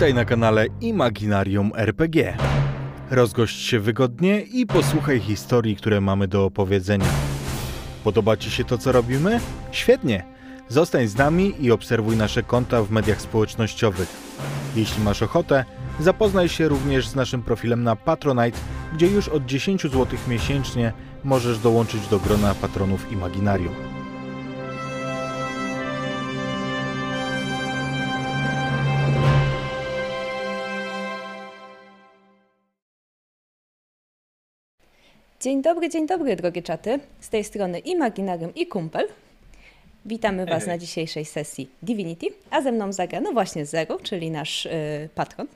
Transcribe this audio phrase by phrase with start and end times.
[0.00, 2.36] Witaj na kanale Imaginarium RPG.
[3.10, 7.06] Rozgość się wygodnie i posłuchaj historii, które mamy do opowiedzenia.
[8.04, 9.40] Podoba Ci się to, co robimy?
[9.72, 10.24] Świetnie!
[10.68, 14.08] Zostań z nami i obserwuj nasze konta w mediach społecznościowych.
[14.76, 15.64] Jeśli masz ochotę,
[16.00, 18.58] zapoznaj się również z naszym profilem na Patronite,
[18.92, 20.92] gdzie już od 10 zł miesięcznie
[21.24, 23.99] możesz dołączyć do grona patronów Imaginarium.
[35.40, 37.00] Dzień dobry, dzień dobry, drogie czaty.
[37.20, 39.08] Z tej strony Imaginarium i Kumpel.
[40.06, 44.66] Witamy Was na dzisiejszej sesji Divinity, a ze mną zagra, no właśnie Zero, czyli nasz
[44.66, 45.46] y, patron.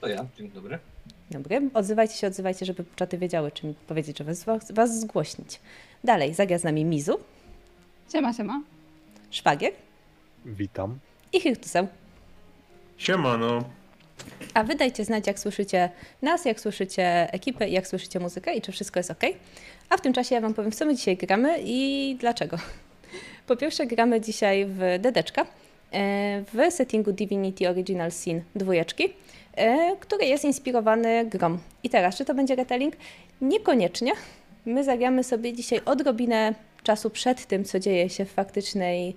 [0.00, 0.78] To ja, dzień dobry.
[1.30, 5.60] Dobry, odzywajcie się, odzywajcie, żeby czaty wiedziały, czy mi powiedzieć, że was, was zgłośnić.
[6.04, 7.20] Dalej, zagra z nami Mizu,
[8.12, 8.62] Siema, siema.
[9.30, 9.72] Szwagier
[10.44, 10.98] Witam.
[11.32, 11.88] i Hirtuseł.
[12.96, 13.79] Siemano.
[14.54, 15.90] A wy dajcie znać, jak słyszycie
[16.22, 19.20] nas, jak słyszycie ekipę jak słyszycie muzykę i czy wszystko jest ok.
[19.88, 22.56] A w tym czasie ja wam powiem, w co my dzisiaj gramy i dlaczego.
[23.46, 25.46] Po pierwsze gramy dzisiaj w Dedeczka
[25.92, 29.08] e, w settingu Divinity Original Sin dwójeczki,
[29.56, 31.58] e, który jest inspirowany grą.
[31.82, 32.96] I teraz, czy to będzie retelling?
[33.40, 34.12] Niekoniecznie.
[34.66, 39.16] My zagramy sobie dzisiaj odrobinę czasu przed tym, co dzieje się w faktycznej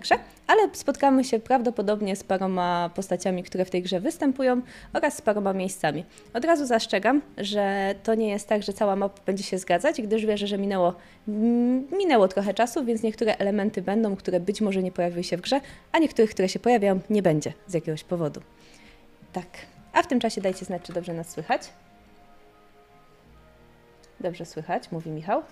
[0.00, 5.20] grze, ale spotkamy się prawdopodobnie z paroma postaciami, które w tej grze występują oraz z
[5.20, 6.04] paroma miejscami.
[6.34, 10.26] Od razu zastrzegam, że to nie jest tak, że cała mapa będzie się zgadzać, gdyż
[10.26, 10.94] wierzę, że minęło,
[11.98, 15.60] minęło trochę czasu, więc niektóre elementy będą, które być może nie pojawiły się w grze,
[15.92, 18.40] a niektórych, które się pojawiają, nie będzie z jakiegoś powodu.
[19.32, 19.46] Tak.
[19.92, 21.62] A w tym czasie dajcie znać, czy dobrze nas słychać.
[24.20, 25.42] Dobrze słychać, mówi Michał.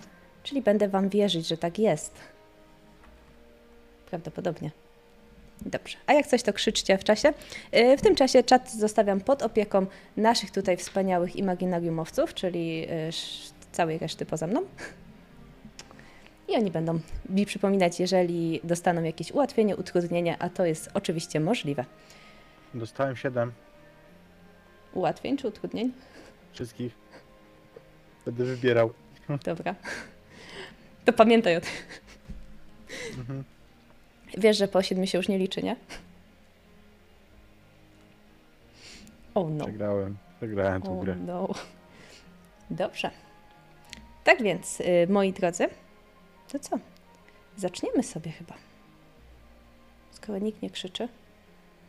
[0.43, 2.36] Czyli będę Wam wierzyć, że tak jest.
[4.09, 4.71] Prawdopodobnie.
[5.61, 5.97] Dobrze.
[6.07, 7.33] A jak coś, to krzyczcie w czasie.
[7.71, 9.85] Yy, W tym czasie czat zostawiam pod opieką
[10.17, 14.61] naszych tutaj wspaniałych imaginariumowców, czyli sz- całej reszty poza mną.
[16.49, 16.99] I oni będą
[17.29, 21.85] mi przypominać, jeżeli dostaną jakieś ułatwienie, utrudnienie, a to jest oczywiście możliwe.
[22.73, 23.51] Dostałem 7
[24.93, 25.91] Ułatwień czy utrudnień?
[26.53, 26.93] wszystkich.
[28.25, 28.93] Będę wybierał.
[29.45, 29.75] Dobra.
[31.05, 31.69] To pamiętaj o tym.
[33.17, 33.43] Mhm.
[34.37, 35.75] Wiesz, że po siedmiu się już nie liczy, nie?
[39.35, 39.65] Oh no.
[39.65, 40.17] Przegrałem.
[40.37, 41.15] Przegrałem tą Oh grę.
[41.15, 41.47] no.
[42.69, 43.11] Dobrze.
[44.23, 45.67] Tak więc, y, moi drodzy,
[46.51, 46.79] to co?
[47.57, 48.53] Zaczniemy sobie chyba.
[50.11, 51.07] Skoro nikt nie krzyczy,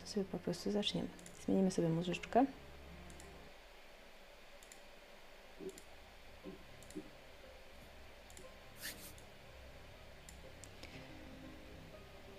[0.01, 1.07] to sobie po prostu zaczniemy.
[1.45, 2.45] Zmienimy sobie muzyczkę.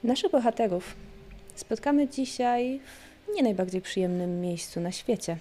[0.05, 0.97] Naszych bohaterów
[1.55, 2.81] spotkamy dzisiaj
[3.27, 5.37] w nie najbardziej przyjemnym miejscu na świecie,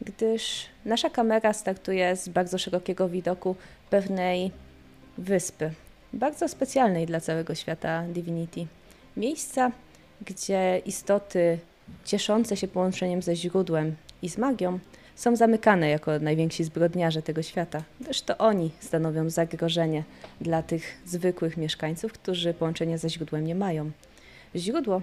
[0.00, 3.56] gdyż nasza kamera startuje z bardzo szerokiego widoku
[3.90, 4.50] pewnej
[5.18, 5.70] wyspy,
[6.12, 8.66] bardzo specjalnej dla całego świata Divinity.
[9.16, 9.72] Miejsca,
[10.26, 11.58] gdzie istoty
[12.04, 14.78] cieszące się połączeniem ze źródłem i z magią
[15.18, 20.04] są zamykane jako najwięksi zbrodniarze tego świata, gdyż to oni stanowią zagrożenie
[20.40, 23.90] dla tych zwykłych mieszkańców, którzy połączenia ze źródłem nie mają.
[24.56, 25.02] Źródło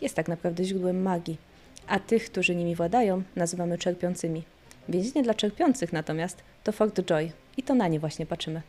[0.00, 1.38] jest tak naprawdę źródłem magii,
[1.86, 4.42] a tych, którzy nimi władają, nazywamy czerpiącymi.
[4.88, 8.62] Więzienie dla czerpiących natomiast to Fort Joy i to na nie właśnie patrzymy.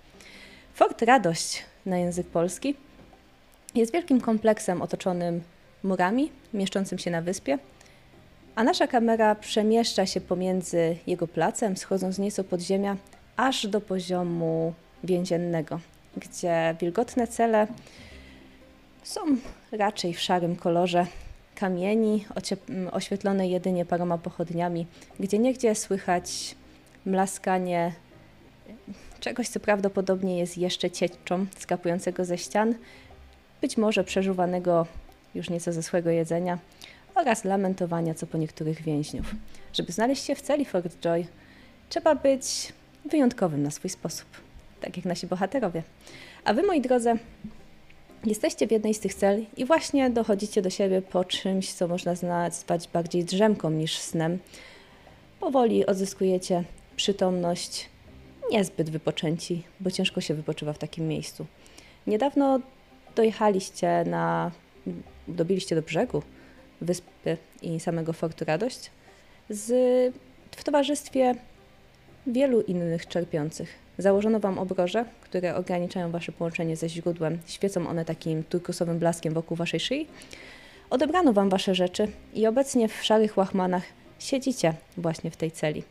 [0.73, 2.75] Fort Radość na język polski
[3.75, 5.41] jest wielkim kompleksem otoczonym
[5.83, 7.57] murami, mieszczącym się na wyspie,
[8.59, 12.97] a nasza kamera przemieszcza się pomiędzy jego placem, schodząc nieco pod ziemia,
[13.37, 15.79] aż do poziomu więziennego,
[16.17, 17.67] gdzie wilgotne cele
[19.03, 19.21] są
[19.71, 21.05] raczej w szarym kolorze.
[21.55, 22.25] Kamieni,
[22.91, 24.87] oświetlone jedynie paroma pochodniami,
[25.19, 26.55] gdzie niegdzie słychać
[27.05, 27.93] mlaskanie
[29.19, 32.75] czegoś, co prawdopodobnie jest jeszcze cieczą skapującego ze ścian,
[33.61, 34.85] być może przeżuwanego
[35.35, 36.57] już nieco ze złego jedzenia
[37.19, 39.35] oraz lamentowania co po niektórych więźniów.
[39.73, 41.25] Żeby znaleźć się w celi Fort Joy,
[41.89, 42.73] trzeba być
[43.05, 44.27] wyjątkowym na swój sposób,
[44.81, 45.83] tak jak nasi bohaterowie.
[46.43, 47.17] A wy, moi drodzy,
[48.25, 52.13] Jesteście w jednej z tych cel i właśnie dochodzicie do siebie po czymś, co można
[52.21, 54.39] nazwać bardziej drzemką niż snem.
[55.39, 56.63] Powoli odzyskujecie
[56.95, 57.89] przytomność,
[58.51, 61.45] niezbyt wypoczęci, bo ciężko się wypoczywa w takim miejscu.
[62.07, 62.59] Niedawno
[63.15, 64.51] dojechaliście na,
[65.27, 66.23] dobiliście do brzegu
[66.81, 68.91] wyspy i samego Fortu Radość
[69.49, 69.71] z,
[70.51, 71.35] w towarzystwie
[72.27, 73.69] wielu innych czerpiących.
[73.97, 77.37] Założono Wam obroże, które ograniczają Wasze połączenie ze źródłem.
[77.45, 80.07] Świecą one takim turkusowym blaskiem wokół Waszej szyi
[80.89, 83.83] Odebrano wam wasze rzeczy i obecnie w szarych łachmanach
[84.19, 85.83] siedzicie właśnie w tej celi.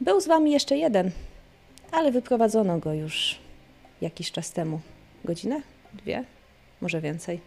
[0.00, 1.10] Był z wami jeszcze jeden,
[1.92, 3.38] ale wyprowadzono go już
[4.00, 4.80] jakiś czas temu.
[5.24, 5.60] Godzinę?
[5.94, 6.24] Dwie?
[6.80, 7.40] Może więcej.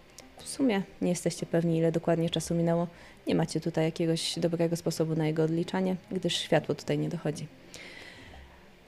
[0.44, 2.88] W sumie nie jesteście pewni, ile dokładnie czasu minęło.
[3.28, 7.48] Nie macie tutaj jakiegoś dobrego sposobu na jego odliczanie, gdyż światło tutaj nie dochodzi.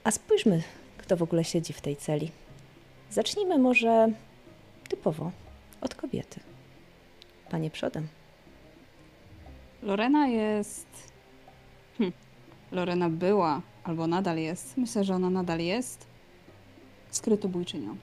[0.04, 0.64] A spójrzmy,
[0.98, 2.32] kto w ogóle siedzi w tej celi.
[3.12, 4.10] Zacznijmy może
[4.90, 5.32] typowo
[5.82, 6.40] od kobiety.
[7.50, 8.08] Panie przodem.
[9.84, 10.88] Lorena jest.
[11.98, 12.12] Hm.
[12.72, 14.78] Lorena była, albo nadal jest.
[14.78, 16.08] Myślę, że ona nadal jest.
[17.12, 17.98] Skrytobójczynią.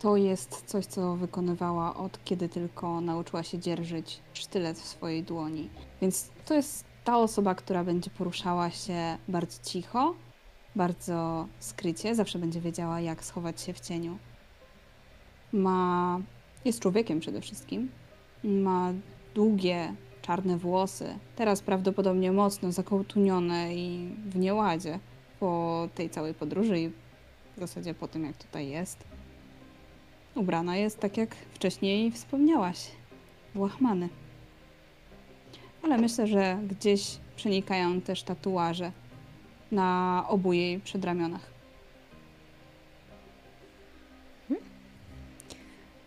[0.00, 5.70] To jest coś, co wykonywała od kiedy tylko nauczyła się dzierżyć sztylet w swojej dłoni.
[6.00, 10.14] Więc to jest ta osoba, która będzie poruszała się bardzo cicho,
[10.76, 14.18] bardzo skrycie, zawsze będzie wiedziała, jak schować się w cieniu.
[15.52, 16.18] Ma.
[16.64, 17.90] jest człowiekiem przede wszystkim.
[18.44, 18.92] Ma
[19.34, 21.18] długie, czarne włosy.
[21.36, 24.98] Teraz prawdopodobnie mocno zakołtunione i w nieładzie
[25.40, 26.88] po tej całej podróży i
[27.56, 29.13] w zasadzie po tym, jak tutaj jest.
[30.34, 32.90] Ubrana jest tak, jak wcześniej wspomniałaś,
[33.54, 34.08] w łachmany.
[35.82, 38.92] Ale myślę, że gdzieś przenikają też tatuaże
[39.72, 41.54] na obu jej przedramionach.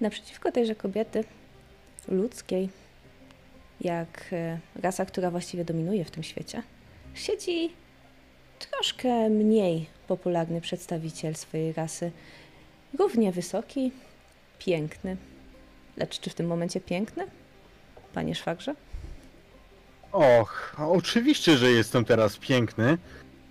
[0.01, 1.23] Naprzeciwko tejże kobiety,
[2.07, 2.69] ludzkiej,
[3.81, 6.63] jak e, rasa, która właściwie dominuje w tym świecie,
[7.13, 7.69] siedzi
[8.59, 12.11] troszkę mniej popularny przedstawiciel swojej rasy.
[12.99, 13.91] Równie wysoki,
[14.59, 15.17] piękny.
[15.97, 17.27] Lecz czy w tym momencie piękny?
[18.13, 18.75] Panie szwagrze?
[20.11, 22.97] Och, oczywiście, że jestem teraz piękny.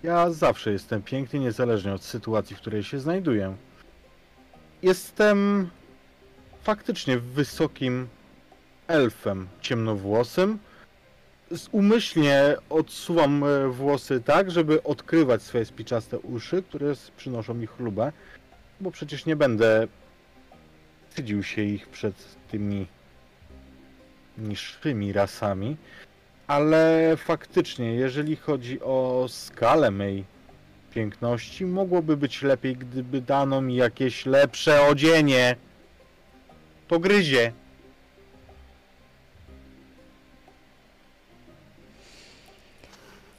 [0.03, 3.55] Ja zawsze jestem piękny, niezależnie od sytuacji, w której się znajduję.
[4.81, 5.69] Jestem
[6.63, 8.07] faktycznie wysokim
[8.87, 10.59] elfem ciemnowłosym.
[11.71, 18.11] Umyślnie odsuwam e, włosy tak, żeby odkrywać swoje spiczaste uszy, które przynoszą mi chlubę,
[18.81, 19.87] bo przecież nie będę
[21.17, 22.15] wstydził się ich przed
[22.51, 22.87] tymi
[24.37, 25.77] niższymi rasami.
[26.47, 30.23] Ale faktycznie, jeżeli chodzi o skalę mej
[30.93, 35.55] piękności, mogłoby być lepiej, gdyby dano mi jakieś lepsze odzienie.
[36.87, 37.51] Pogryzie.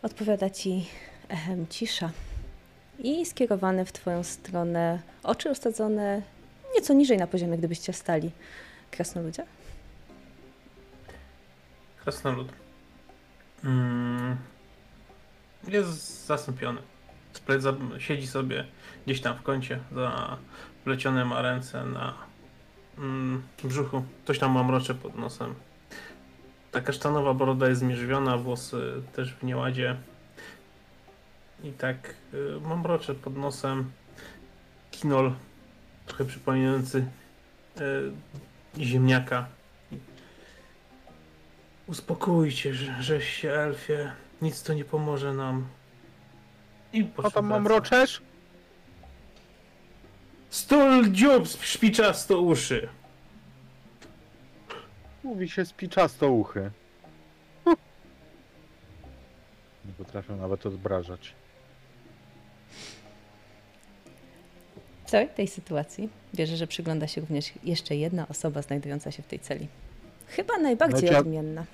[0.02, 0.86] Odpowiada ci
[1.28, 2.10] echem cisza
[2.98, 6.22] i skierowane w twoją stronę oczy osadzone
[6.74, 8.30] nieco niżej na poziomie, gdybyście stali.
[8.90, 9.44] Krasnoludzie?
[12.04, 12.52] Krasnolud.
[13.64, 14.36] Mm.
[15.68, 16.80] Jest zasępiony.
[17.34, 18.64] Sple- za- Siedzi sobie
[19.06, 22.14] gdzieś tam w kącie, zaplecione ma ręce na
[22.98, 24.04] mm, brzuchu.
[24.24, 25.54] Coś tam mamrocze pod nosem.
[26.72, 29.96] Ta kasztanowa broda jest zmierzwiona, włosy też w nieładzie.
[31.64, 33.90] I tak y, mamrocze pod nosem.
[34.90, 35.32] Kinol,
[36.08, 37.06] trochę przypominający
[38.78, 39.46] y, ziemniaka.
[41.86, 44.12] Uspokójcie, że, żeś się, Elfie.
[44.42, 45.66] Nic to nie pomoże nam.
[46.92, 48.22] I A tam mam roczesz?
[50.50, 52.88] Stul dziób, szpiczasto uszy.
[55.24, 56.70] Mówi się spiczasto uchy.
[59.84, 61.34] Nie potrafią nawet odbrażać.
[65.08, 69.26] W całej tej sytuacji wierzę, że przygląda się również jeszcze jedna osoba znajdująca się w
[69.26, 69.68] tej celi.
[70.26, 71.64] Chyba najbardziej Lecie- odmienna.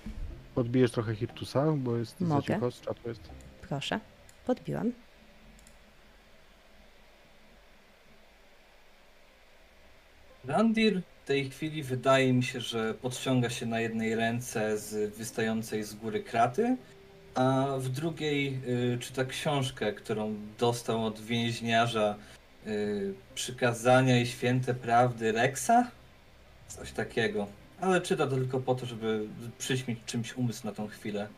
[0.54, 2.54] Podbijesz trochę Hirtusa, bo jest za Mogę.
[2.54, 3.20] cicho, z czatu jest.
[3.68, 4.00] Proszę,
[4.46, 4.92] podbiłam.
[10.44, 15.82] Randir w tej chwili wydaje mi się, że podciąga się na jednej ręce z wystającej
[15.84, 16.76] z góry kraty,
[17.34, 18.58] a w drugiej
[18.94, 22.16] y, czyta książkę, którą dostał od więźniarza
[22.66, 25.90] y, Przykazania i Święte Prawdy Rexa?
[26.68, 27.46] Coś takiego.
[27.80, 29.28] Ale czyta to tylko po to, żeby
[29.58, 31.28] przyćmić czymś umysł na tą chwilę.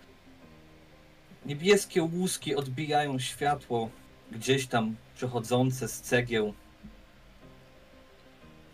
[1.47, 3.90] Niebieskie łuski odbijają światło
[4.33, 6.54] gdzieś tam przechodzące z cegieł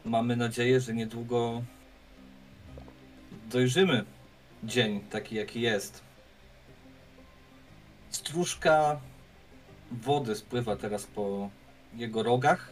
[0.04, 1.62] Mamy nadzieję, że niedługo
[3.50, 4.04] dojrzymy
[4.64, 6.02] dzień taki, jaki jest.
[8.10, 9.00] Stróżka
[9.92, 11.50] wody spływa teraz po
[11.94, 12.70] jego rogach,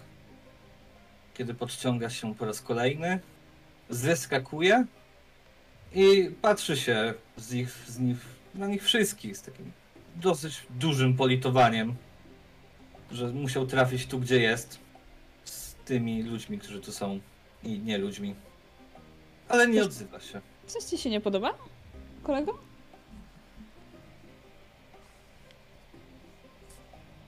[1.34, 3.20] kiedy podciąga się po raz kolejny,
[3.90, 4.84] zeskakuje
[5.94, 8.18] i patrzy się z nich, z nich,
[8.54, 9.72] na nich wszystkich z takim
[10.16, 11.94] dosyć dużym politowaniem,
[13.12, 14.78] że musiał trafić tu, gdzie jest
[15.44, 17.20] z tymi ludźmi, którzy tu są
[17.62, 18.34] i nie ludźmi.
[19.48, 20.40] ale nie odzywa się.
[20.66, 21.54] Coś ci się nie podoba,
[22.22, 22.69] kolego?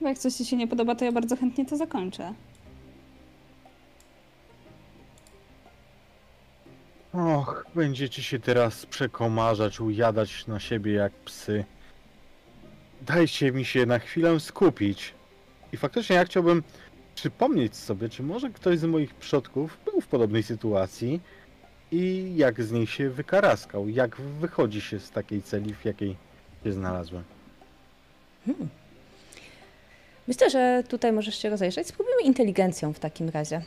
[0.02, 2.34] Bo jak coś ci się nie podoba, to ja bardzo chętnie to zakończę.
[7.12, 11.64] Och, będziecie się teraz przekomarzać, ujadać na siebie jak psy.
[13.02, 15.14] Dajcie mi się na chwilę skupić.
[15.72, 16.62] I faktycznie ja chciałbym
[17.14, 21.20] przypomnieć sobie, czy może ktoś z moich przodków był w podobnej sytuacji
[21.92, 26.16] i jak z niej się wykaraskał, jak wychodzi się z takiej celi, w jakiej
[26.64, 27.24] się znalazłem.
[30.32, 31.86] Myślę, że tutaj możesz się rozejrzeć.
[31.86, 33.62] Spróbujmy inteligencją w takim razie.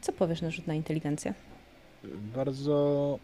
[0.00, 1.34] Co powiesz na rzut na inteligencję?
[2.34, 3.18] Bardzo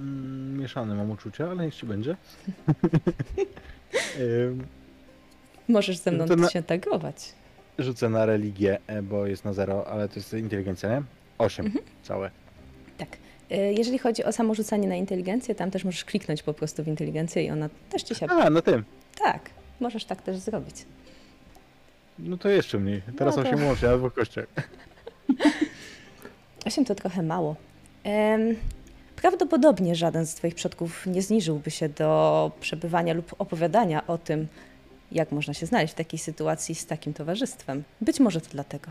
[0.00, 2.16] mm, mieszane mam uczucia, ale niech ci będzie.
[5.68, 7.32] Możesz ze mną na- się tagować.
[7.78, 11.02] Rzucę na religię, e, bo jest na zero, ale to jest inteligencja, nie?
[11.38, 11.84] 8 Mhm.
[12.02, 12.30] całe.
[12.98, 13.08] Tak.
[13.52, 16.88] Y, Jeżeli chodzi o samo rzucanie na inteligencję, tam też możesz kliknąć po prostu w
[16.88, 18.26] inteligencję i ona też ci się...
[18.26, 18.84] A, na tym.
[19.18, 20.76] Tak, możesz tak też zrobić.
[22.18, 23.02] No to jeszcze mniej.
[23.18, 24.46] Teraz No to- 8 łącznie, albo kościach.
[26.66, 27.56] 8 to trochę mało.
[28.04, 28.56] Em,
[29.16, 34.46] prawdopodobnie żaden z Twoich przodków nie zniżyłby się do przebywania lub opowiadania o tym,
[35.12, 37.82] jak można się znaleźć w takiej sytuacji z takim towarzystwem.
[38.00, 38.90] Być może to dlatego.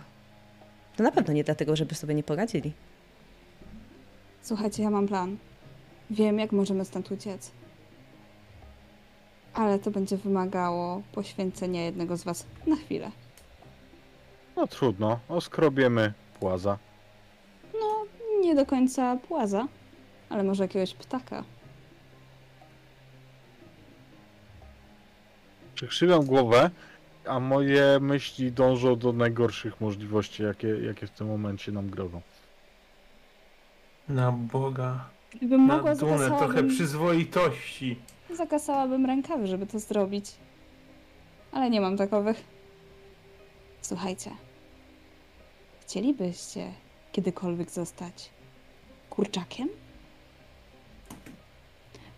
[0.96, 2.72] To na pewno nie dlatego, żeby sobie nie poradzili.
[4.42, 5.38] Słuchajcie, ja mam plan.
[6.10, 7.52] Wiem, jak możemy stąd uciec.
[9.58, 13.12] Ale to będzie wymagało poświęcenia jednego z was na chwilę.
[14.56, 16.78] No trudno, oskrobiemy płaza.
[17.74, 18.06] No,
[18.42, 19.68] nie do końca płaza,
[20.30, 21.44] ale może jakiegoś ptaka.
[25.76, 26.70] Przykrzywiam głowę,
[27.26, 32.22] a moje myśli dążą do najgorszych możliwości, jakie, jakie w tym momencie nam grożą.
[34.10, 35.06] Na Boga.
[35.36, 38.00] Gdybym Na mogła, Dunę, trochę przyzwoitości.
[38.36, 40.26] Zakasałabym rękawy, żeby to zrobić.
[41.52, 42.44] Ale nie mam takowych.
[43.82, 44.32] Słuchajcie.
[45.82, 46.72] Chcielibyście
[47.12, 48.30] kiedykolwiek zostać
[49.10, 49.70] kurczakiem?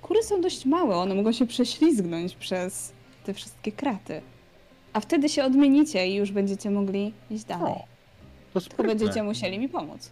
[0.01, 4.21] Kury są dość małe, one mogą się prześlizgnąć przez te wszystkie kraty.
[4.93, 7.73] A wtedy się odmienicie i już będziecie mogli iść dalej.
[7.73, 7.83] O,
[8.53, 10.09] To Tylko będziecie musieli mi pomóc.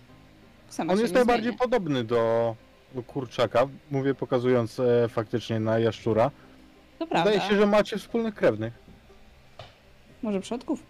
[0.70, 1.58] Sama On się jest nie najbardziej zmienię.
[1.58, 2.56] podobny do, do
[3.04, 6.32] kurczaka, mówię pokazując e, faktycznie na jaszczura.
[7.00, 7.32] To prawda.
[7.32, 8.74] Wydaje się, że macie wspólnych krewnych.
[10.22, 10.84] Może przodków?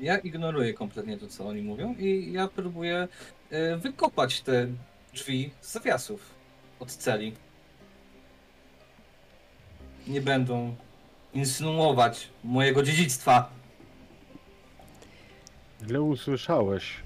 [0.00, 3.08] Ja ignoruję kompletnie to, co oni mówią i ja próbuję
[3.50, 4.66] e, wykopać te
[5.12, 6.34] drzwi z zawiasów
[6.80, 7.34] od celi.
[10.06, 10.74] Nie będą
[11.34, 13.50] insynuować mojego dziedzictwa.
[15.86, 16.96] Źle usłyszałeś,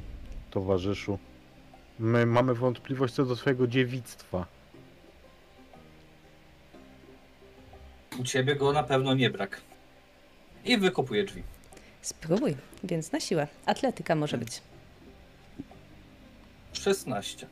[0.50, 1.18] towarzyszu.
[1.98, 4.46] My mamy wątpliwość co do twojego dziewictwa.
[8.20, 9.60] U ciebie go na pewno nie brak.
[10.64, 11.42] I wykopuję drzwi.
[12.02, 13.46] Spróbuj, więc na siłę.
[13.66, 14.60] Atletyka może być.
[16.72, 17.46] 16.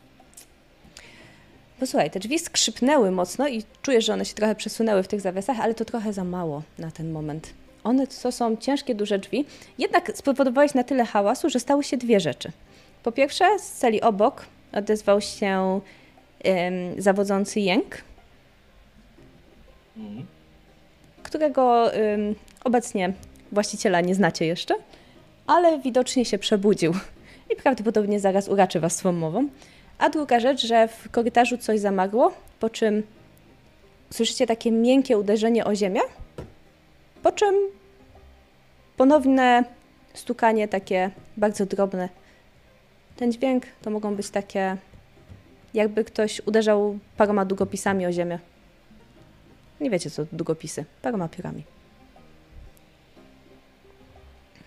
[1.81, 5.61] Posłuchaj, te drzwi skrzypnęły mocno i czujesz, że one się trochę przesunęły w tych zawiasach,
[5.61, 7.53] ale to trochę za mało na ten moment.
[7.85, 9.45] One to są ciężkie, duże drzwi.
[9.79, 12.53] Jednak spowodowałeś na tyle hałasu, że stały się dwie rzeczy.
[13.03, 15.81] Po pierwsze, z celi obok odezwał się
[16.45, 18.03] em, zawodzący jęk,
[19.97, 20.27] Mhm.
[21.23, 23.13] którego ym, obecnie
[23.53, 24.75] właściciela nie znacie jeszcze,
[25.47, 26.93] ale widocznie się przebudził
[27.53, 29.49] i prawdopodobnie zaraz uraczy was swą mową.
[29.99, 33.03] A druga rzecz, że w korytarzu coś zamarło, po czym
[34.11, 36.01] słyszycie takie miękkie uderzenie o ziemię,
[37.23, 37.55] po czym
[38.97, 39.65] ponowne
[40.15, 42.09] stukanie takie bardzo drobne.
[43.21, 44.77] Ten dźwięk to mogą być takie,
[45.75, 48.39] jakby ktoś uderzał paroma długopisami o ziemię.
[49.81, 51.65] Nie wiecie co długopisy, paroma piórami.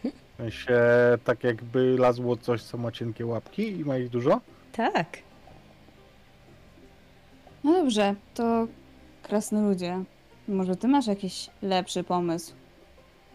[0.03, 0.77] W sensie
[1.23, 4.41] tak jakby lazło coś, co ma cienkie łapki i ma ich dużo?
[4.71, 5.17] Tak.
[7.63, 8.67] No dobrze, to
[9.23, 10.03] krasnoludzie.
[10.47, 12.53] Może ty masz jakiś lepszy pomysł?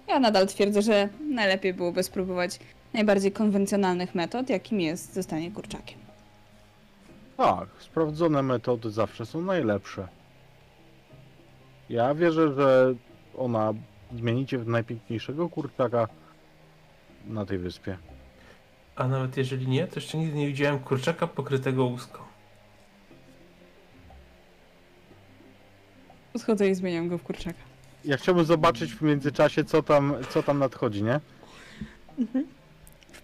[0.08, 2.58] Ja nadal twierdzę, że najlepiej byłoby spróbować
[2.94, 5.98] najbardziej konwencjonalnych metod, jakim jest zostanie kurczakiem.
[7.36, 10.08] Tak, sprawdzone metody zawsze są najlepsze.
[11.90, 12.94] Ja wierzę, że
[13.36, 13.74] ona
[14.12, 16.08] zmienicie w najpiękniejszego kurczaka
[17.26, 17.98] na tej wyspie.
[18.96, 22.18] A nawet jeżeli nie, to jeszcze nigdy nie widziałem kurczaka pokrytego łuską.
[26.32, 27.58] Podchodzę i zmieniam go w kurczaka.
[28.04, 31.20] Ja chciałbym zobaczyć w międzyczasie, co tam, co tam nadchodzi, nie?
[32.18, 32.57] W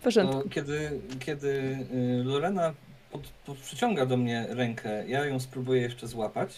[0.04, 0.36] porządku.
[0.44, 1.48] No, kiedy, kiedy
[1.92, 2.74] y, Lorena
[3.10, 5.08] pod, pod, przyciąga do mnie rękę.
[5.08, 6.50] Ja ją spróbuję jeszcze złapać.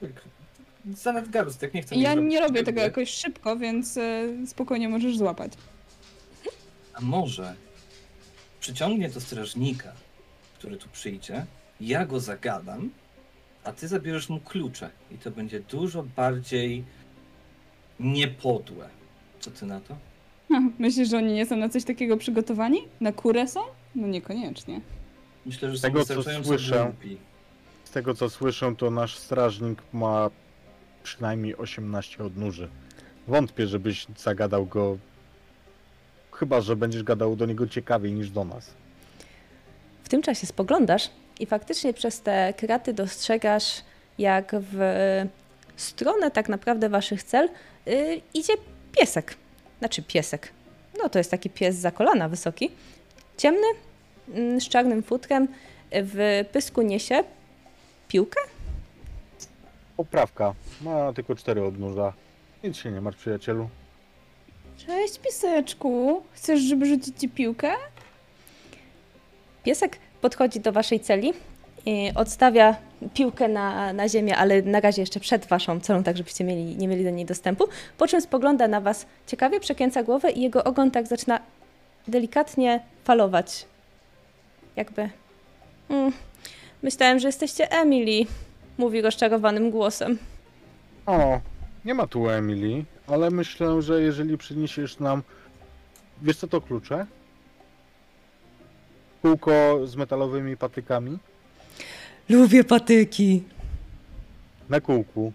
[0.00, 0.10] Tak.
[0.90, 5.52] Za nadgarstek, nie chcę Ja nie robię tego jakoś szybko, więc e, spokojnie możesz złapać.
[6.94, 7.54] A może
[8.60, 9.92] przyciągnie to strażnika,
[10.58, 11.46] który tu przyjdzie,
[11.80, 12.90] ja go zagadam,
[13.64, 14.90] a ty zabierzesz mu klucze.
[15.10, 16.84] I to będzie dużo bardziej
[18.00, 18.88] niepodłe.
[19.40, 19.96] Co ty na to?
[20.78, 22.88] Myślisz, że oni nie są na coś takiego przygotowani?
[23.00, 23.60] Na kurę są?
[23.94, 24.80] No niekoniecznie.
[25.46, 26.92] Myślę, że Z tego, co słyszę.
[27.84, 30.30] Z tego co słyszę, to nasz strażnik ma
[31.02, 32.68] przynajmniej 18 odnóży.
[33.28, 34.98] Wątpię, żebyś zagadał go.
[36.32, 38.70] Chyba, że będziesz gadał do niego ciekawiej niż do nas.
[40.04, 43.82] W tym czasie spoglądasz i faktycznie przez te kraty dostrzegasz,
[44.18, 44.78] jak w
[45.76, 47.48] stronę tak naprawdę waszych cel
[47.88, 48.52] y, idzie
[48.98, 49.36] piesek.
[49.82, 50.52] Znaczy piesek.
[51.02, 52.70] No to jest taki pies za kolana wysoki.
[53.36, 53.66] Ciemny,
[54.28, 55.48] mm, z czarnym futrem.
[55.92, 57.24] W pysku niesie
[58.08, 58.40] piłkę.
[59.96, 60.54] Poprawka.
[60.82, 62.12] Ma tylko cztery odnóża.
[62.64, 63.68] Nic się nie martw, przyjacielu.
[64.86, 66.22] Cześć, piseczku.
[66.32, 67.72] Chcesz, żeby rzucić ci piłkę?
[69.64, 71.32] Piesek podchodzi do waszej celi,
[71.86, 72.76] i odstawia
[73.14, 76.88] piłkę na, na ziemię, ale na razie jeszcze przed waszą celą, tak żebyście mieli, nie
[76.88, 77.64] mieli do niej dostępu,
[77.98, 81.40] po czym spogląda na was ciekawie, przekręca głowę i jego ogon tak zaczyna
[82.08, 83.66] delikatnie falować.
[84.76, 85.10] Jakby...
[85.88, 86.12] Mm,
[86.82, 88.26] myślałem, że jesteście Emily,
[88.78, 90.18] mówi rozczarowanym głosem.
[91.06, 91.40] O,
[91.84, 95.22] nie ma tu Emily, ale myślę, że jeżeli przyniesiesz nam.
[96.22, 97.06] Wiesz co to klucze?
[99.22, 101.18] Kółko z metalowymi patykami
[102.32, 103.42] Lubię patyki,
[104.68, 105.32] na kółku.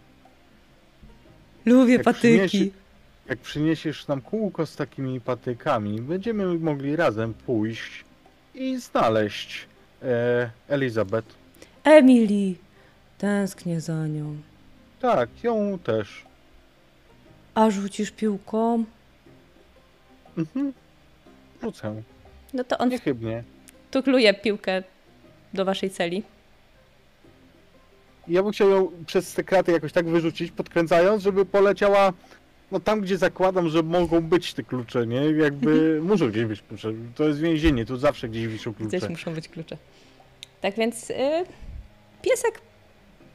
[1.66, 2.70] lubię Jak przyniesie-
[3.30, 8.04] Jak przyniesiesz nam kółko z takimi patykami, będziemy mogli razem pójść
[8.56, 9.68] i znaleźć
[10.04, 11.28] e, Elizabeth.
[11.84, 12.56] Emily,
[13.18, 14.36] tęsknię za nią.
[15.02, 16.26] Tak, ją też.
[17.56, 18.84] A rzucisz piłką?
[20.38, 20.74] Mhm.
[21.64, 22.02] Rzucę.
[22.54, 23.44] No to on Niechybnie.
[23.92, 24.84] tukluje piłkę
[25.54, 26.24] do waszej celi.
[28.28, 32.14] Ja bym chciał ją przez te kraty jakoś tak wyrzucić, podkręcając, żeby poleciała
[32.72, 35.22] no tam, gdzie zakładam, że mogą być te klucze, nie?
[35.22, 36.94] Jakby muszą gdzieś być klucze.
[37.16, 38.98] To jest więzienie, tu zawsze gdzieś wiszą klucze.
[38.98, 39.78] Gdzieś muszą być klucze.
[40.62, 41.16] Tak więc y,
[42.22, 42.62] piesek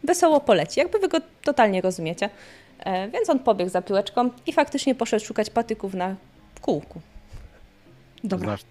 [0.05, 2.31] wesoło poleci, jakby wy go totalnie rozumiecie.
[2.79, 6.17] E, więc on pobiegł za piłeczką i faktycznie poszedł szukać patyków na
[6.61, 7.01] kółku.
[8.25, 8.65] Dobra, Znasz,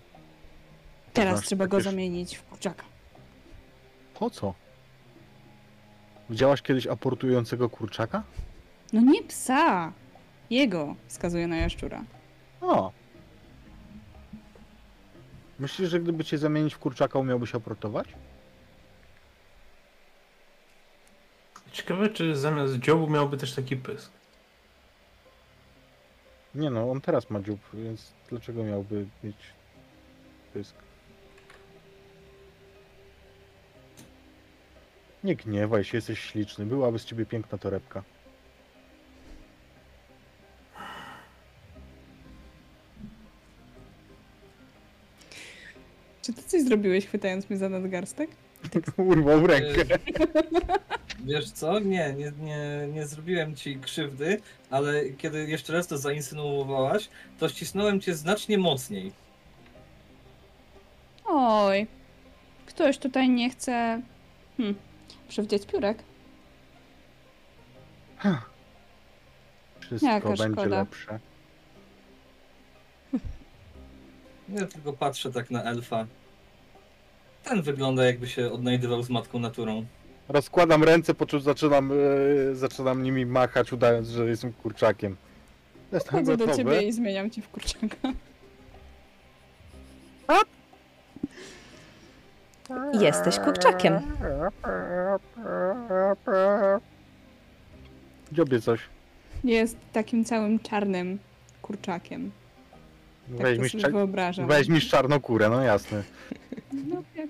[1.14, 2.84] teraz znasz trzeba go zamienić w kurczaka.
[4.20, 4.54] po co?
[6.32, 8.24] Widziałaś kiedyś aportującego kurczaka?
[8.94, 9.92] No nie psa!
[10.50, 12.04] Jego, wskazuje na jaszczura.
[12.62, 12.92] O.
[15.60, 18.08] Myślisz, że gdyby cię zamienić w kurczaka, umiałbyś aportować?
[21.72, 24.12] Ciekawe, czy zamiast dziobu miałby też taki pysk.
[26.56, 29.38] Nie no, on teraz ma dziób, więc dlaczego miałby mieć
[30.54, 30.76] pysk?
[35.24, 36.66] Nie gniewaj się, jesteś śliczny.
[36.66, 38.04] Byłaby z ciebie piękna torebka.
[46.22, 48.30] Czy ty coś zrobiłeś, chwytając mnie za nadgarstek?
[48.98, 49.98] Urwał rękę.
[51.26, 51.80] Wiesz co?
[51.80, 58.02] Nie, nie, nie, nie zrobiłem ci krzywdy, ale kiedy jeszcze raz to zainsynuowałaś, to ścisnąłem
[58.02, 59.12] cię znacznie mocniej.
[61.26, 61.88] Oj,
[62.66, 64.02] ktoś tutaj nie chce...
[64.58, 64.76] Hmm,
[65.32, 66.04] przywdzieć piórek?
[69.80, 70.66] Wszystko Jaka będzie szkoda.
[70.80, 71.20] lepsze.
[74.50, 76.08] Ja tylko patrzę tak na elfa.
[77.44, 79.86] Ten wygląda jakby się odnajdywał z matką naturą.
[80.30, 81.96] Rozkładam ręce, po czym zaczynam, e,
[82.56, 85.16] zaczynam nimi machać, udając, że jestem kurczakiem.
[85.92, 86.64] Jestem Chodzę do gotowy.
[86.64, 88.14] ciebie i zmieniam cię w kurczaka.
[92.94, 94.00] Jesteś kurczakiem.
[98.32, 98.80] Dziobie coś.
[99.44, 101.20] Jest takim całym czarnym
[101.62, 102.32] kurczakiem.
[103.28, 104.48] Tak to Weźmiesz, sobie cza- wyobrażam.
[104.48, 106.04] weźmiesz czarną kurę, no jasne.
[106.74, 107.30] No, jak...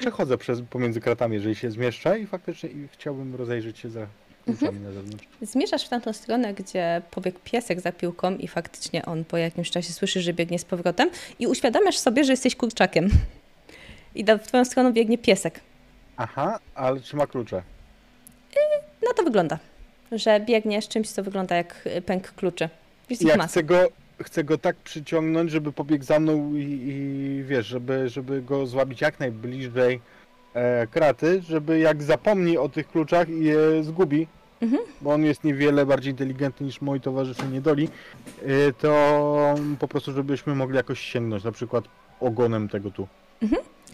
[0.00, 4.06] Przechodzę przez, pomiędzy kratami, jeżeli się zmieszczę i faktycznie i chciałbym rozejrzeć się za
[4.44, 4.84] kluczami Mhm.
[4.84, 5.28] na zewnątrz.
[5.42, 9.92] Zmierzasz w tamtą stronę, gdzie pobiegł piesek za piłką i faktycznie on po jakimś czasie
[9.92, 13.08] słyszy, że biegnie z powrotem i uświadamiasz sobie, że jesteś kurczakiem.
[14.14, 15.60] I w twoją stronę biegnie piesek.
[16.16, 17.62] Aha, ale czy ma klucze?
[19.02, 19.58] No to wygląda,
[20.12, 22.68] że biegnie z czymś, co wygląda jak y, pęk kluczy.
[23.10, 23.48] Jest ich masa.
[23.48, 23.88] chcę, go,
[24.22, 29.00] chcę go tak przyciągnąć, żeby pobiegł za mną i, i wiesz, żeby, żeby go złabić
[29.00, 30.00] jak najbliżej
[30.54, 34.26] e, kraty, żeby jak zapomni o tych kluczach i je zgubi,
[34.60, 34.82] Mhm.
[35.00, 37.88] bo on jest niewiele bardziej inteligentny niż moi towarzysze niedoli,
[38.42, 41.84] e, to po prostu żebyśmy mogli jakoś sięgnąć, na przykład
[42.20, 43.08] ogonem tego tu.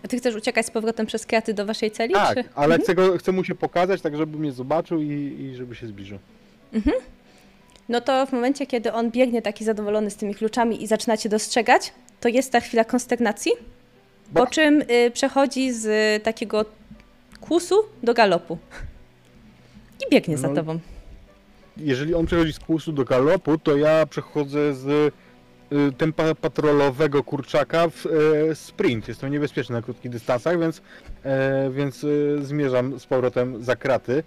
[0.04, 2.14] A ty chcesz uciekać z powrotem przez kraty do waszej celi?
[2.14, 2.44] Tak, czy?
[2.54, 5.06] ale chcę, go, chcę mu się pokazać, tak żeby mnie zobaczył i,
[5.40, 6.18] i żeby się zbliżył.
[7.88, 11.92] No to w momencie, kiedy on biegnie taki zadowolony z tymi kluczami i zaczynacie dostrzegać,
[12.20, 13.52] to jest ta chwila konsternacji,
[14.34, 16.64] po Bo- czym y, przechodzi z y, takiego
[17.40, 18.58] kłusu do galopu.
[20.06, 20.54] I biegnie za No.
[20.54, 20.78] tobą.
[21.76, 25.14] jeżeli on przechodzi z kłusu do galopu, to ja przechodzę z
[25.98, 29.08] tempa patrolowego kurczaka w e, sprint.
[29.08, 30.82] Jest to niebezpieczne na krótkich dystansach, więc,
[31.24, 34.22] e, więc y, zmierzam z powrotem za kraty,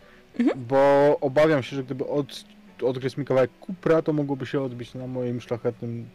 [0.55, 2.43] bo obawiam się, że gdyby od,
[2.83, 6.09] odgryzł mi kawałek kupra, to mogłoby się odbić na moim szlachetnym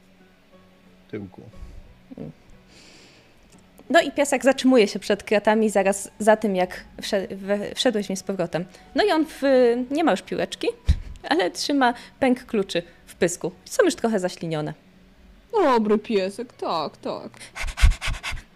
[1.10, 1.42] tyłku.
[3.90, 6.84] No i piesek zatrzymuje się przed kratami zaraz za tym, jak
[7.74, 8.64] wszedłeś w nie z powrotem.
[8.94, 9.42] No i on w,
[9.90, 10.68] nie ma już piłeczki,
[11.30, 13.52] ale trzyma pęk kluczy w pysku.
[13.64, 14.74] Są już trochę zaślinione.
[15.52, 17.30] Dobry piesek, tak, tak.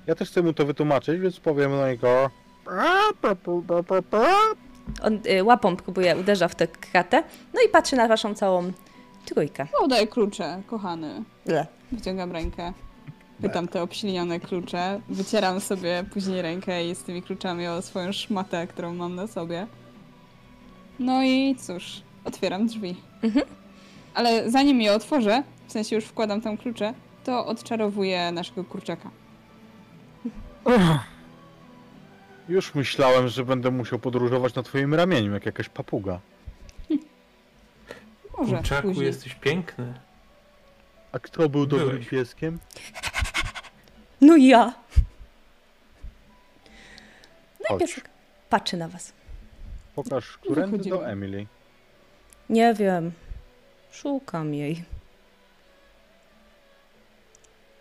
[0.07, 2.31] Ja też chcę mu to wytłumaczyć, więc powiem na niego...
[5.03, 7.23] On y, łapą próbuje, uderza w tę kratę,
[7.55, 8.73] no i patrzy na waszą całą
[9.25, 9.67] trójkę.
[9.81, 11.23] Oddaję klucze, kochany.
[11.47, 11.67] Ble.
[11.93, 12.73] Wyciągam rękę.
[13.43, 15.01] Pytam te obślinione klucze.
[15.09, 19.67] Wycieram sobie później rękę i z tymi kluczami o swoją szmatę, którą mam na sobie.
[20.99, 22.97] No i cóż, otwieram drzwi.
[23.23, 23.47] Mhm.
[24.15, 29.11] Ale zanim je otworzę, w sensie już wkładam tam klucze, to odczarowuję naszego kurczaka.
[32.49, 36.21] Już myślałem, że będę musiał podróżować na twoim ramieniu, jak jakaś papuga.
[38.39, 39.07] Może Kurczaku, później.
[39.07, 39.95] jesteś piękny.
[41.13, 42.09] A kto był dobrym Byłeś.
[42.09, 42.59] pieskiem?
[44.21, 44.75] No ja!
[47.61, 47.81] No i Chodź.
[47.81, 48.11] piesek
[48.51, 49.13] patrzy na was.
[49.95, 50.97] Pokaż, którędy Wychodzimy.
[50.97, 51.47] do Emily.
[52.51, 53.13] Nie wiem.
[53.93, 54.85] Szukam jej.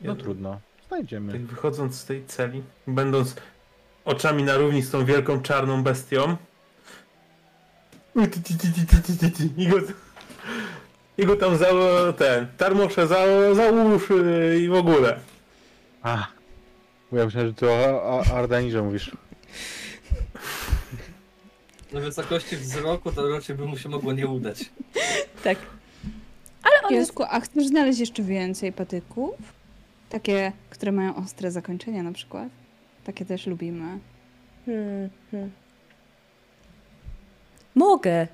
[0.01, 1.34] No Ja- trudno, znajdziemy.
[1.34, 3.36] Tak wychodząc z tej celi, będąc
[4.05, 6.38] oczami na równi z tą wielką czarną bestią.
[9.58, 9.77] I go,
[11.17, 11.67] i go tam za
[12.17, 15.19] ten, tarmosze za, za uszy i w ogóle.
[16.03, 16.27] A,
[17.12, 19.12] bo ja myślałem, że to o o Ardanirze mówisz.
[21.91, 24.69] Na wysokości wzroku to raczej by mu się mogło nie udać.
[25.43, 25.58] Tak.
[26.63, 27.10] Ale on jest...
[27.12, 29.54] Piesku, a chcesz znaleźć jeszcze więcej patyków?
[30.15, 32.49] Takie, które mają ostre zakończenia na przykład.
[33.04, 33.99] Takie też lubimy.
[34.65, 35.51] Hmm, hmm.
[37.75, 38.28] Mogę.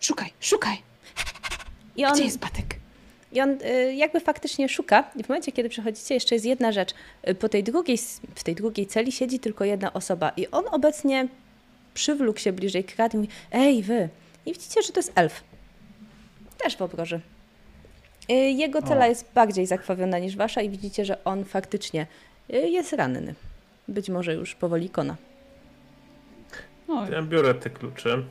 [0.00, 0.76] Szukaj, szukaj!
[1.96, 2.76] I on, Gdzie jest patyk?
[3.32, 5.10] I on y, jakby faktycznie szuka.
[5.16, 6.94] I w momencie, kiedy przechodzicie, jeszcze jest jedna rzecz.
[7.28, 7.98] Y, Po tej drugiej,
[8.34, 10.32] w tej drugiej celi siedzi tylko jedna osoba.
[10.36, 11.28] I on obecnie
[11.94, 14.08] przywlókł się bliżej krat i mówi, ej wy.
[14.46, 15.44] I widzicie, że to jest elf.
[16.58, 17.20] Też w obroży.
[18.30, 19.08] Y, Jego cela O.
[19.08, 22.06] jest bardziej zakrwawiona niż wasza i widzicie, że on faktycznie
[22.50, 23.34] y, jest ranny.
[23.88, 25.16] Być może już powoli kona.
[26.88, 28.22] No, Ja biorę te klucze.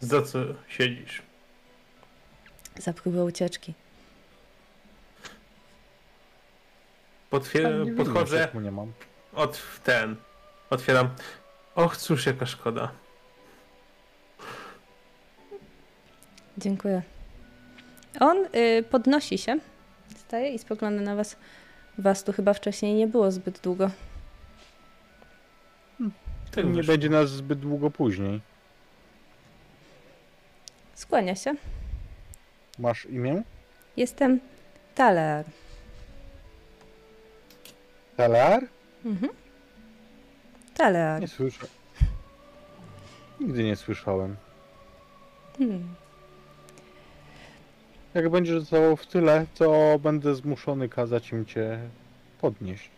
[0.00, 1.22] Za co siedzisz?
[2.78, 3.74] Za próbę ucieczki.
[7.30, 8.48] Potwie- Tam nie podchodzę,
[9.34, 10.16] od ten.
[10.70, 11.10] Otwieram.
[11.74, 12.90] Och, cóż, jaka szkoda.
[16.58, 17.02] Dziękuję.
[18.20, 19.58] On y, podnosi się,
[20.16, 21.36] staje i spogląda na was.
[21.98, 23.90] Was tu chyba wcześniej nie było zbyt długo.
[26.50, 26.92] Tak Nie wyszło.
[26.92, 28.40] będzie nas zbyt długo później.
[30.94, 31.54] Skłania się.
[32.78, 33.42] Masz imię?
[33.96, 34.40] Jestem
[34.94, 35.44] Taler.
[38.16, 38.62] Talar?
[39.04, 39.32] Mhm.
[40.76, 41.20] Taler.
[41.20, 41.66] Nie słyszę.
[43.40, 44.36] Nigdy nie słyszałem.
[45.58, 45.94] Hmm.
[48.14, 51.78] Jak będziesz zostało w tyle, to będę zmuszony kazać im cię
[52.40, 52.90] podnieść.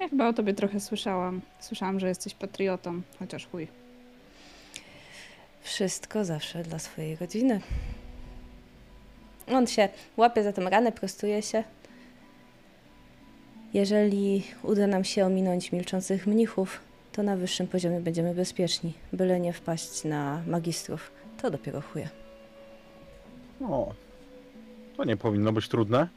[0.00, 1.40] ja chyba o tobie trochę słyszałam.
[1.60, 3.68] Słyszałam, że jesteś patriotą, chociaż chuj.
[5.62, 7.60] Wszystko zawsze dla swojej rodziny.
[9.48, 11.64] On się łapie za tę ranę, prostuje się.
[13.74, 16.80] Jeżeli uda nam się ominąć milczących mnichów,
[17.12, 21.10] to na wyższym poziomie będziemy bezpieczni, byle nie wpaść na magistrów.
[21.42, 22.08] To dopiero chuje.
[23.68, 23.94] O,
[24.96, 26.08] to nie powinno być trudne.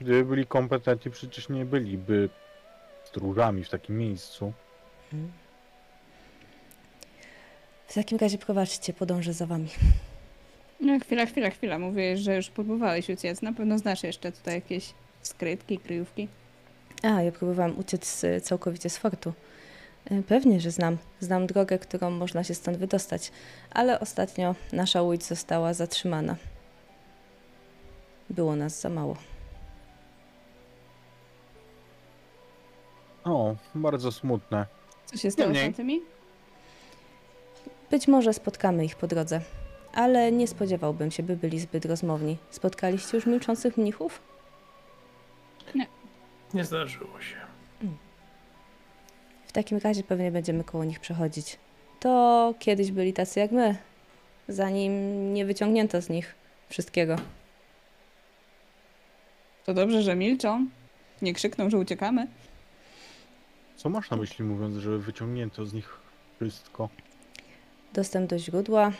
[0.00, 2.28] Gdyby byli kompetentni, przecież nie byliby
[3.04, 4.52] stróżami w takim miejscu.
[7.86, 9.68] W takim razie prowadźcie, podążę za wami.
[10.80, 11.78] No, chwila, chwila, chwila.
[11.78, 13.42] Mówię, że już próbowałeś uciec.
[13.42, 16.28] Na pewno znasz jeszcze tutaj jakieś skrytki, kryjówki.
[17.02, 19.32] A, ja próbowałam uciec y, całkowicie z fortu.
[20.12, 20.98] Y, Pewnie, że znam.
[21.20, 23.32] Znam drogę, którą można się stąd wydostać,
[23.70, 26.36] ale ostatnio nasza łódź została zatrzymana.
[28.30, 29.16] Było nas za mało.
[33.24, 34.66] O, bardzo smutne.
[35.06, 36.00] Co się stało z tamtymi?
[37.90, 39.40] Być może spotkamy ich po drodze,
[39.94, 42.38] ale nie spodziewałbym się, by byli zbyt rozmowni.
[42.50, 44.20] Spotkaliście już milczących mnichów?
[46.54, 47.36] Nie zdarzyło się.
[49.54, 51.58] W takim razie pewnie będziemy koło nich przechodzić.
[52.00, 53.76] To kiedyś byli tacy jak my,
[54.48, 56.34] zanim nie wyciągnięto z nich
[56.68, 57.16] wszystkiego.
[59.64, 60.66] To dobrze, że milczą.
[61.22, 62.26] Nie krzykną, że uciekamy.
[63.76, 65.98] Co masz na myśli mówiąc, że wyciągnięto z nich
[66.40, 66.88] wszystko?
[67.92, 68.92] Dostęp do źródła,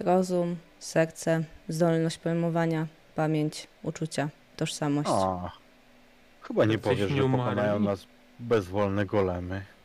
[0.00, 5.10] rozum, serce, zdolność pojmowania, pamięć, uczucia, tożsamość.
[5.12, 5.50] A,
[6.42, 8.06] chyba nie powiesz, że pokonają nas
[8.38, 9.77] bezwolne golemy.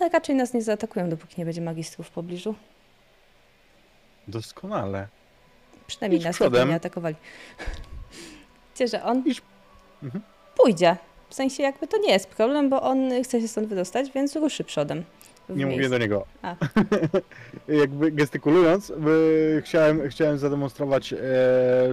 [0.00, 2.54] One raczej nas nie zaatakują, dopóki nie będzie magistrów w pobliżu.
[4.28, 5.08] Doskonale.
[5.86, 6.68] Przynajmniej Idź nas przodem.
[6.68, 7.16] nie atakowali.
[8.70, 9.42] Wiecie, że on Idź.
[10.02, 10.24] Mhm.
[10.56, 10.96] pójdzie.
[11.28, 14.64] W sensie jakby to nie jest problem, bo on chce się stąd wydostać, więc ruszy
[14.64, 15.04] przodem.
[15.48, 16.26] Nie mówię do niego.
[17.82, 21.18] Jakby gestykulując, by, chciałem, chciałem zademonstrować, e,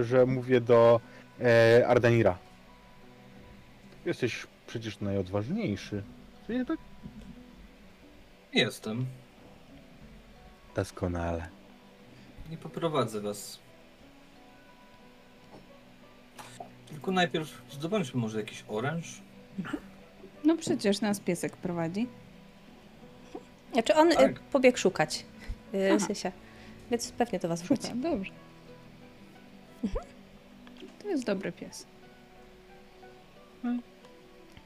[0.04, 1.00] że mówię do
[1.40, 2.38] e, Ardanira.
[4.06, 6.02] Jesteś przecież najodważniejszy.
[6.46, 6.78] Czy nie tak?
[8.52, 9.06] Jestem.
[10.74, 11.48] Doskonale.
[12.50, 13.58] Nie poprowadzę was.
[16.88, 19.20] Tylko najpierw zdobądźmy może jakiś oręż.
[20.44, 22.06] No przecież nas piesek prowadzi.
[23.72, 24.30] Znaczy on Tak.
[24.30, 25.24] y, pobiegł szukać
[25.74, 26.00] y.
[26.00, 26.32] Sysia,
[26.90, 27.82] więc pewnie to was wróci.
[27.86, 28.30] Szuka, dobrze.
[31.02, 31.86] To jest dobry pies.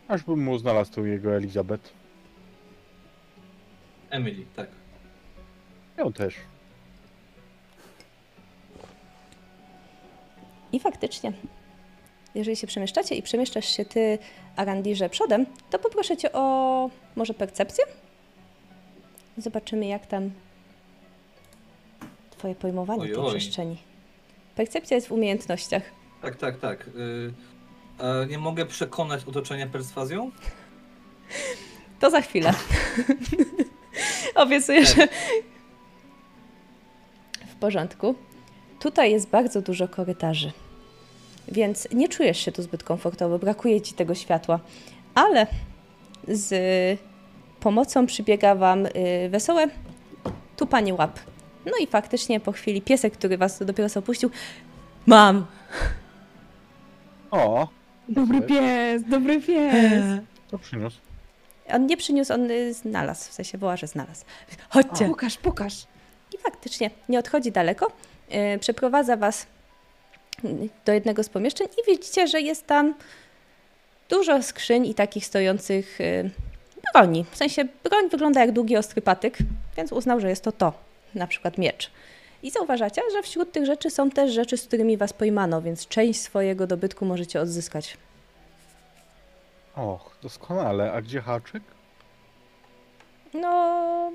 [0.08, 1.92] Aż bym mu znalazł tu jego Elizabeth.
[4.14, 4.68] Emily, tak.
[5.98, 6.34] Ją też.
[10.72, 11.32] I faktycznie,
[12.34, 14.18] jeżeli się przemieszczacie i przemieszczasz się ty,
[14.56, 17.84] Arandirze, przodem, to poproszę cię o może percepcję?
[19.38, 20.30] Zobaczymy, jak tam
[22.30, 23.30] twoje pojmowanie Oj, tej oj.
[23.30, 23.76] przestrzeni.
[24.54, 25.82] Percepcja jest w umiejętnościach.
[26.22, 26.88] Tak, tak, tak.
[26.88, 27.32] Y,
[27.98, 30.30] a nie mogę przekonać otoczenia perswazją?
[32.00, 32.52] To za chwilę.
[34.34, 35.08] Obiecuję, że...
[37.46, 38.14] W porządku.
[38.80, 40.52] Tutaj jest bardzo dużo korytarzy,
[41.48, 44.60] więc nie czujesz się tu zbyt komfortowo, brakuje ci tego światła.
[45.14, 45.46] Ale
[46.28, 46.50] z
[47.60, 48.90] pomocą przybiega wam y,
[49.30, 49.66] wesołe
[50.56, 51.18] tupanie łap.
[51.66, 54.30] No i faktycznie po chwili piesek, który was dopiero co opuścił,
[55.06, 55.46] mam!
[57.30, 57.68] O,
[58.08, 60.04] Dobry pies, dobry pies.
[60.50, 60.98] to przyniósł.
[61.68, 64.24] On nie przyniósł, on y, znalazł, w sensie woła, że znalazł.
[64.68, 65.08] Chodźcie!
[65.08, 65.74] Pokaż, pokaż.
[66.34, 67.92] I faktycznie nie odchodzi daleko.
[68.30, 69.46] Yy, przeprowadza was
[70.84, 72.94] do jednego z pomieszczeń i widzicie, że jest tam
[74.08, 75.98] dużo skrzyń i takich stojących
[76.92, 77.24] broni.
[77.30, 79.38] W sensie broń wygląda jak długi, ostry patyk,
[79.76, 80.72] więc uznał, że jest to to,
[81.14, 81.90] na przykład miecz.
[82.42, 86.20] I zauważacie, że wśród tych rzeczy są też rzeczy, z którymi was pojmano, więc część
[86.20, 87.96] swojego dobytku możecie odzyskać.
[89.76, 90.92] Och, doskonale.
[90.92, 91.62] A gdzie haczyk?
[93.34, 94.12] No,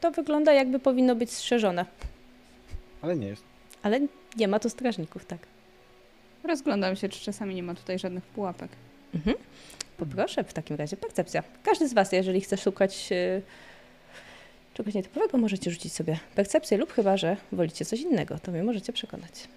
[0.00, 1.86] to wygląda jakby powinno być strzeżone,
[3.02, 3.44] Ale nie jest.
[3.82, 4.00] ale
[4.36, 5.38] nie ma tu strażników, tak.
[6.44, 8.68] Rozglądam się, czy czasami nie ma tutaj żadnych pułapek.
[9.14, 9.36] Mhm.
[9.96, 11.42] Poproszę w takim razie percepcja.
[11.62, 13.42] Każdy z Was, jeżeli chce szukać e,
[14.74, 18.92] czegoś nietypowego, możecie rzucić sobie percepcję lub chyba, że wolicie coś innego, to mnie możecie
[18.92, 19.48] przekonać.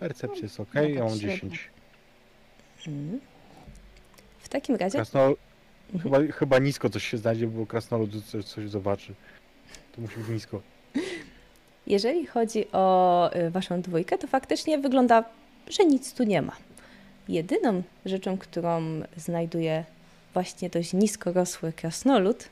[0.00, 1.50] Percepcja jest ok, No ja tak mam średnio.
[1.50, 1.70] 10.
[2.88, 3.20] Mhm.
[4.46, 5.36] W takim razie, Krasnol...
[5.94, 6.02] Mhm.
[6.02, 9.14] Chyba, chyba nisko coś się znajdzie, bo krasnolud coś, coś zobaczy.
[9.92, 10.60] To musi być nisko.
[11.86, 15.24] jeżeli chodzi o e, Waszą dwójkę, to faktycznie wygląda,
[15.68, 16.52] że nic tu nie ma.
[17.28, 18.82] Jedyną rzeczą, którą
[19.16, 19.84] znajduje
[20.34, 22.48] właśnie dość nisko rosły krasnolud,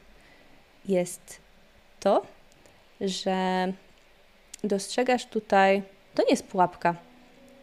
[0.85, 1.40] jest
[2.00, 2.26] to,
[3.00, 3.72] że
[4.64, 5.83] dostrzegasz tutaj,
[6.14, 6.94] to nie jest pułapka,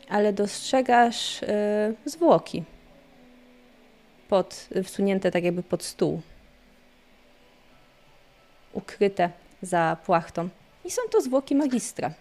[0.10, 1.48] ale dostrzegasz y,
[2.06, 2.64] zwłoki
[4.32, 6.22] pod, wsunięte tak jakby pod stół,
[8.74, 9.30] ukryte
[9.62, 10.50] za płachtą.
[10.86, 12.12] I są to zwłoki magistra.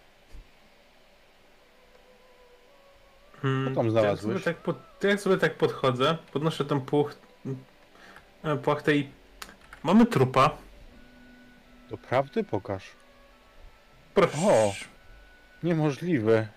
[3.42, 4.42] Hmm, Co tam znalazłeś?
[4.42, 7.14] sobie tak pod, jak sobie tak podchodzę, podnoszę tą puch,
[8.44, 9.08] e, płachtę i
[9.82, 10.50] mamy trupa.
[11.90, 12.84] Doprawdy pokaż.
[14.14, 14.36] Proszę.
[14.42, 14.72] O.
[15.62, 16.48] Niemożliwe.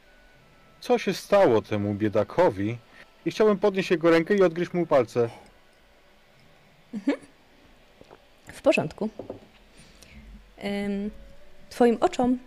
[0.79, 2.77] Co się stało temu biedakowi?
[3.25, 5.29] I chciałbym podnieść jego rękę i odgryźć mu palce.
[8.53, 9.09] W porządku.
[10.63, 11.11] Ym,
[11.69, 12.39] Twoim oczom,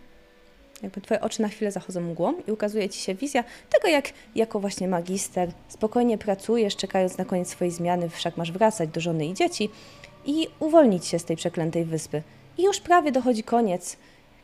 [0.83, 4.61] jakby Twoje oczy na chwilę zachodzą mgłą i ukazuje Ci się wizja tego, jak jako
[4.61, 9.35] właśnie magister spokojnie pracujesz, czekając na koniec swojej zmiany, wszak masz wracać do żony i
[9.35, 9.71] dzieci
[10.25, 12.23] i uwolnić się z tej przeklętej wyspy.
[12.59, 13.97] I już prawie dochodzi koniec,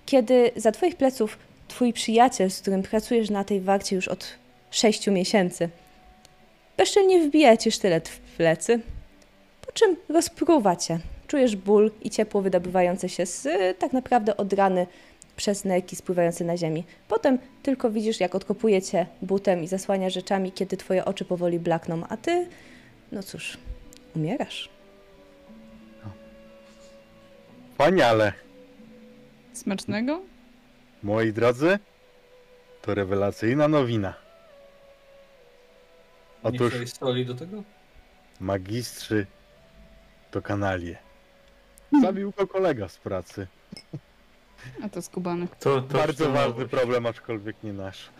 [0.06, 1.38] kiedy za Twoich pleców
[1.68, 4.26] Twój przyjaciel, z którym pracujesz na tej warcie już od
[4.70, 5.68] sześciu miesięcy,
[6.76, 8.80] bezczelnie wbija Ci sztylet w plecy,
[9.66, 10.98] po czym rozpruwa Cię.
[11.26, 13.48] Czujesz ból i ciepło wydobywające się z
[13.78, 14.86] tak naprawdę od rany
[15.36, 16.84] przez nerki spływające na ziemi.
[17.08, 22.02] Potem tylko widzisz, jak odkopuje cię butem i zasłania rzeczami, kiedy twoje oczy powoli blakną,
[22.08, 22.46] a ty,
[23.12, 23.58] no cóż,
[24.16, 24.68] umierasz.
[27.70, 28.32] Wspaniale.
[29.52, 30.20] Smacznego?
[31.02, 31.78] Moi drodzy,
[32.82, 34.14] to rewelacyjna nowina.
[36.44, 37.62] Nie Otóż chciałeś soli do tego?
[38.40, 39.26] magistrzy
[40.32, 40.96] to kanalie.
[42.02, 43.46] Zabił go kolega z pracy.
[44.82, 45.46] A to skubany.
[45.60, 48.10] To, to Bardzo ważny problem, aczkolwiek nie nasz.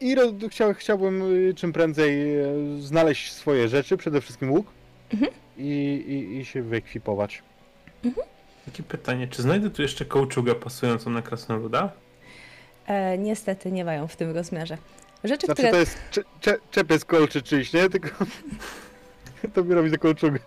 [0.00, 2.46] I roz, chciał, chciałbym y, czym prędzej e,
[2.80, 4.66] znaleźć swoje rzeczy, przede wszystkim łuk
[5.12, 5.32] Mhm.
[5.58, 5.68] i,
[6.08, 7.42] i, i się wyekwipować.
[8.66, 11.92] Takie pytanie, czy znajdę tu jeszcze kołczugę pasującą na krasnoluda?
[12.86, 14.78] E, niestety nie mają w tym rozmiarze.
[15.24, 15.70] Rzeczy, Znaczy które...
[15.70, 17.88] to jest cze, cze, czepiec kolczy czyjś, nie?
[17.88, 18.08] Tylko
[19.54, 20.38] to mi robi taką kołczugę.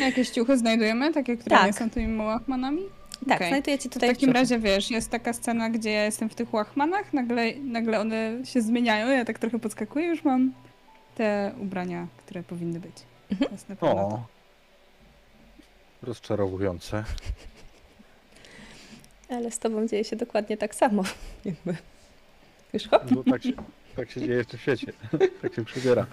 [0.00, 1.66] Jakieś ciuchy znajdujemy, takie, które Tak.
[1.66, 2.82] nie są tymi łachmanami?
[3.28, 3.48] Tak, Okej.
[3.48, 4.40] znajdujecie To w tutaj takim ciuchy.
[4.40, 8.62] razie, wiesz, jest taka scena, gdzie ja jestem w tych łachmanach, nagle, nagle one się
[8.62, 10.52] zmieniają, ja tak trochę podskakuję, już mam
[11.14, 12.92] te ubrania, które powinny być.
[13.30, 13.48] Mhm.
[13.48, 13.82] To jest.
[13.82, 14.26] O.
[16.02, 17.04] Rozczarowujące.
[19.28, 21.02] Ale z tobą dzieje się dokładnie tak samo.
[21.44, 21.76] Jakby.
[22.72, 23.52] Już hop, No, tak, się,
[23.96, 24.92] tak się dzieje w tym świecie.
[25.42, 26.06] Tak się przybiera.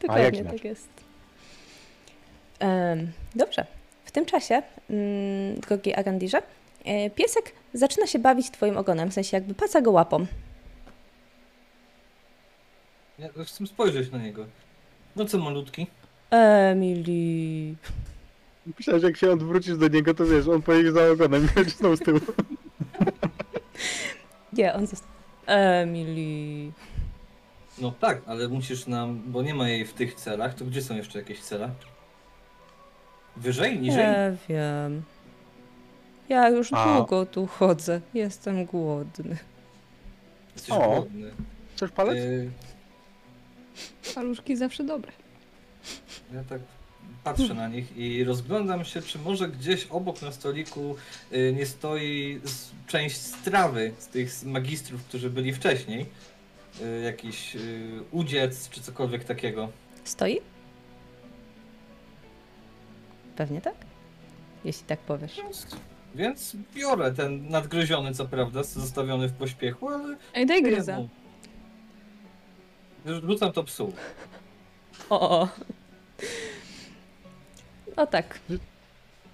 [0.00, 0.58] Dokładnie inaczej?
[0.58, 0.88] tak jest.
[3.34, 3.66] Dobrze.
[4.04, 6.42] W tym czasie, mm, drogi Arandirze,
[6.84, 10.26] e, piesek zaczyna się bawić twoim ogonem, w sensie jakby paca go łapą.
[13.18, 14.46] Ja chcę spojrzeć na niego.
[15.16, 15.86] No co malutki?
[16.30, 17.74] Emily.
[18.78, 22.00] Myślałem, że jak się odwrócisz do niego, to wiesz, on pojedzie za ogonem i z
[22.00, 22.20] tyłu.
[24.52, 25.10] Nie, on został.
[25.46, 26.72] Emily.
[27.78, 30.96] No tak, ale musisz nam, bo nie ma jej w tych celach, to gdzie są
[30.96, 31.70] jeszcze jakieś cele?
[33.36, 34.06] Wyżej, niżej?
[34.06, 35.02] Nie wiem.
[36.28, 36.96] Ja już A.
[36.96, 38.00] długo tu chodzę.
[38.14, 39.36] Jestem głodny.
[40.54, 40.78] Jesteś O.
[40.90, 41.30] głodny.
[41.76, 42.16] Chcesz palec?
[42.18, 42.50] Y,
[44.14, 45.12] Paluszki zawsze dobre.
[46.34, 46.60] Ja tak
[47.24, 50.96] patrzę na nich i rozglądam się, czy może gdzieś obok na stoliku
[51.32, 52.40] y, nie stoi
[52.86, 56.06] część strawy z tych magistrów, którzy byli wcześniej.
[56.80, 59.68] Y, jakiś y, udziec czy cokolwiek takiego.
[60.04, 60.40] Stoi?
[63.36, 63.74] Pewnie tak?
[64.64, 65.36] Jeśli tak powiesz.
[65.36, 65.66] Więc,
[66.14, 70.16] więc biorę ten nadgryziony, co prawda, zostawiony w pośpiechu, ale.
[70.34, 70.98] Ej, daj gryza.
[73.06, 73.92] Rzucam to psu.
[75.10, 75.48] O, o.
[77.96, 78.40] O tak.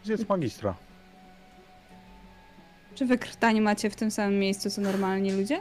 [0.05, 0.74] Gdzie jest magistra?
[2.94, 5.61] Czy wy krtani macie w tym samym miejscu, co normalni ludzie?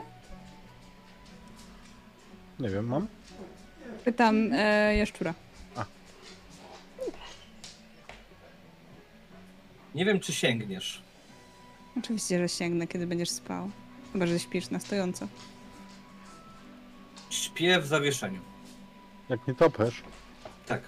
[2.60, 3.06] Nie wiem, mam?
[4.04, 5.34] Pytam e, jaszczura.
[9.94, 11.02] Nie wiem, czy sięgniesz.
[11.98, 13.70] Oczywiście, że sięgnę, kiedy będziesz spał.
[14.12, 15.28] Chyba, że śpisz na stojąco.
[17.30, 18.40] Śpię w zawieszeniu.
[19.28, 20.02] Jak nie topesz?
[20.66, 20.82] Tak.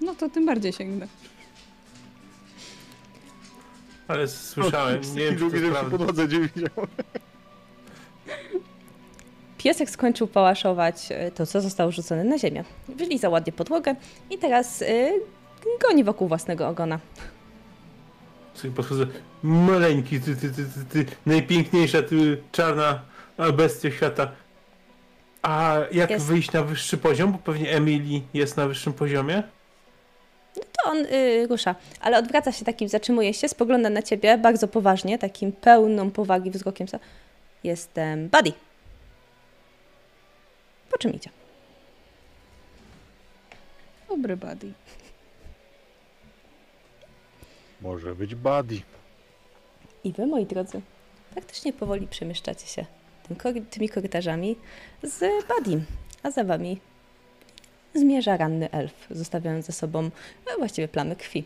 [0.00, 1.08] No to tym bardziej sięgnę.
[4.08, 6.22] Ale słyszałem, nie wiem, czy to że przy prawda.
[6.22, 6.86] nie widział.
[9.58, 12.64] Piesek skończył pałaszować e, to, co zostało rzucone na ziemię.
[12.88, 13.94] Wylizał ładnie podłogę
[14.30, 15.12] i teraz y,
[15.88, 16.98] goni wokół własnego ogona.
[18.54, 19.06] Sobie podchodzę,
[19.42, 23.00] maleńki, ty, ty, ty, ty, ty, najpiękniejsza, ty czarna
[23.56, 24.30] bestia świata.
[25.42, 26.26] A jak Jest.
[26.26, 27.32] wyjść na wyższy poziom?
[27.32, 29.42] Bo pewnie Emily jest na wyższym poziomie.
[30.54, 35.18] To on y, rusza, ale odwraca się takim, zatrzymuje się, spogląda na ciebie bardzo poważnie,
[35.18, 36.86] takim pełną powagi wzrokiem.
[37.64, 38.67] Jestem Buddy.
[40.90, 41.30] Po czym idzie?
[44.08, 44.72] Dobry buddy.
[47.80, 48.80] Może być buddy.
[50.04, 50.80] I wy, moi drodzy,
[51.34, 52.86] faktycznie powoli przemieszczacie się
[53.70, 54.56] tymi korytarzami
[55.02, 55.84] z Badim,
[56.22, 56.80] a za wami
[57.94, 60.10] zmierza ranny elf, zostawiając za sobą
[60.54, 61.44] e, właściwie plamy krwi.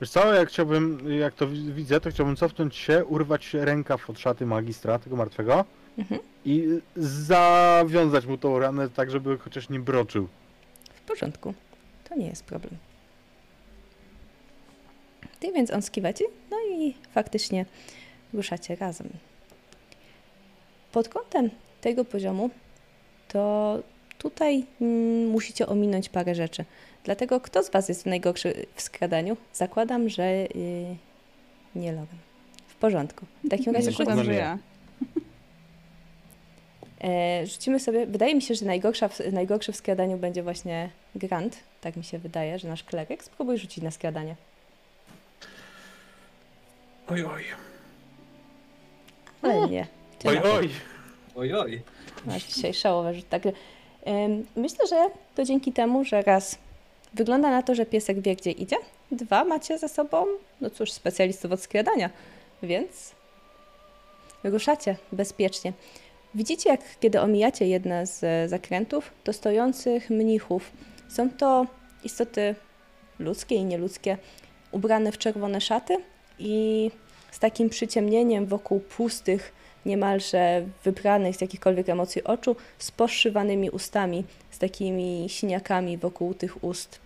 [0.00, 4.18] Wiesz co, jak chciałbym, jak to wi- widzę, to chciałbym cofnąć się, urwać rękaw od
[4.18, 5.64] szaty magistra, tego martwego
[5.98, 6.20] Mhm.
[6.44, 10.28] i zawiązać mu tą ranę tak, żeby chociaż nie broczył.
[10.94, 11.54] W porządku.
[12.08, 12.76] To nie jest problem.
[15.40, 17.66] Ty więc on skiwa ci, no i faktycznie
[18.34, 19.08] ruszacie razem.
[20.92, 22.50] Pod kątem tego poziomu
[23.28, 23.78] to
[24.18, 26.64] tutaj mm, musicie ominąć parę rzeczy.
[27.04, 29.36] Dlatego kto z Was jest najgorszy w skradaniu?
[29.52, 30.96] Zakładam, że yy,
[31.74, 32.18] nie Logan.
[32.68, 33.26] W porządku.
[33.44, 34.38] W takim razie Zakładam, że nie.
[34.38, 34.58] ja.
[37.04, 38.06] E, rzucimy sobie.
[38.06, 41.56] Wydaje mi się, że najgorsza w, najgorszy w skradaniu będzie właśnie Grant.
[41.80, 43.24] Tak mi się wydaje, że nasz kleryk.
[43.24, 44.36] Spróbuj rzucić na skradanie.
[47.08, 47.44] Oj, oj.
[49.42, 49.86] Ale nie.
[50.18, 50.70] Ty Oj, na to oj.
[51.36, 51.82] Ojoj.
[52.26, 53.28] Masz dzisiaj szałowe rzut.
[53.28, 53.42] Tak.
[54.56, 56.58] Myślę, że to dzięki temu, że raz
[57.14, 58.76] wygląda na to, że piesek wie, gdzie idzie.
[59.10, 60.26] Dwa, macie za sobą,
[60.60, 62.10] no cóż, specjalistów od skradania.
[62.62, 63.12] Więc
[64.44, 65.72] ruszacie bezpiecznie.
[66.36, 70.70] Widzicie, jak kiedy omijacie jedne z e, zakrętów, to stojących mnichów.
[71.08, 71.66] Są to
[72.04, 72.54] istoty
[73.18, 74.18] ludzkie i nieludzkie,
[74.72, 75.96] ubrane w czerwone szaty
[76.38, 76.90] i
[77.30, 79.52] z takim przyciemnieniem wokół pustych,
[79.86, 87.00] niemalże wybranych z jakichkolwiek emocji oczu, z poszywanymi ustami, z takimi siniakami wokół tych ust.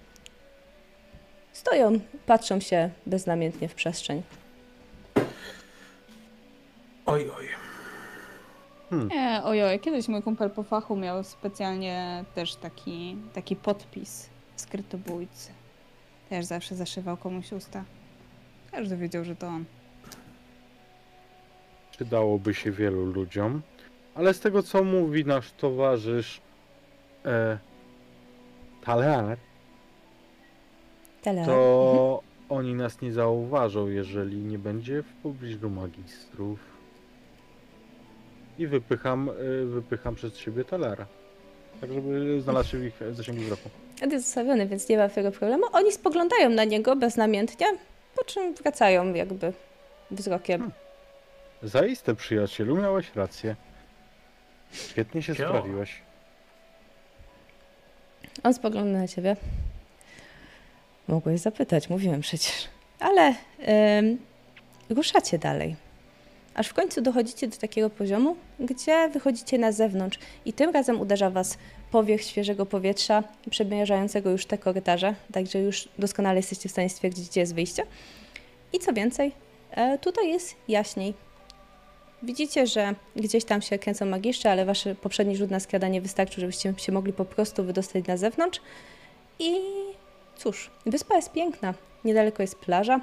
[1.53, 4.23] Stoją, patrzą się beznamiętnie w przestrzeń.
[7.07, 7.60] Oj, oj.
[8.93, 15.53] Nie, ojoj, kiedyś mój kumpel po fachu miał specjalnie też taki, taki podpis skrytobójcy.
[16.29, 17.85] Też zawsze zaszywał komuś usta.
[18.71, 19.65] Każdy wiedział, że to on.
[21.91, 23.63] Przydałoby się wielu ludziom,
[24.15, 26.41] ale z tego co mówi nasz towarzysz
[27.25, 27.59] e,
[28.85, 29.37] Talar,
[31.47, 36.59] to oni nas nie zauważą, jeżeli nie będzie w pobliżu magistrów.
[38.61, 41.07] I wypycham, e, wypycham przez siebie Talara.
[41.81, 43.71] Tak, żeby znalazł się w ich zasięgu wzroku.
[44.03, 45.65] On jest zostawiony, więc nie ma tego problemu.
[45.73, 47.67] Oni spoglądają na niego beznamiętnie,
[48.17, 49.53] po czym wracają jakby
[50.11, 50.61] wzrokiem.
[50.61, 50.79] Hmm.
[51.63, 53.57] Zaiste, przyjacielu, miałeś rację.
[54.73, 55.49] Świetnie się Cio.
[55.49, 56.03] sprawiłeś.
[58.43, 59.37] On spogląda na ciebie.
[61.09, 62.69] Mogłeś zapytać, mówiłem przecież.
[62.99, 63.35] Ale
[63.99, 64.19] ym,
[64.91, 65.77] ruszacie dalej.
[66.61, 71.31] Aż w końcu dochodzicie do takiego poziomu, gdzie wychodzicie na zewnątrz i tym razem uderza
[71.31, 71.59] was
[71.91, 77.41] powiew świeżego powietrza przemierzającego już te korytarze, także już doskonale jesteście w stanie stwierdzić, gdzie
[77.41, 77.83] jest wyjście.
[78.73, 79.33] I co więcej,
[79.71, 81.15] e, tutaj jest jaśniej.
[82.23, 86.75] Widzicie, że gdzieś tam się kręcą magiszcze, ale wasz poprzedni rzut na skradanie wystarczył, żebyście
[86.77, 88.61] się mogli po prostu wydostać na zewnątrz.
[89.39, 89.55] I
[90.37, 91.75] cóż, wyspa jest piękna.
[92.05, 93.01] Niedaleko jest plaża,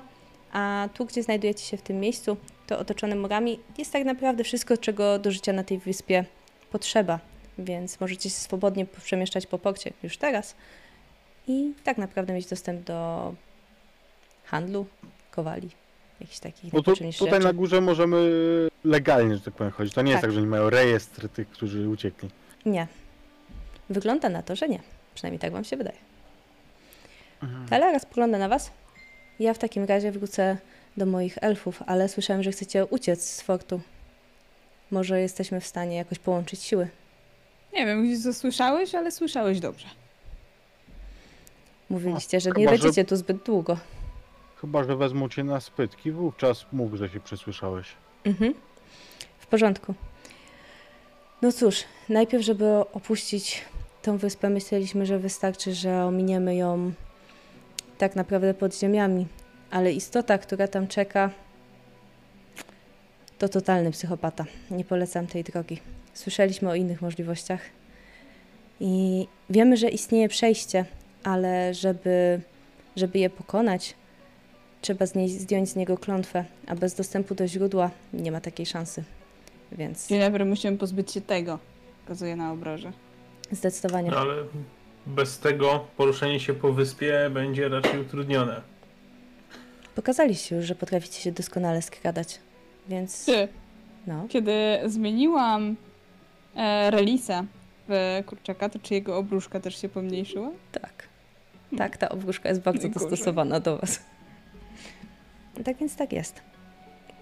[0.51, 2.37] a tu, gdzie znajdujecie się w tym miejscu,
[2.67, 6.25] to otoczone murami, jest tak naprawdę wszystko, czego do życia na tej wyspie
[6.71, 7.19] potrzeba.
[7.57, 10.55] Więc możecie się swobodnie przemieszczać po porcie już teraz
[11.47, 13.33] i tak naprawdę mieć dostęp do
[14.45, 14.85] handlu,
[15.31, 15.69] kowali,
[16.21, 17.47] jakichś takich tu, najpotrzebniejszych tutaj rzeczy.
[17.47, 18.17] na górze możemy
[18.83, 19.93] legalnie, że tak powiem, chodzić.
[19.93, 20.27] To nie jest Tak.
[20.29, 22.29] tak, że oni mają rejestr tych, którzy uciekli.
[22.65, 22.87] Nie.
[23.89, 24.79] Wygląda na to, że nie.
[25.15, 25.97] Przynajmniej tak wam się wydaje.
[27.71, 28.71] Ale raz pogląda na was.
[29.39, 30.57] Ja w takim razie wrócę
[30.97, 33.81] do moich elfów, ale słyszałem, że chcecie uciec z fortu.
[34.91, 36.87] Może jesteśmy w stanie jakoś połączyć siły.
[37.73, 39.87] Nie wiem, gdzieś co słyszałeś, ale słyszałeś dobrze.
[41.89, 43.77] Mówiliście, że chyba, nie że- będziecie tu zbyt długo.
[44.61, 47.87] Chyba, że wezmą cię na spytki, wówczas mów, że się przesłyszałeś.
[48.25, 48.53] Mhm.
[49.39, 49.93] W porządku.
[51.41, 53.61] No cóż, najpierw, żeby opuścić
[54.01, 56.91] tą wyspę, myśleliśmy, że wystarczy, że ominiemy ją
[57.97, 59.27] tak naprawdę pod ziemiami.
[59.71, 61.29] Ale istota, która tam czeka,
[63.37, 64.45] to totalny psychopata.
[64.71, 65.79] Nie polecam tej drogi.
[66.13, 67.61] Słyszeliśmy o innych możliwościach.
[68.79, 70.85] I wiemy, że istnieje przejście,
[71.23, 72.41] ale żeby,
[72.95, 73.95] żeby je pokonać,
[74.81, 78.65] trzeba z niej, zdjąć z niego klątwę, a bez dostępu do źródła nie ma takiej
[78.65, 79.03] szansy.
[79.71, 81.59] Więc dobry, musimy pozbyć się tego.
[82.05, 82.91] Pokazuję na obroże.
[83.51, 84.11] zdecydowanie.
[84.11, 84.33] No ale
[85.05, 88.61] bez tego poruszenie się po wyspie będzie raczej utrudnione.
[89.97, 92.39] Pokazaliście już, że potraficie się doskonale skradać.
[92.87, 93.47] Więc Ty,
[94.07, 94.53] no, kiedy
[94.85, 95.75] zmieniłam
[96.55, 97.45] e, relisę
[97.87, 100.51] w kurczaka, to czy jego obruszka też się pomniejszyła?
[100.71, 101.07] tak.
[101.77, 103.99] Tak, ta obruszka jest bardzo dostosowana do was.
[105.65, 106.41] Tak więc tak jest.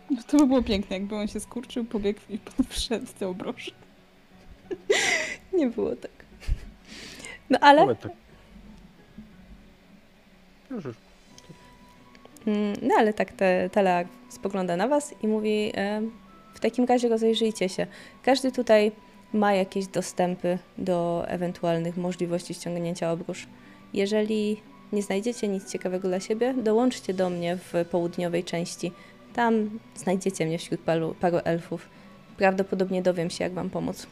[0.10, 3.72] No to by było piękne, jakby on się skurczył, pobiegł i wszedł te obroże.
[5.54, 6.12] Nie było tak.
[7.50, 8.12] No ale Ale tak.
[10.72, 10.96] Już, już.
[10.96, 11.05] Mm,
[12.82, 13.70] No ale tak te,
[14.30, 16.02] spogląda na was i mówi, e,
[16.54, 17.88] w takim razie rozejrzyjcie się.
[18.24, 18.92] Każdy tutaj
[19.34, 23.48] ma jakieś dostępy do ewentualnych możliwości ściągnięcia obróż.
[23.94, 24.62] Jeżeli
[24.94, 28.92] nie znajdziecie nic ciekawego dla siebie, dołączcie do mnie w południowej części.
[29.34, 31.90] Tam znajdziecie mnie wśród paru, paru elfów.
[32.38, 34.08] Prawdopodobnie dowiem się, jak wam pomóc.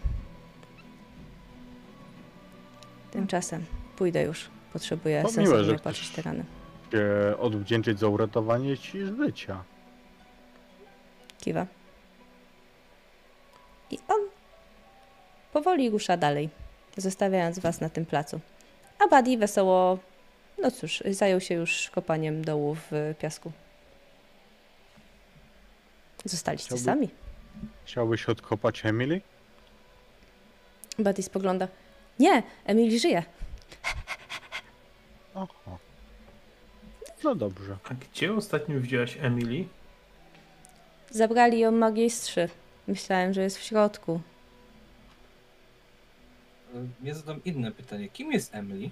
[3.12, 3.66] Tymczasem
[3.98, 4.50] pójdę już.
[4.74, 6.44] Potrzebuję miłe, sensownie ktoś- te rany.
[6.94, 9.64] Się odwdzięczyć za uratowanie ci życia.
[11.42, 11.66] Kiwa.
[13.92, 14.20] I on
[15.54, 16.50] powoli rusza dalej,
[16.98, 18.40] zostawiając was na tym placu.
[19.00, 20.00] A Buddy wesoło,
[20.62, 23.52] no cóż, zajął się już kopaniem dołu w piasku.
[26.26, 27.10] Zostaliście Chciałby- sami.
[27.86, 29.22] Chciałbyś odkopać Emily?
[31.00, 31.68] Buddy spogląda.
[32.20, 33.24] Nie, Emily żyje.
[35.36, 35.78] Oho.
[37.24, 37.78] No dobrze.
[37.84, 39.66] A gdzie ostatnio widziałaś Emily?
[41.12, 42.50] Zabrali ją magistrzy.
[42.88, 44.22] Myślałem, że jest w środku.
[46.76, 48.10] E, Ja zadam inne pytanie.
[48.10, 48.90] Kim jest Emily?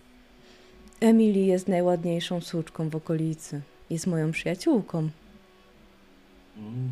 [0.99, 3.61] Emily jest najładniejszą suczką w okolicy.
[3.89, 5.09] Jest moją przyjaciółką.
[6.57, 6.91] Mm.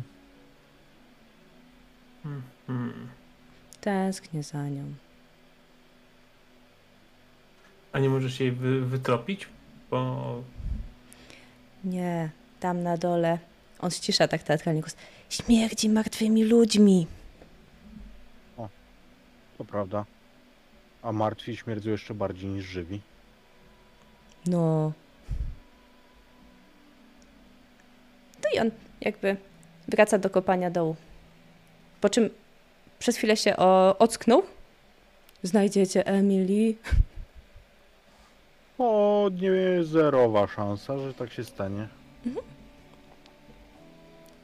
[2.22, 3.08] Hmm, hmm.
[3.80, 4.84] Tęsknię za nią.
[7.92, 9.48] A nie możesz jej wy, wytropić?
[9.90, 10.42] Bo
[11.84, 13.38] Nie, tam na dole.
[13.80, 14.96] On ścisza tak teatralnie głos.
[15.28, 17.06] Śmierdzi martwymi ludźmi.
[19.58, 20.04] To prawda.
[21.02, 23.00] A martwi śmierdzą jeszcze bardziej niż żywi.
[24.46, 24.92] No.
[28.44, 28.70] No i on
[29.00, 29.36] jakby
[29.88, 30.96] wraca do kopania dołu.
[32.00, 32.30] Po czym
[32.98, 34.42] przez chwilę się o, ocknął.
[35.42, 36.74] Znajdziecie Emily.
[38.82, 41.88] O, nie zerowa szansa, że tak się stanie.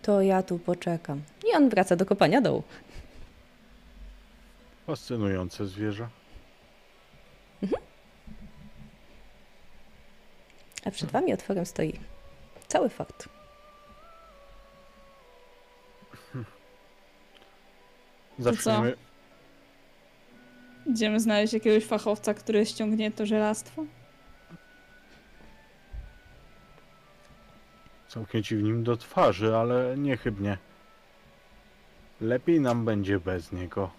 [0.03, 1.23] To ja tu poczekam.
[1.49, 2.63] I on wraca do kopania dołu.
[4.87, 6.09] Fascynujące zwierzę.
[10.85, 12.01] A przed wami otworem stoi
[12.69, 13.29] cały fakt.
[18.39, 18.97] Zaczniemy.
[20.87, 23.85] Idziemy znaleźć jakiegoś fachowca, który ściągnie to żelastwo?
[28.09, 30.59] Całkiem ci w nim do twarzy, ale niechybnie.
[32.21, 33.91] Lepiej nam będzie bez niego.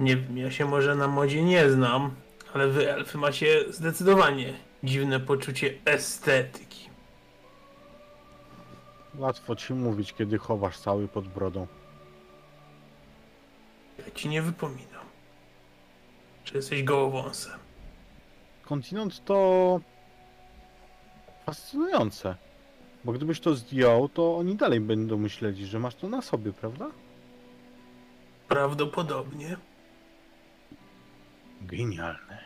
[0.00, 2.14] nie wiem, ja się może na modzie nie znam,
[2.54, 6.90] ale wy elfy macie zdecydowanie dziwne poczucie estetyki.
[9.14, 11.66] Łatwo ci mówić, kiedy chowasz cały pod brodą.
[13.98, 15.04] Ja ci nie wypominam,
[16.44, 17.58] że jesteś gołowąsem.
[18.62, 19.80] Kontynent to
[21.50, 22.36] fascynujące.
[23.04, 26.90] Bo gdybyś to zdjął, to oni dalej będą myśleli, że masz to na sobie, prawda?
[28.48, 29.56] Prawdopodobnie.
[31.60, 32.38] Genialne.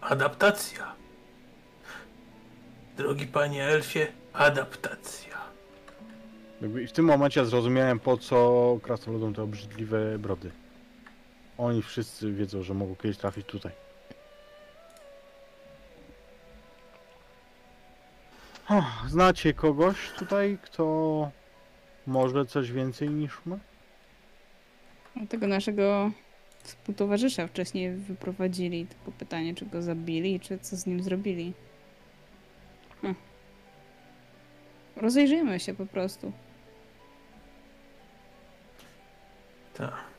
[0.00, 0.94] Adaptacja.
[2.96, 5.36] Drogi panie elfie, adaptacja.
[6.60, 10.50] Jakby w tym momencie zrozumiałem, po co krasnoludom te obrzydliwe brody.
[11.58, 13.72] Oni wszyscy wiedzą, że mogą kiedyś trafić tutaj.
[18.70, 21.30] O, znacie kogoś tutaj, kto
[22.06, 23.58] może coś więcej niż my?
[25.16, 26.10] No, Tego naszego
[26.62, 28.86] współtowarzysza wcześniej wyprowadzili.
[28.86, 31.52] Tylko pytanie, czy go zabili, czy co z nim zrobili.
[33.02, 33.14] Hm.
[34.96, 36.32] Rozejrzyjmy się po prostu.
[39.74, 40.09] Tak.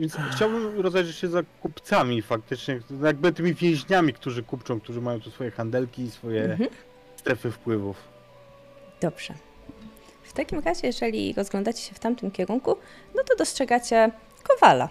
[0.00, 5.30] Więc chciałbym rozejrzeć się za kupcami faktycznie, jakby tymi więźniami, którzy kupczą, którzy mają tu
[5.30, 6.70] swoje handelki i swoje Mhm.
[7.16, 7.96] strefy wpływów.
[9.00, 9.34] Dobrze.
[10.22, 12.76] W takim razie, jeżeli rozglądacie się w tamtym kierunku,
[13.14, 14.10] no to dostrzegacie
[14.48, 14.88] kowala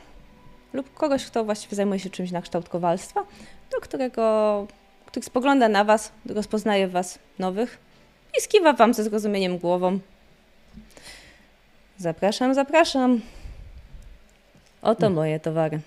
[0.73, 3.23] lub kogoś, kto właściwie zajmuje się czymś na kształt kowalstwa,
[3.71, 4.67] do którego,
[5.05, 7.77] który spogląda na was, rozpoznaje was nowych
[8.37, 9.99] i skiwa wam ze zrozumieniem głową.
[11.97, 13.21] Zapraszam, zapraszam.
[14.81, 15.79] Oto moje towary.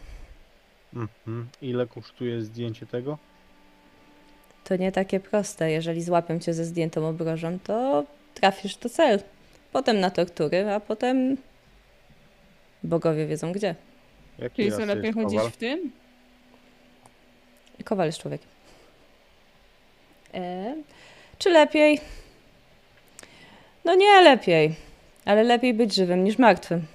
[0.95, 1.49] Mhm.
[1.63, 3.19] Ile kosztuje zdjęcie tego?
[4.65, 5.71] To nie takie proste.
[5.71, 9.21] Jeżeli złapią cię ze zdjętą obrożą, to trafisz do cel.
[9.73, 11.37] Potem na tortury, a potem
[12.83, 13.75] bogowie wiedzą gdzie.
[14.39, 15.51] Jaki Czyli co, lepiej chodzić kowal?
[15.51, 15.93] w tym?
[17.85, 18.49] Kowal jest człowiekiem.
[20.35, 20.75] E,
[21.39, 22.01] czy lepiej?
[23.85, 24.75] No nie lepiej,
[25.25, 26.87] ale lepiej być żywym niż martwym.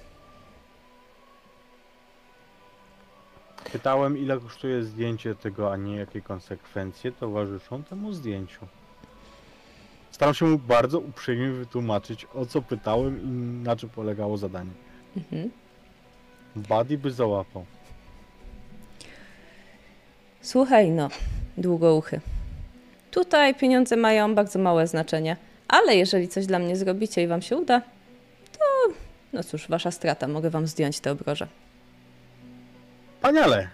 [3.72, 8.66] Pytałem, ile kosztuje zdjęcie tego, a nie jakie konsekwencje towarzyszą temu zdjęciu.
[10.10, 13.26] Staram się mu bardzo uprzejmie wytłumaczyć, o co pytałem i
[13.64, 14.70] na czym polegało zadanie.
[15.16, 15.50] Mhm.
[16.56, 17.64] Buddy by załapał.
[20.40, 21.08] Słuchaj, no,
[21.58, 22.20] długouchy.
[23.10, 25.36] Tutaj pieniądze mają bardzo małe znaczenie,
[25.68, 27.82] ale jeżeli coś dla mnie zrobicie i wam się uda,
[28.52, 28.94] to
[29.32, 31.46] no cóż, wasza strata, mogę wam zdjąć te obroże.
[33.20, 33.68] Paniale!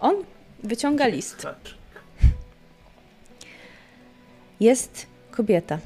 [0.00, 0.16] On
[0.64, 1.46] wyciąga list.
[4.60, 5.78] Jest kobieta.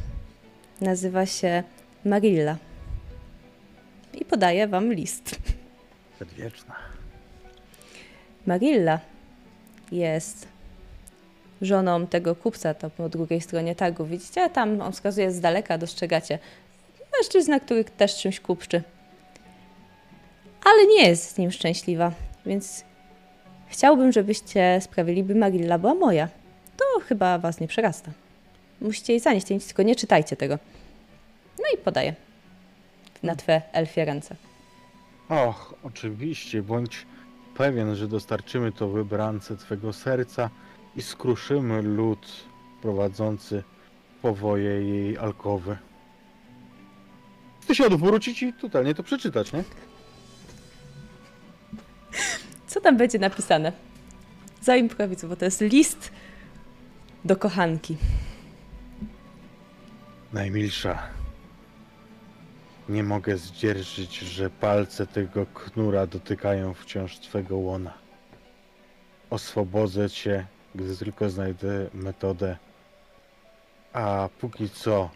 [0.81, 1.63] Nazywa się
[2.05, 2.57] Marilla.
[4.15, 5.37] I podaje wam list.
[6.17, 6.75] Przedwieczna.
[8.47, 9.01] Marilla
[9.93, 10.49] jest
[11.63, 14.05] żoną tego kupca, to po drugiej stronie targu.
[14.05, 14.51] Widzicie?
[14.51, 16.39] Tam on wskazuje z daleka, dostrzegacie.
[17.19, 18.83] Mężczyzna, który też czymś kupczy.
[20.65, 22.13] Ale nie jest z nim szczęśliwa,
[22.47, 22.85] więc
[23.69, 26.29] chciałbym, żebyście sprawili, by Marilla była moja.
[26.77, 28.11] To chyba was nie przerasta.
[28.81, 30.59] Musicie jej zanieść, nic, tylko nie czytajcie tego.
[31.59, 32.15] No i podaję
[33.23, 34.37] na twe elfie ręce.
[35.29, 37.07] Och, oczywiście, bądź
[37.57, 40.51] pewien, że dostarczymy to wybrance twego serca
[40.97, 42.45] i skruszymy lud
[42.83, 43.63] prowadzący
[44.23, 45.77] powoje jej alkowy.
[47.63, 49.65] Chcę się odwrócić i totalnie to przeczytać, nie?
[52.67, 53.73] Co tam będzie napisane?
[54.61, 56.13] Zaimprowizuj, bo to jest list
[57.25, 57.97] do kochanki.
[60.33, 61.03] Najmilsza.
[62.89, 67.95] Nie mogę zdzierżyć, że palce tego knura dotykają wciąż twego łona.
[69.31, 72.57] Oswobodzę cię, gdy tylko znajdę metodę.
[73.93, 75.11] A póki co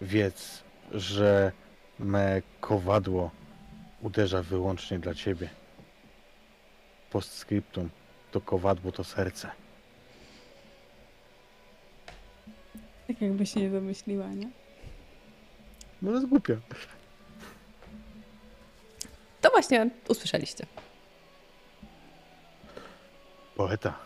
[0.00, 1.52] wiedz, że
[1.98, 3.30] me kowadło
[4.02, 5.61] uderza wyłącznie dla ciebie.
[7.12, 7.90] Postscriptum
[8.32, 9.50] to kowadło to serce.
[13.06, 14.50] Tak jakby się nie domyśliła, nie?
[16.02, 16.54] No jest głupia.
[19.40, 20.66] To właśnie usłyszeliście.
[23.56, 23.98] Poeta.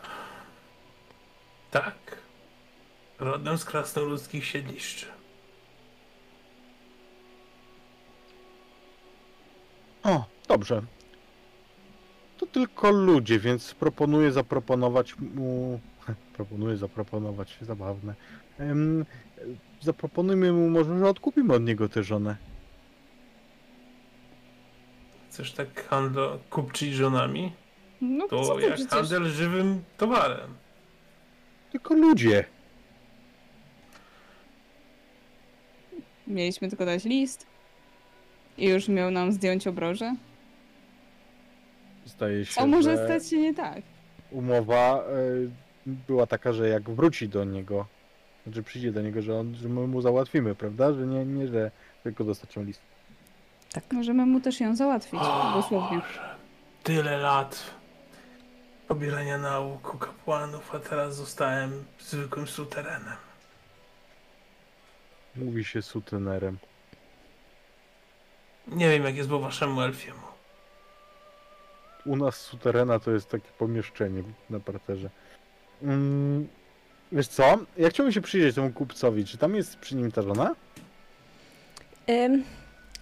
[1.70, 1.94] tak.
[3.18, 5.07] Rodem z krasnoludzkich siedliszczy.
[10.02, 10.82] O, dobrze.
[12.39, 15.80] To tylko ludzie, więc proponuję zaproponować mu.
[16.37, 18.14] Proponuję zaproponować, zabawne.
[18.59, 19.05] Em,
[19.80, 22.37] zaproponujmy mu może, że odkupimy od niego tę żonę.
[25.30, 27.53] Chcesz tak handlo kupczyć żonami?
[28.01, 28.93] No co To ty jak przecież...
[28.93, 30.55] handel żywym towarem.
[31.72, 32.45] Tylko ludzie.
[36.26, 37.47] Mieliśmy tylko dać list.
[38.59, 40.14] I już miał nam zdjąć obroże.
[42.16, 43.82] Zdaje się, Co może że stać się nie tak?
[44.30, 45.04] umowa e,
[45.86, 47.86] była taka, że jak wróci do niego,
[48.46, 50.92] znaczy przyjdzie do niego, że, on, że my mu załatwimy, prawda?
[50.92, 51.70] Że nie, nie że
[52.02, 52.80] tylko dostarczymy list.
[53.92, 55.20] Możemy mu też ją załatwić,
[55.54, 55.98] dosłownie.
[55.98, 56.36] Boże,
[56.82, 57.70] tyle lat
[58.88, 63.16] pobierania nauk u kapłanów, a teraz zostałem zwykłym suterenem.
[65.36, 66.58] Mówi się sutenerem.
[68.68, 70.18] Nie wiem, jak jest po waszemu elfiemu.
[72.07, 75.11] U nas suterena to jest takie pomieszczenie na parterze.
[75.82, 76.48] Mm,
[77.12, 77.59] wiesz co?
[77.76, 79.24] Ja chciałbym się przyjrzeć temu kupcowi.
[79.24, 80.54] Czy tam jest przy nim ta żona?
[82.11, 82.44] Ym,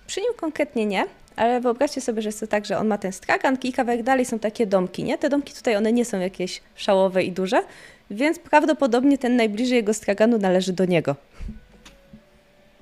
[0.07, 3.12] przy nim konkretnie nie, ale wyobraźcie sobie, że jest to tak, że on ma ten
[3.12, 5.18] stragan i kawałek dalej są takie domki, nie?
[5.18, 7.62] Te domki tutaj, one nie są jakieś szałowe i duże,
[8.11, 11.16] więc prawdopodobnie ten najbliżej jego straganu należy do niego.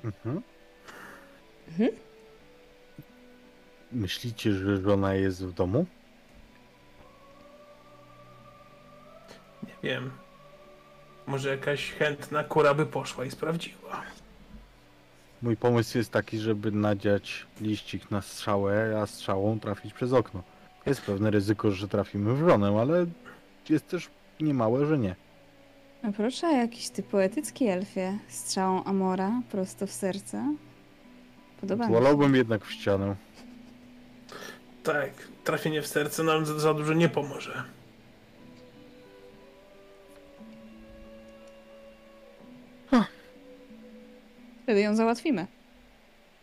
[0.03, 0.41] Mhm.
[1.67, 1.89] Mhm.
[3.91, 5.85] Myślicie, że żona jest w domu?
[9.83, 10.11] Wiem.
[11.27, 14.01] Może jakaś chętna kura by poszła i sprawdziła.
[15.41, 20.43] Mój pomysł jest taki, żeby nadziać liścik na strzałę, a strzałą trafić przez okno.
[20.85, 23.05] Jest pewne ryzyko, że trafimy w żonę, ale
[23.69, 24.09] jest też
[24.39, 25.15] niemałe, że nie.
[26.03, 28.17] No proszę, jakiś ty poetycki elfie.
[28.27, 30.55] Strzałą Amora prosto w serce.
[31.61, 31.99] Podoba mi się.
[31.99, 33.15] Wolałbym jednak w ścianę.
[34.83, 35.09] Tak,
[35.43, 37.63] trafienie w serce nam za, za dużo nie pomoże.
[44.63, 45.47] Wtedy ją załatwimy.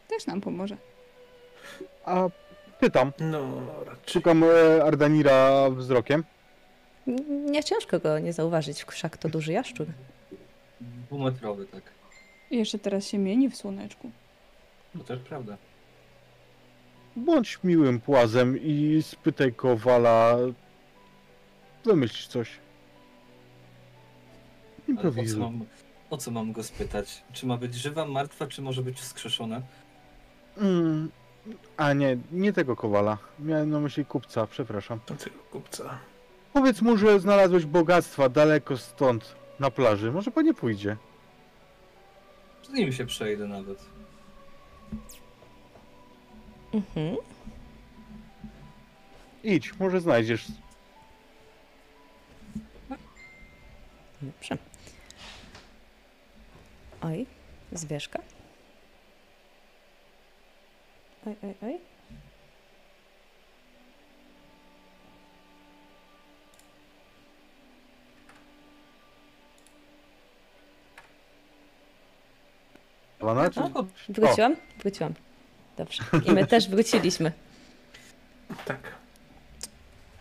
[0.08, 0.76] Też nam pomoże.
[2.04, 2.28] A
[2.80, 4.12] pytam, No, raczej.
[4.12, 6.24] szukam e, Ardanira wzrokiem.
[7.50, 9.86] Nie ciężko go nie zauważyć, wszak to duży jaszczur.
[10.80, 11.82] Dwumetrowy, tak.
[12.50, 14.10] I jeszcze teraz się mieni w słoneczku.
[14.98, 15.56] To też prawda.
[17.16, 20.36] Bądź miłym płazem i spytaj Kowala,
[21.84, 22.48] wymyśl coś.
[24.88, 25.40] Ale o co, Improwizuj.
[25.40, 25.64] mam,
[26.10, 27.22] o co mam go spytać?
[27.32, 29.62] Czy ma być żywa, martwa, czy może być wskrzeszona?
[30.56, 31.10] Mm,
[31.76, 33.18] a nie, nie tego kowala.
[33.38, 35.00] Miałem na myśli kupca, przepraszam.
[35.06, 35.98] Do tego kupca.
[36.52, 40.12] Powiedz mu, że znalazłeś bogactwa daleko stąd, na plaży.
[40.12, 40.96] Może po nie pójdzie.
[42.62, 43.84] Z nim się przejdę nawet.
[46.72, 47.16] Mhm.
[49.44, 50.46] Idź, może znajdziesz.
[54.22, 54.69] Dobrze.
[57.02, 57.26] Oj,
[57.72, 58.18] zwierzka.
[61.26, 61.78] Oj, oj, oj.
[73.20, 73.60] Wana, czy...
[73.60, 74.56] O, Wróciłam?
[74.78, 75.14] Wróciłam.
[75.76, 76.02] Dobrze.
[76.26, 77.32] I my też wróciliśmy.
[78.64, 78.80] Tak.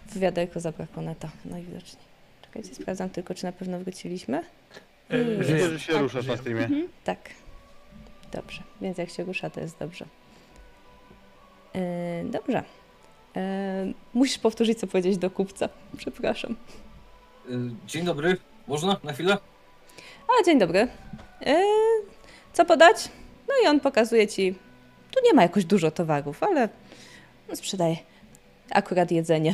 [0.06, 2.04] W wiaderku zabrakło neta, najwidoczniej.
[2.42, 4.44] Czekajcie, sprawdzam tylko, czy na pewno wróciliśmy.
[5.10, 5.18] E.
[5.26, 5.70] Widzę, żyje.
[5.70, 6.38] że się Tak, ruszasz na żyje.
[6.38, 6.64] streamie.
[6.64, 6.88] Mhm.
[7.04, 7.20] Tak.
[8.32, 10.06] Dobrze, więc jak się rusza, to jest dobrze.
[11.74, 11.82] Yy,
[12.32, 12.64] dobrze.
[13.36, 13.42] Yy,
[14.14, 15.70] musisz powtórzyć, co powiedzieć do kupca.
[15.98, 16.56] Przepraszam.
[17.50, 17.58] y,
[17.88, 18.38] dzień dobry,
[18.68, 19.38] można na chwilę?
[20.28, 20.88] A, dzień dobry.
[21.46, 21.56] Yy,
[22.54, 23.10] co podać?
[23.48, 24.56] No i on pokazuje ci.
[25.12, 26.70] Tu nie ma jakoś dużo towarów, ale
[27.50, 27.98] on sprzedaje
[28.72, 29.54] akurat jedzenie.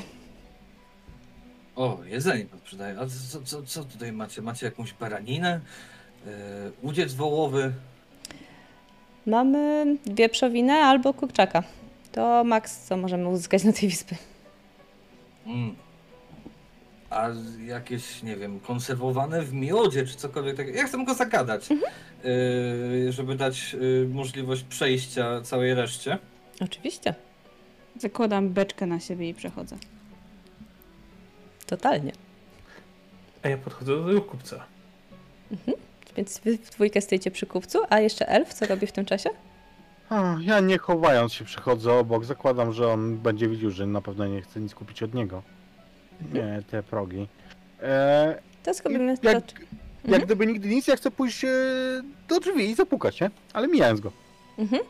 [1.76, 3.00] O, jedzenie pan sprzedaje.
[3.00, 4.42] A co, co, co tutaj macie?
[4.42, 5.60] Macie jakąś baraninę?
[6.26, 6.32] Yy,
[6.82, 7.74] udziec wołowy?
[9.26, 11.64] Mamy wieprzowinę albo kurczaka.
[12.12, 14.16] To maks, co możemy uzyskać na tej wyspie.
[15.46, 15.76] Mm.
[17.10, 17.30] A
[17.66, 20.78] jakieś, nie wiem, konserwowane w miodzie, czy cokolwiek takiego.
[20.78, 26.18] Ja chcę go zagadać, yy, żeby dać yy, możliwość przejścia całej reszcie.
[26.62, 27.16] Oczywiście,
[28.00, 29.78] Zakładam beczkę na siebie i przechodzę.
[31.68, 32.12] Totalnie.
[33.44, 34.66] A ja podchodzę do tego kupca.
[36.18, 39.30] Więc wy w dwójkę stoicie przy kupcu, a jeszcze elf, co robi w tym czasie?
[40.10, 42.26] A, ja nie chowając się przychodzę obok.
[42.26, 45.42] Zakładam, że on będzie widział, że na pewno nie chcę nic kupić od niego.
[46.34, 47.28] Nie, te progi.
[47.82, 49.30] E, To zrobimy to.
[49.30, 49.44] jak,
[50.06, 51.48] jak gdyby nigdy nic, ja chcę pójść e,
[52.28, 53.30] do drzwi i zapukać, nie?
[53.54, 54.12] Ale mijając go.
[54.58, 54.82] Mhm.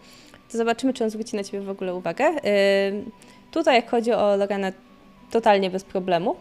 [0.51, 2.23] To zobaczymy, czy on zwróci na ciebie w ogóle uwagę.
[2.23, 2.41] Yy,
[3.51, 4.73] tutaj, jak chodzi o Loganę,
[5.31, 6.35] totalnie bez problemu.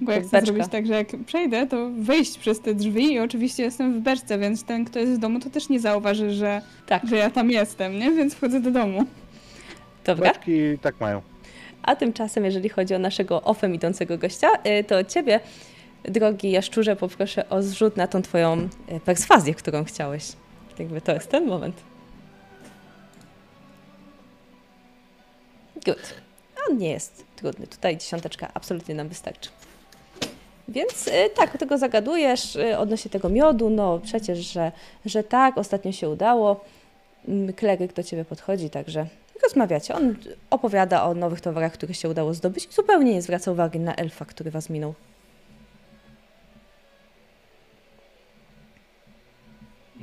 [0.00, 0.46] Bo ja chcę beczka.
[0.46, 4.38] zrobić tak, że jak przejdę, to wejść przez te drzwi i oczywiście jestem w beczce,
[4.38, 7.50] więc ten, kto jest w domu, to też nie zauważy, że, Tak, że ja tam
[7.50, 8.10] jestem, nie?
[8.10, 9.04] Więc wchodzę do domu.
[10.04, 10.32] dobra.
[10.32, 11.22] Beczki tak mają.
[11.82, 14.48] A tymczasem, jeżeli chodzi o naszego ofem idącego gościa,
[14.80, 15.40] y, to ciebie,
[16.04, 20.24] drogi jaszczurze, poproszę o zrzut na tą twoją y, perswazję, którą chciałeś.
[20.78, 21.76] Jakby to jest ten moment.
[25.84, 26.14] Good.
[26.70, 27.66] On nie jest trudny.
[27.66, 29.50] Tutaj dziesiąteczka absolutnie nam wystarczy.
[30.68, 33.70] Więc y, tak, tego zagadujesz y, odnośnie tego miodu.
[33.70, 34.72] No przecież, że,
[35.04, 36.60] że tak, ostatnio się udało.
[37.28, 39.06] Mm, Kleryk do ciebie podchodzi, także
[39.42, 39.94] rozmawiacie.
[39.94, 40.16] On
[40.50, 44.24] opowiada o nowych towarach, które się udało zdobyć i zupełnie nie zwraca uwagi na elfa,
[44.24, 44.94] który was minął.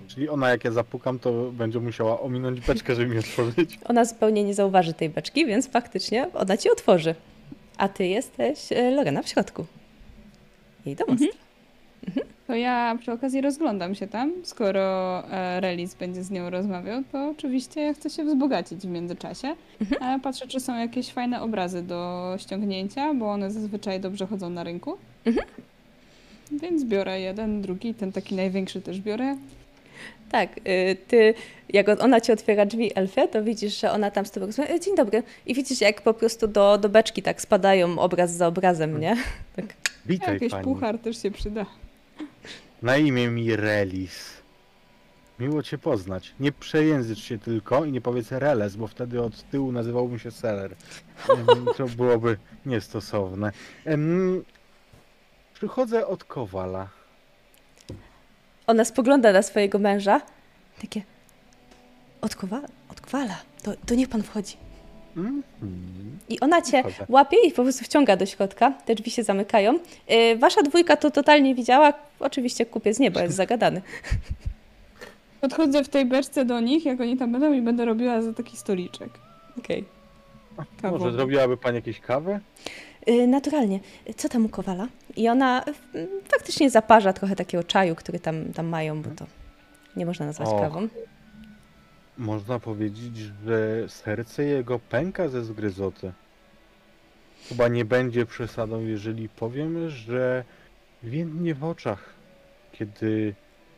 [0.07, 3.79] Czyli ona jak ja zapukam, to będzie musiała ominąć beczkę, żeby mi otworzyć.
[3.89, 7.15] Ona zupełnie nie zauważy tej beczki, więc faktycznie ona ci otworzy.
[7.77, 9.65] A ty jesteś e, Lorena w środku.
[10.85, 11.37] Jej domostwo.
[12.47, 14.33] To ja przy okazji rozglądam się tam.
[14.43, 19.55] Skoro e, Relis będzie z nią rozmawiał, to oczywiście ja chcę się wzbogacić w międzyczasie.
[20.01, 24.63] E, patrzę, czy są jakieś fajne obrazy do ściągnięcia, bo one zazwyczaj dobrze chodzą na
[24.63, 24.97] rynku.
[26.51, 29.37] Więc biorę jeden, drugi, ten taki największy też biorę.
[30.31, 31.33] Tak, y, ty,
[31.69, 34.73] jak ona ci otwiera drzwi elfie, to widzisz, że ona tam z tobą rozmawia.
[34.73, 35.23] E, Dzień dobry.
[35.45, 39.15] I widzisz, jak po prostu do, do beczki tak spadają obraz za obrazem, nie?
[39.55, 39.65] Tak.
[40.09, 40.63] Witaj Jakiś pani.
[40.63, 41.65] puchar też się przyda.
[42.81, 44.33] Na imię mi Relis.
[45.39, 46.33] Miło cię poznać.
[46.39, 50.75] Nie przejęzycz się tylko i nie powiedz Reles, bo wtedy od tyłu nazywałbym się Seller.
[51.29, 51.45] Em,
[51.77, 53.51] To byłoby niestosowne.
[53.85, 54.43] Em,
[55.53, 56.87] przychodzę od Kowala.
[58.67, 60.21] Ona spogląda na swojego męża.
[60.81, 61.01] Takie,
[62.21, 64.57] od kowala, od kowala, to, to niech pan wchodzi.
[65.17, 65.43] Mhm.
[66.29, 67.05] I ona cię Wchodzę.
[67.09, 68.71] łapie i po prostu wciąga do środka.
[68.71, 69.79] Te drzwi się zamykają.
[70.09, 71.93] Yy, wasza dwójka to totalnie widziała.
[72.19, 73.81] Oczywiście kupiec nie, bo jest zagadany.
[75.41, 78.57] Podchodzę w tej beczce do nich, jak oni tam będą i będę robiła za taki
[78.57, 79.09] stoliczek.
[79.57, 79.85] Okej.
[80.81, 80.97] Kawą.
[80.97, 82.39] Może zrobiłaby pani jakieś kawę?
[83.07, 83.79] Yy, naturalnie.
[84.17, 84.87] Co tam u kowala?
[85.15, 89.25] I ona yy, faktycznie zaparza trochę takiego czaju, który tam, tam mają, bo to
[89.95, 90.61] nie można nazwać Och.
[90.61, 90.87] kawą.
[92.19, 96.11] Można powiedzieć, że serce jego pęka ze zgryzoty.
[97.49, 100.43] Chyba nie będzie przesadą, jeżeli powiem, że
[101.03, 102.03] więdnie w oczach,
[102.71, 103.33] kiedy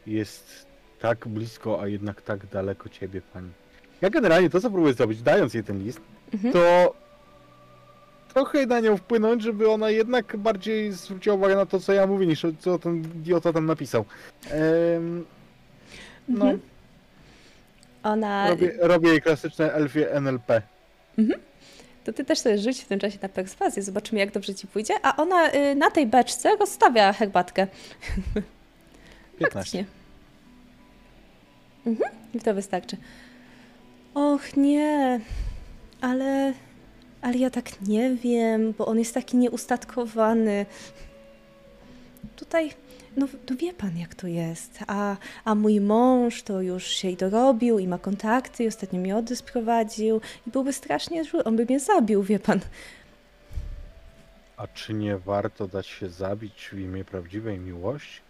[0.07, 0.65] jest
[0.99, 3.49] tak blisko, a jednak tak daleko ciebie, pani.
[4.01, 6.01] Ja generalnie to, co próbuję zrobić, dając jej ten list,
[6.33, 6.53] Mhm.
[6.53, 6.93] to
[8.33, 12.27] trochę na nią wpłynąć, żeby ona jednak bardziej zwróciła uwagę na to, co ja mówię,
[12.27, 14.05] niż co ten idiota tam napisał.
[14.51, 15.25] Em,
[16.27, 16.59] no, Mhm.
[18.03, 18.49] Ona.
[18.49, 20.61] robię, robię jej klasyczne elfie NLP.
[22.03, 24.93] To ty też sobie rzuć w tym czasie na perswazję, zobaczymy jak dobrze ci pójdzie.
[25.03, 27.67] A ona y, na tej beczce rozstawia herbatkę.
[29.39, 29.53] 15.
[29.53, 29.85] Faktycznie.
[31.85, 32.97] Mhm, i to wystarczy.
[34.13, 35.19] Och nie,
[36.01, 36.53] ale,
[37.21, 40.65] ale ja tak nie wiem, bo on jest taki nieustatkowany.
[42.35, 42.71] Tutaj,
[43.17, 47.17] no, no wie pan jak to jest, a, a mój mąż to już się i
[47.17, 51.79] dorobił i ma kontakty i ostatnio miody sprowadził i byłby strasznie zły, on by mnie
[51.79, 52.59] zabił, wie pan.
[54.57, 58.21] A czy nie warto dać się zabić w imię prawdziwej miłości?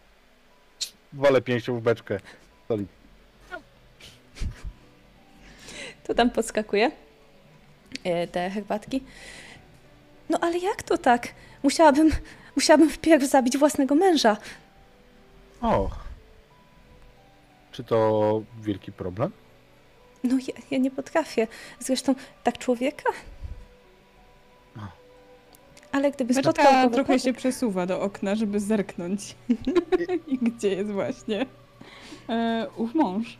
[1.14, 2.20] Walę pięścią w beczkę.
[2.68, 2.90] Solid.
[6.04, 6.92] To tam podskakuje
[8.04, 9.04] e, te herbatki.
[10.30, 11.28] No ale jak to tak?
[11.64, 12.10] Musiałabym,
[12.56, 14.38] musiałabym wpierw zabić własnego męża.
[15.62, 15.89] O.
[17.72, 19.32] Czy to wielki problem?
[20.24, 21.47] No ja, ja nie potrafię.
[21.80, 23.09] Zresztą tak człowieka.
[25.91, 29.36] Ale gdyby spotkał Beczka trochę się przesuwa do okna, żeby zerknąć.
[30.28, 31.45] I gdzie jest właśnie
[32.30, 33.38] e, ów mąż.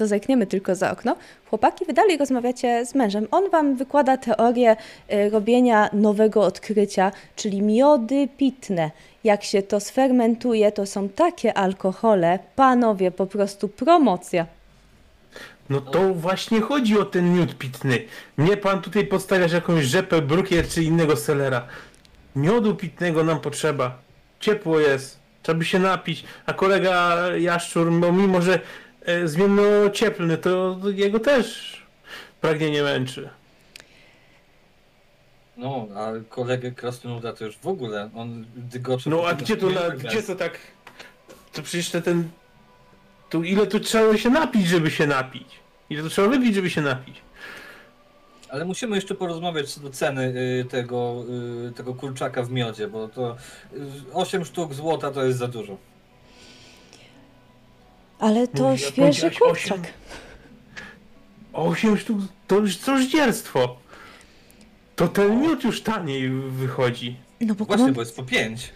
[0.00, 1.16] To zerkniemy tylko za okno.
[1.50, 3.26] Chłopaki, wy dalej rozmawiacie z mężem.
[3.30, 4.76] On wam wykłada teorię
[5.08, 8.90] e, robienia nowego odkrycia, czyli miody pitne.
[9.24, 12.38] Jak się to sfermentuje, to są takie alkohole.
[12.56, 14.46] Panowie, po prostu promocja.
[15.70, 17.98] No to właśnie chodzi o ten miód pitny.
[18.38, 21.66] Nie pan tutaj podstawiasz jakąś rzepę, brukier czy innego selera.
[22.36, 23.98] Miodu pitnego nam potrzeba.
[24.40, 25.18] Ciepło jest.
[25.42, 26.24] Trzeba by się napić.
[26.46, 28.60] A kolega Jaszczur, mimo że
[29.02, 31.76] e, zmienno cieplny, to jego też
[32.40, 33.28] pragnienie męczy.
[35.56, 39.10] No, a kolegę Krasnoluda to już w ogóle, on dygocze...
[39.10, 40.02] No a gdzie to, na, Wilgers.
[40.02, 40.58] gdzie to tak...
[41.52, 42.28] To przecież to ten...
[43.30, 45.48] Tu ile tu trzeba się napić, żeby się napić?
[45.90, 47.20] Ile tu trzeba wypić, żeby się napić?
[48.48, 51.24] Ale musimy jeszcze porozmawiać co do ceny y, tego,
[51.68, 53.36] y, tego kurczaka w miodzie, bo to
[53.72, 53.78] y,
[54.12, 55.76] 8 sztuk złota to jest za dużo.
[58.20, 59.38] Ale to Mówi, świeży osiem?
[59.40, 59.80] kurczak.
[61.52, 63.76] Osiem sztuk to już cożdzierstwo.
[64.96, 67.16] To ten miód już taniej wychodzi.
[67.40, 67.94] No bo Właśnie, mam...
[67.94, 68.68] bo jest po 5.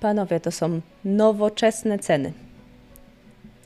[0.00, 2.32] Panowie, to są nowoczesne ceny.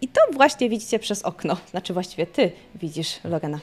[0.01, 1.57] I to właśnie widzicie przez okno.
[1.70, 3.61] Znaczy właściwie ty widzisz, Lorena.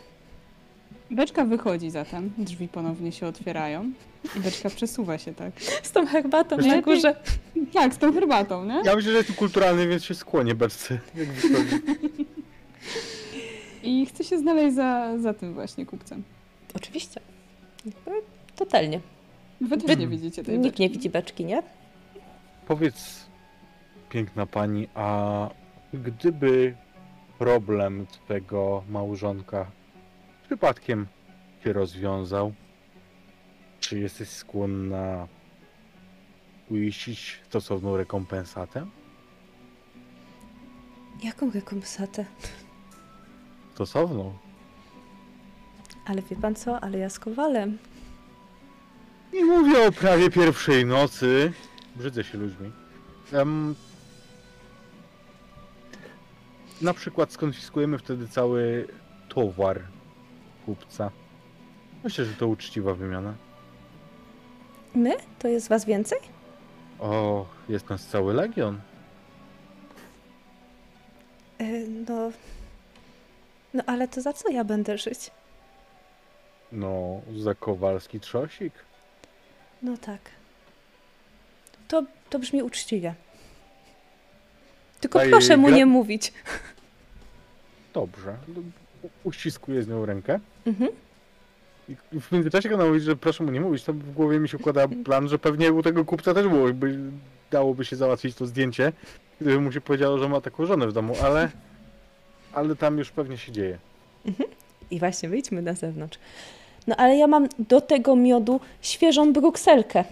[1.11, 3.91] Beczka wychodzi zatem, drzwi ponownie się otwierają
[4.37, 5.61] i beczka przesuwa się tak.
[5.83, 7.15] Z tą herbatą na górze.
[7.73, 8.81] Tak, z tą herbatą, nie?
[8.85, 10.99] Ja myślę, że jest tu kulturalny, więc się skłonię beczce.
[11.15, 11.27] Jak.
[13.83, 16.23] I chce się znaleźć za, za tym właśnie kupcem.
[16.73, 17.21] Oczywiście.
[18.55, 18.99] Totalnie.
[19.61, 20.83] Wy też Wy- nie widzicie tej Nikt beczki.
[20.83, 21.63] nie widzi beczki, nie?
[22.67, 23.25] Powiedz,
[24.09, 25.49] piękna pani, a
[25.93, 26.75] gdyby
[27.39, 29.71] problem twego małżonka
[30.47, 31.07] przypadkiem
[31.63, 32.53] się rozwiązał,
[33.79, 35.27] czy jesteś skłonna
[36.69, 38.85] uiścić stosowną rekompensatę?
[41.23, 42.25] Jaką rekompensatę?
[43.73, 44.37] Stosowną.
[46.05, 46.79] Ale wie pan co?
[46.79, 47.77] Ale ja z Kowalem.
[49.33, 51.53] Nie mówię o prawie pierwszej nocy.
[51.95, 52.71] Brzydzę się ludźmi.
[53.33, 53.75] Em,
[56.81, 58.87] na przykład skonfiskujemy wtedy cały
[59.29, 59.96] towar
[60.71, 61.11] kupca.
[62.03, 63.33] Myślę, że to uczciwa wymiana.
[64.95, 65.15] My?
[65.39, 66.19] To jest was więcej?
[66.99, 68.79] O, jest nas cały legion.
[71.59, 71.65] E,
[72.07, 72.31] no...
[73.73, 75.31] No ale to za co ja będę żyć?
[76.71, 78.73] No, za kowalski trzosik.
[79.81, 80.19] No tak.
[81.87, 83.13] To, to brzmi uczciwie.
[84.99, 86.33] Tylko Daj proszę mu gra- nie mówić.
[87.93, 88.37] Dobrze.
[89.03, 90.39] U- Uściskuję z nią rękę.
[90.65, 90.89] Mhm.
[92.13, 94.57] I w międzyczasie, ona mówi, że proszę mu nie mówić, to w głowie mi się
[94.57, 96.99] układa plan, że pewnie u tego kupca też byłoby,
[97.51, 98.91] dałoby się załatwić to zdjęcie,
[99.41, 101.49] gdyby mu się powiedziało, że ma taką żonę w domu, ale,
[102.53, 103.77] ale tam już pewnie się dzieje.
[104.91, 106.19] I właśnie wyjdźmy na zewnątrz.
[106.87, 110.03] No ale ja mam do tego miodu świeżą brukselkę.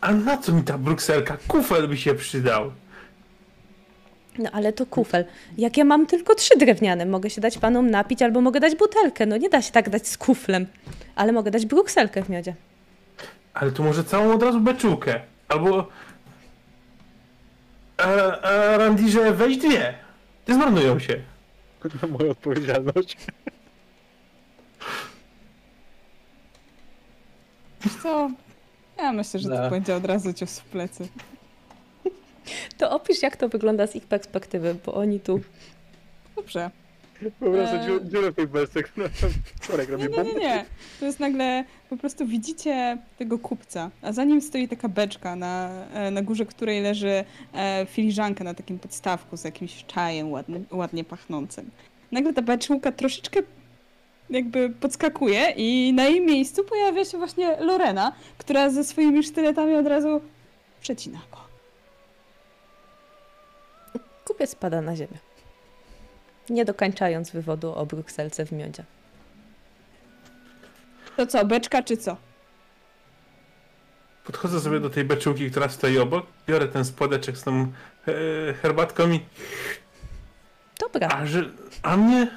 [0.00, 1.36] A na co mi ta brukselka?
[1.48, 2.72] Kufel by się przydał.
[4.38, 5.24] No ale to kufel.
[5.58, 9.26] Jak ja mam tylko trzy drewniane, mogę się dać panom napić albo mogę dać butelkę.
[9.26, 10.66] No nie da się tak dać z kuflem.
[11.16, 12.54] Ale mogę dać brukselkę w miodzie.
[13.54, 15.20] Ale tu może całą od razu beczułkę.
[15.48, 15.88] Albo...
[17.96, 18.04] A,
[18.40, 19.94] a Randirze, weź dwie.
[20.44, 21.16] Te zmarnują się.
[22.02, 23.16] Na moją odpowiedzialność.
[27.84, 28.30] Wiesz co?
[28.98, 29.64] Ja myślę, że Da.
[29.64, 31.08] to będzie od razu cios w plecy.
[32.78, 35.40] To opisz, jak to wygląda z ich perspektywy, bo oni tu...
[36.36, 36.70] Dobrze.
[37.40, 37.86] Wyobrażam Eee.
[37.88, 38.80] dziurę- dziurę w tej belce,
[39.62, 40.64] wczoraj robi Nie, nie, nie, nie.
[41.00, 45.70] To jest nagle, po prostu widzicie tego kupca, a za nim stoi taka beczka, na,
[45.94, 47.24] e, na górze której leży
[47.54, 51.70] e, filiżanka na takim podstawku z jakimś czajem ładny, ładnie pachnącym.
[52.12, 53.40] Nagle ta beczułka troszeczkę
[54.30, 59.86] jakby podskakuje i na jej miejscu pojawia się właśnie Lorena, która ze swoimi sztyletami od
[59.86, 60.20] razu
[60.80, 61.38] przecina go.
[64.28, 65.18] Kupiec spada na ziemię.
[66.50, 68.84] Nie dokończając wywodu o brukselce w miodzie.
[71.16, 72.16] To co, beczka czy co?
[74.24, 77.72] Podchodzę sobie do tej beczułki, która stoi obok, biorę ten spodeczek z tą
[78.08, 79.20] e, herbatką i...
[80.80, 81.08] Dobra.
[81.08, 81.44] A, że,
[81.82, 82.28] a mnie...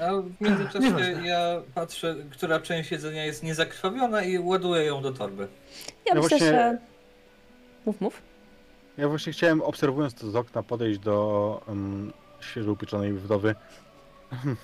[0.00, 1.26] A w międzyczasie Nieważne.
[1.26, 5.48] ja patrzę, która część jedzenia jest niezakrwawiona i ładuję ją do torby.
[6.06, 6.78] Ja No myślę, właśnie- że...
[7.86, 8.27] Mów, mów.
[8.98, 13.54] Ja właśnie chciałem, obserwując to z okna, podejść do um, świeżo upieczonej wdowy.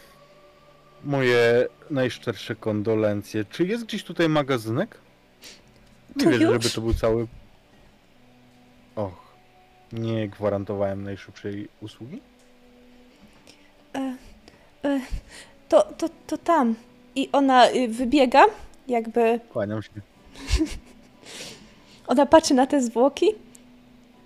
[1.05, 3.45] Moje najszczersze kondolencje.
[3.45, 4.99] Czy jest gdzieś tutaj magazynek?
[6.17, 7.27] Nie To wierzę, żeby to był cały...
[8.97, 9.35] Och,
[9.93, 12.21] nie gwarantowałem najszybszej usługi?
[13.95, 14.17] E,
[14.85, 15.01] e,
[15.69, 16.75] to, to, to tam.
[17.17, 18.45] I ona y, wybiega,
[18.89, 19.91] jakby Kłaniam się.
[22.07, 23.44] Ona patrzy na te zwłoki.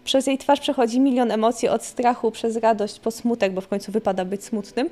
[0.08, 3.92] Przez jej twarz przechodzi milion emocji od strachu przez radość po smutek, bo w końcu
[3.92, 4.88] wypada być smutnym.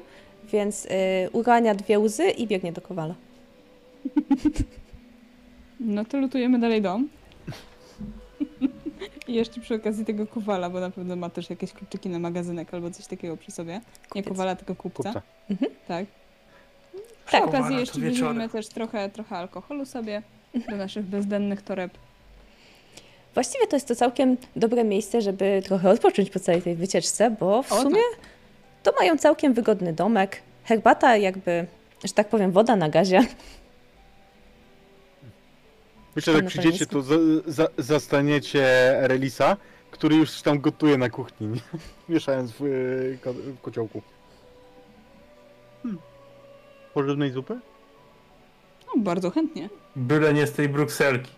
[0.53, 0.89] Więc y,
[1.33, 3.15] urania dwie łzy i biegnie do kowala.
[5.81, 7.09] No to lutujemy dalej dom.
[9.29, 12.75] I jeszcze przy okazji tego kowala, bo na pewno ma też jakieś kluczyki na magazynek
[12.75, 13.73] albo coś takiego przy sobie.
[13.73, 14.29] Nie Kupiec.
[14.29, 15.13] kowala, tylko kupca.
[15.13, 15.23] Kupca.
[15.89, 16.07] Tak.
[17.27, 17.47] Przy Tak.
[17.49, 20.23] okazji jeszcze weźmiemy też trochę, trochę alkoholu sobie
[20.71, 21.99] do naszych bezdennych toreb.
[23.37, 27.63] Właściwie to jest to całkiem dobre miejsce, żeby trochę odpocząć po całej tej wycieczce, bo
[27.63, 28.01] w O, sumie
[28.83, 30.43] to mają całkiem wygodny domek.
[30.65, 31.67] Herbata jakby,
[32.05, 33.21] że tak powiem, woda na gazie.
[36.17, 37.15] Myślę, że jak przyjdziecie, to za,
[37.47, 38.67] za, zastaniecie
[39.01, 39.57] Relisa,
[39.91, 41.49] który już tam gotuje na kuchni,
[42.09, 44.03] mieszając w, y, ko, w kociołku.
[45.83, 46.01] Hmm.
[46.95, 47.61] Pożywnej zupy?
[48.87, 49.69] No, bardzo chętnie.
[49.97, 51.33] Byle nie z tej brukselki.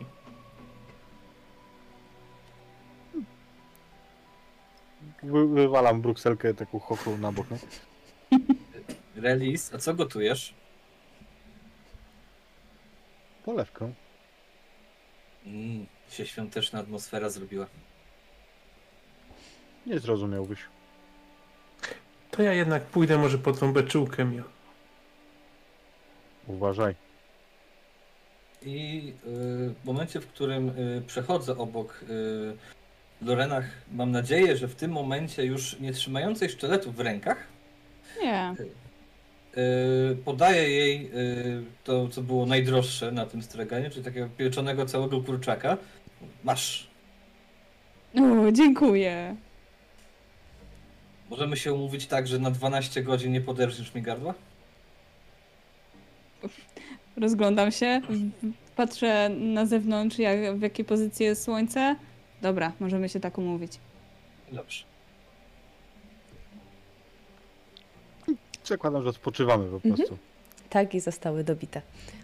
[5.23, 7.59] Wy, wywalam brukselkę taką chochlą na bok, nie?
[9.17, 10.55] Relis, a co gotujesz?
[13.45, 13.93] Polewkę.
[15.47, 17.67] Mm, się świąteczna atmosfera zrobiła.
[19.87, 20.61] Nie zrozumiałbyś.
[22.31, 24.43] To ja jednak pójdę może po tą beczułkę mi.
[26.47, 26.95] Uważaj.
[28.63, 32.57] I y, w momencie, w którym y, przechodzę obok y,
[33.23, 37.47] Lorenach, mam nadzieję, że w tym momencie już nie trzymającej sztyletu w rękach,
[38.23, 38.55] Nie.
[40.13, 45.21] y, podaję jej y, to, co było najdroższe na tym straganiu, czyli takiego pieczonego całego
[45.21, 45.77] kurczaka.
[46.45, 46.89] Masz.
[48.17, 49.37] O, dziękuję.
[51.31, 54.35] Możemy się umówić tak, że na 12 godzin nie poderżniesz mi gardła?
[57.17, 58.01] Rozglądam się,
[58.77, 61.97] patrzę na zewnątrz, jak, w jakiej pozycji jest słońce.
[62.43, 63.73] Dobra, możemy się tak umówić.
[64.53, 64.85] Dobrze.
[68.65, 69.95] Zakładam, że odpoczywamy po Mhm.
[69.97, 70.19] prostu.
[70.71, 71.83] Targi zostały dobite.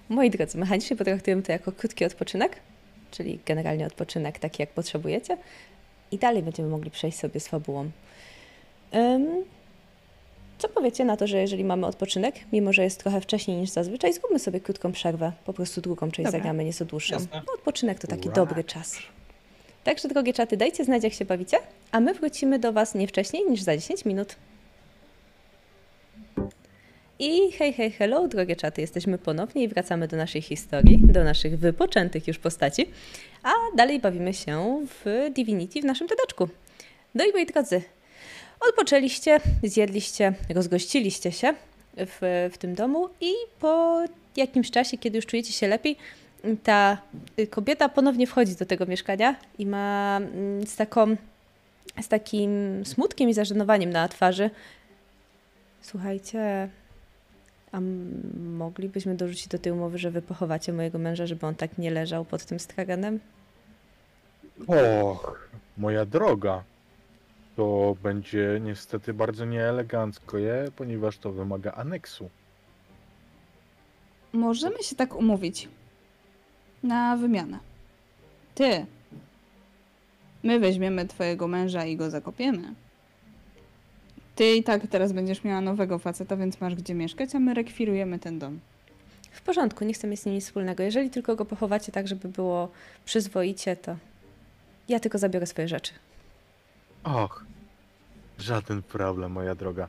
[0.09, 2.57] Moi drodzy, mechanicznie potraktujemy to jako krótki odpoczynek,
[3.11, 5.37] czyli generalnie odpoczynek taki, jak potrzebujecie.
[6.11, 7.91] I dalej będziemy mogli przejść sobie z fabułą.
[8.95, 9.45] Ym,
[10.59, 14.13] co powiecie na to, że jeżeli mamy odpoczynek, mimo że jest trochę wcześniej niż zazwyczaj,
[14.13, 16.31] zróbmy sobie krótką przerwę, po prostu drugą część Dobra.
[16.31, 17.17] zagramy, nieco dłuższą.
[17.33, 18.35] No, odpoczynek to taki Ura.
[18.35, 18.99] dobry czas.
[19.85, 21.57] Także, drogie czaty, dajcie znać, jak się bawicie,
[21.93, 24.37] a my wrócimy do Was nie wcześniej niż za 10 minut.
[27.19, 31.59] I hej, hej, hello, drogie czaty, jesteśmy ponownie i wracamy do naszej historii, do naszych
[31.59, 32.91] wypoczętych już postaci,
[33.43, 36.49] a dalej bawimy się w Divinity w naszym tedeczku.
[37.15, 37.83] No i moi drodzy,
[38.69, 41.55] odpoczęliście, zjedliście, rozgościliście się
[41.97, 44.05] w, w tym domu i po
[44.37, 45.97] jakimś czasie, kiedy już czujecie się lepiej,
[46.63, 46.99] ta
[47.39, 51.17] y, kobieta ponownie wchodzi do tego mieszkania i ma mm, z taką
[52.03, 54.51] z takim smutkiem i zażenowaniem na twarzy.
[55.81, 56.69] Słuchajcie,
[57.73, 57.81] a
[58.37, 62.25] moglibyśmy dorzucić do tej umowy, że wy pochowacie mojego męża, żeby on tak nie leżał
[62.25, 63.21] pod tym straganem?
[64.67, 66.63] Och, moja droga.
[67.57, 72.31] To będzie niestety bardzo nieelegancko, je, ponieważ to wymaga aneksu.
[74.33, 75.69] Możemy się tak umówić.
[76.85, 77.59] Na wymianę.
[78.55, 78.87] Ty.
[80.43, 82.75] My weźmiemy twojego męża i go zakopiemy.
[84.37, 88.19] Ty i tak teraz będziesz miała nowego faceta, więc masz gdzie mieszkać, a my rekwirujemy
[88.19, 88.61] ten dom.
[89.31, 90.83] W porządku, nie chcę mieć z nim nic wspólnego.
[90.83, 92.69] Jeżeli tylko go pochowacie tak, żeby było
[93.05, 93.97] przyzwoicie, to
[94.89, 95.93] ja tylko zabiorę swoje rzeczy.
[97.05, 97.45] Och,
[98.39, 99.89] żaden problem, moja droga.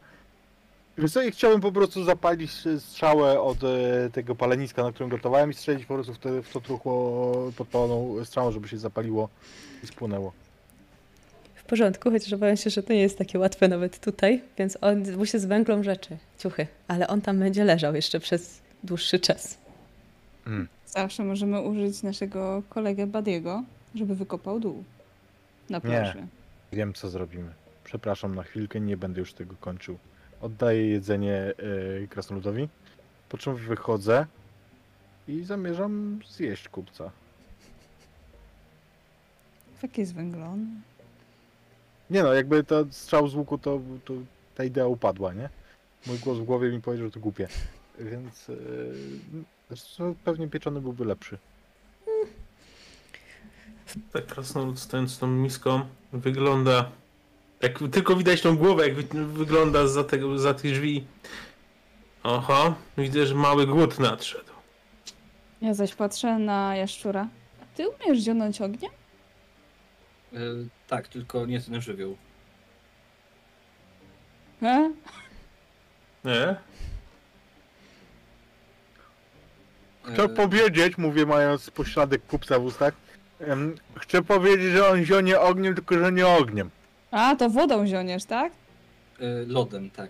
[0.98, 5.52] Wiesz co, ja chciałem po prostu zapalić strzałę od e, tego paleniska, na którym gotowałem
[5.52, 9.30] i strzelić po prostu w, te, w to truchło podpaloną strzałą, żeby się zapaliło
[9.84, 10.34] i spłonęło.
[11.56, 15.18] W porządku, chociaż obawiam się, że to nie jest takie łatwe nawet tutaj, więc on
[15.18, 19.58] mu się z węglą rzeczy, ciuchy, ale on tam będzie leżał jeszcze przez dłuższy czas.
[20.48, 20.68] Mm.
[20.88, 23.64] Zawsze możemy użyć naszego kolegę Badiego,
[23.96, 24.84] żeby wykopał dół.
[25.70, 26.28] Na plaży.
[26.74, 27.52] Wiem, co zrobimy.
[27.84, 29.98] Przepraszam na chwilkę, nie będę już tego kończył.
[30.42, 31.54] Oddaję jedzenie
[32.04, 32.70] e, krasnoludowi,
[33.30, 34.26] po czym wychodzę
[35.28, 37.12] i zamierzam zjeść kupca.
[39.82, 40.66] Tak jest węglony.
[42.10, 44.14] Nie no, jakby to strzał z łuku, to, to
[44.56, 45.50] ta idea upadła, nie?
[46.08, 47.48] Mój głos w głowie mi powiedział, że to głupie.
[48.00, 48.52] Więc
[49.70, 51.38] zresztą pewnie pieczony byłby lepszy.
[54.14, 55.82] Tak krasnolud stojąc z tą miską
[56.14, 56.92] wygląda.
[57.66, 61.08] Jak tylko widać tą głowę, jak wy, wygląda za, tego, za tych drzwi.
[62.24, 64.52] Oho, widzę, że mały głód nadszedł.
[65.62, 67.28] Ja zaś patrzę na jaszczura.
[67.62, 68.92] A ty umiesz zionąć ogniem?
[70.34, 70.38] E,
[70.88, 72.18] tak, tylko nie ten żywioł.
[74.60, 74.92] He?
[76.26, 76.56] Nie?
[80.04, 82.94] Chcę E, powiedzieć, mówię mając pośladek kupca w ustach,
[84.00, 86.70] chcę powiedzieć, że on zionie ogniem, tylko że nie ogniem.
[87.16, 88.52] A, to wodą zioniesz, tak?
[89.20, 90.10] e, lodem, tak.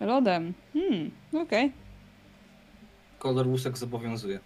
[0.00, 0.54] Lodem.
[0.72, 1.10] Hmm,
[1.42, 1.72] okej.
[3.18, 4.38] Kolor łusek zobowiązuje.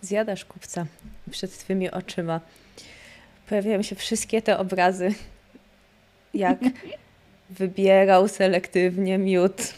[0.00, 0.86] Zjadasz kupca
[1.30, 2.40] przed twymi oczyma.
[3.48, 5.14] Pojawiają się wszystkie te obrazy,
[6.34, 6.58] jak
[7.50, 9.74] wybierał selektywnie miód,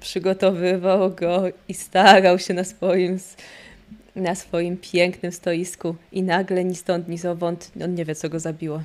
[0.00, 3.36] przygotowywał go i starał się na swoim, s-
[4.16, 8.40] na swoim pięknym stoisku i nagle ni stąd, ni zowąd, on nie wie, co go
[8.40, 8.82] zabiło.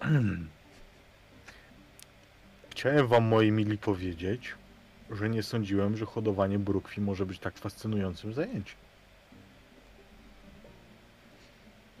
[2.70, 4.54] Chciałem wam, moi mili, powiedzieć,
[5.10, 8.76] że nie sądziłem, że hodowanie brukwi może być tak fascynującym zajęciem.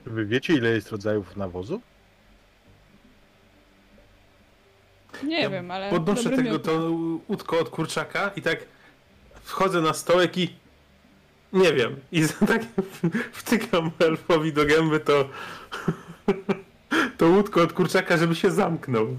[0.06, 1.80] Wy wiecie, ile jest rodzajów nawozu?
[5.24, 5.90] Nie Ja wiem, ale.
[5.90, 6.90] Podnoszę tego to
[7.28, 8.58] łódko od kurczaka i tak
[9.42, 10.54] wchodzę na stołek i
[11.56, 12.00] nie wiem.
[12.12, 12.62] I za- tak
[13.32, 15.28] wtykam elfowi do gęby to
[17.18, 19.16] to łódko od kurczaka, żeby się zamknął.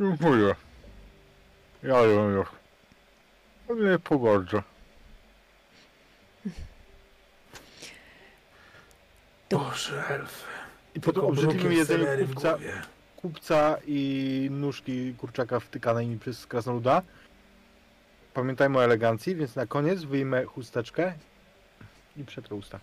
[0.00, 0.54] Dziękuję.
[1.82, 2.48] Ja ją już.
[3.70, 4.62] Nie pogodzę.
[9.50, 10.44] Boże, elfy.
[10.94, 12.58] I po tym Tylko obrzydliwym w kupca,
[13.16, 17.02] kupca i nóżki kurczaka wtykanej mi przez krasnoluda.
[18.36, 21.12] Pamiętajmy o elegancji, więc na koniec wyjmę chusteczkę
[22.16, 22.80] i przetrę usta.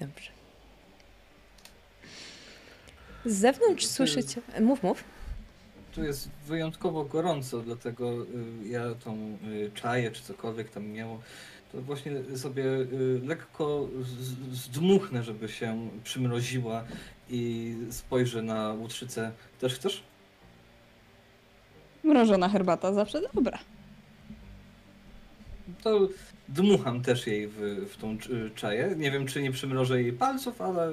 [0.00, 0.30] Dobrze.
[3.24, 4.40] Z zewnątrz słyszycie...
[4.60, 5.04] Mów, mów.
[5.92, 8.26] Tu jest wyjątkowo gorąco, dlatego y,
[8.68, 11.20] ja tą y, czaję czy cokolwiek tam miało,
[11.72, 13.88] to właśnie sobie y, lekko
[14.52, 16.84] zdmuchnę, żeby się przymroziła
[17.28, 19.32] i spojrzę na łutrzycę.
[19.60, 20.02] Też chcesz?
[22.04, 23.58] Mrożona herbata zawsze dobra.
[25.82, 26.08] To
[26.48, 28.94] dmucham też jej w, w tą cz- czaję.
[28.96, 30.92] Nie wiem, czy nie przymrożę jej palców, ale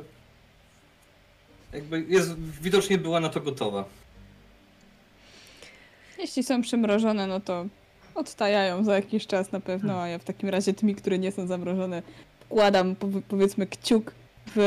[1.74, 3.86] jakby jest, widocznie była na to gotowa.
[6.20, 7.66] Jeśli są przymrożone, no to
[8.16, 11.48] odtajają za jakiś czas na pewno, a ja w takim razie tymi, które nie są
[11.48, 12.02] zamrożone,
[12.46, 14.12] wkładam powi- powiedzmy kciuk
[14.56, 14.60] w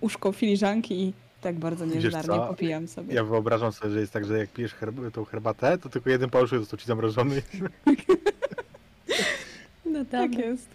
[0.00, 1.86] uszko filiżanki i tak bardzo
[2.22, 2.46] co?
[2.48, 3.14] popijam sobie.
[3.14, 6.30] Ja wyobrażam sobie, że jest tak, że jak pijesz herb tą herbatę, to tylko jeden
[6.30, 7.42] paluszek został ci zamrożony.
[9.96, 10.66] No Tak jest.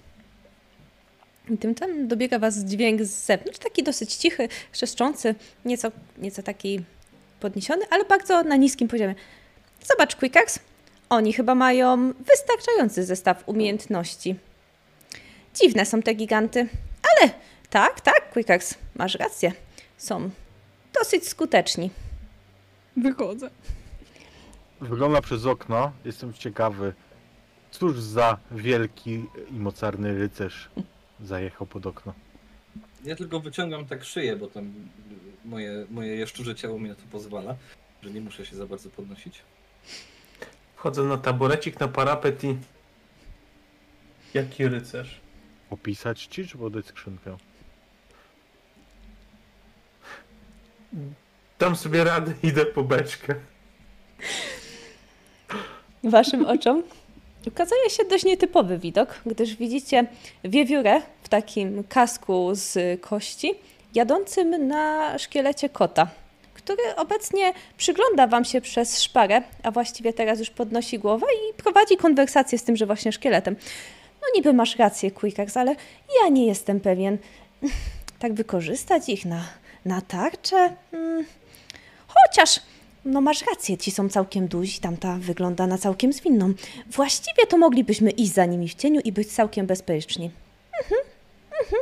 [1.49, 5.35] I Tymczasem dobiega was dźwięk z zewnątrz, taki dosyć cichy, trzeszczący,
[5.65, 6.81] nieco, nieco taki
[7.39, 9.15] podniesiony, ale bardzo na niskim poziomie.
[9.83, 10.59] Zobacz, Quickax,
[11.09, 14.35] oni chyba mają wystarczający zestaw umiejętności.
[15.55, 16.67] Dziwne są te giganty.
[17.17, 17.31] Ale
[17.69, 19.51] tak, tak, Quickax, masz rację.
[19.97, 20.29] Są
[20.99, 21.89] dosyć skuteczni.
[22.97, 23.49] Wychodzę.
[24.81, 25.91] Wygląda przez okno.
[26.05, 26.93] Jestem ciekawy,
[27.71, 30.69] cóż za wielki i mocarny rycerz
[31.19, 32.13] zajechał pod okno.
[33.03, 34.73] Ja tylko wyciągam tak szyję, bo tam
[35.45, 37.55] moje, moje jaszczurze ciało mi na to pozwala,
[38.01, 39.41] że nie muszę się za bardzo podnosić.
[40.75, 42.57] Wchodzę na taborecik, na parapet i...
[44.33, 45.21] Jaki rycerz.
[45.69, 47.37] Opisać ci, czy podać skrzynkę?
[51.59, 53.35] Dam sobie radę, idę po beczkę.
[56.03, 56.83] Waszym oczom
[57.47, 60.05] ukazuje się dość nietypowy widok, gdyż widzicie
[60.43, 63.55] wiewiórę w takim kasku z kości,
[63.95, 66.07] jadącym na szkielecie kota,
[66.53, 71.97] który obecnie przygląda wam się przez szparę, a właściwie teraz już podnosi głowę i prowadzi
[71.97, 73.55] konwersację z tymże właśnie szkieletem.
[74.21, 75.75] No niby masz rację, Quickax, ale
[76.21, 77.17] ja nie jestem pewien.
[78.19, 79.43] Tak wykorzystać ich na,
[79.85, 80.75] na tarczę?
[80.91, 81.25] Hmm.
[82.07, 82.59] Chociaż
[83.05, 86.53] no masz rację, ci są całkiem duzi, tamta wygląda na całkiem zwinną.
[86.87, 90.31] Właściwie to moglibyśmy iść za nimi w cieniu i być całkiem bezpieczni.
[90.83, 91.01] Mhm,
[91.63, 91.81] mhm.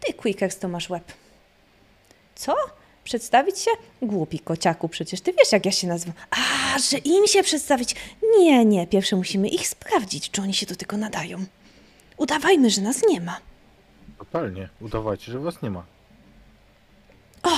[0.00, 1.12] Ty, Quickex, to masz łeb.
[2.34, 2.54] Co?
[3.04, 3.70] Przedstawić się?
[4.02, 6.14] Głupi kociaku, przecież ty wiesz, jak ja się nazywam.
[6.30, 7.94] A, że im się przedstawić?
[8.38, 11.38] Nie, nie, pierwsze musimy ich sprawdzić, czy oni się do tego nadają.
[12.16, 13.40] Udawajmy, że nas nie ma.
[14.18, 14.68] Totalnie.
[14.80, 15.84] Udawajcie, że was nie ma.
[17.42, 17.50] O,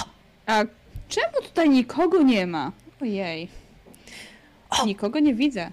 [0.47, 0.65] A
[1.09, 2.73] czemu tutaj nikogo nie ma?
[3.03, 3.49] Ojej.
[4.71, 4.87] O!
[4.87, 5.71] Nikogo nie widzę.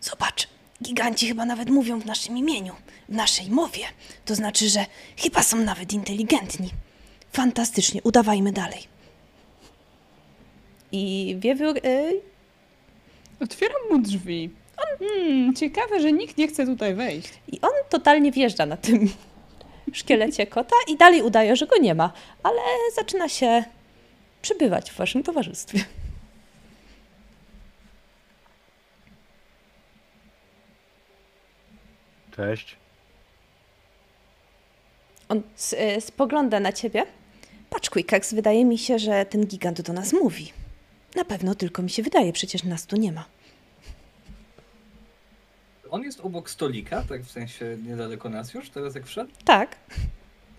[0.00, 0.48] Zobacz,
[0.82, 2.74] giganci chyba nawet mówią w naszym imieniu,
[3.08, 3.84] w naszej mowie.
[4.24, 6.70] To znaczy, że chyba są nawet inteligentni.
[7.32, 8.82] Fantastycznie, udawajmy dalej.
[10.92, 11.76] I wiewiór.
[11.76, 12.20] Y,
[13.40, 14.50] Otwieram mu drzwi.
[14.98, 17.28] Hmm, ciekawe, że nikt nie chce tutaj wejść.
[17.48, 19.08] I on totalnie wjeżdża na tym
[19.92, 22.12] szkielecie kota i dalej udaje, że go nie ma,
[22.42, 22.60] ale
[22.94, 23.64] zaczyna się
[24.42, 25.84] przybywać w waszym towarzystwie.
[32.36, 32.76] Cześć.
[35.28, 37.06] On s- y, spogląda na ciebie.
[37.70, 40.52] Patrz, Quickax, wydaje mi się, że ten gigant do nas mówi.
[41.14, 43.24] Na pewno tylko mi się wydaje, przecież nas tu nie ma.
[45.90, 49.30] On jest obok stolika, tak w sensie niedaleko nas już, teraz jak wszedł.
[49.44, 49.76] Tak,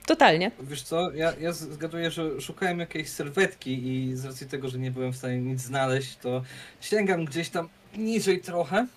[0.05, 0.51] totalnie.
[0.61, 4.91] Wiesz co, ja, ja zgaduję, że szukałem jakiejś serwetki i z racji tego, że nie
[4.91, 6.43] byłem w stanie nic znaleźć, to
[6.81, 8.87] sięgam gdzieś tam niżej trochę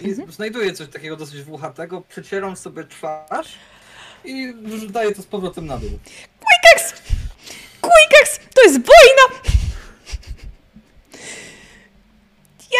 [0.00, 0.32] i Mhm.
[0.32, 3.48] znajduję coś takiego dosyć włochatego, przecieram sobie twarz
[4.24, 4.54] i
[4.90, 5.90] daję to z powrotem na dół.
[6.40, 7.02] Quickax!
[7.80, 8.40] Quickax!
[8.54, 9.40] To jest wojna!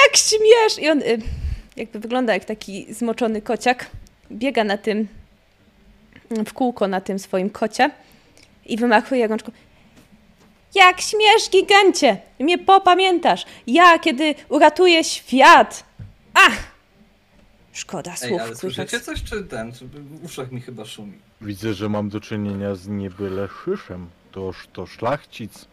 [0.05, 0.79] Jak śmiesz!
[0.79, 1.19] I on y,
[1.77, 3.87] jakby wygląda jak taki zmoczony kociak.
[4.33, 5.09] Biega na tym,
[6.47, 7.91] w kółko na tym swoim kocie
[8.67, 9.53] i wymachuje rączką.
[10.75, 12.17] Jak śmiesz, gigancie!
[12.41, 13.45] Mnie popamiętasz!
[13.67, 15.85] Ja, kiedy uratuję świat!
[16.35, 16.72] Ach!
[17.73, 19.73] Szkoda Ej, słów, ale słyszycie coś, czy ten?
[19.73, 21.19] Czy w uszach mi chyba szumi?
[21.41, 24.11] Widzę, że mam do czynienia z niebyle szyszem.
[24.33, 25.67] Toż to szlachcic.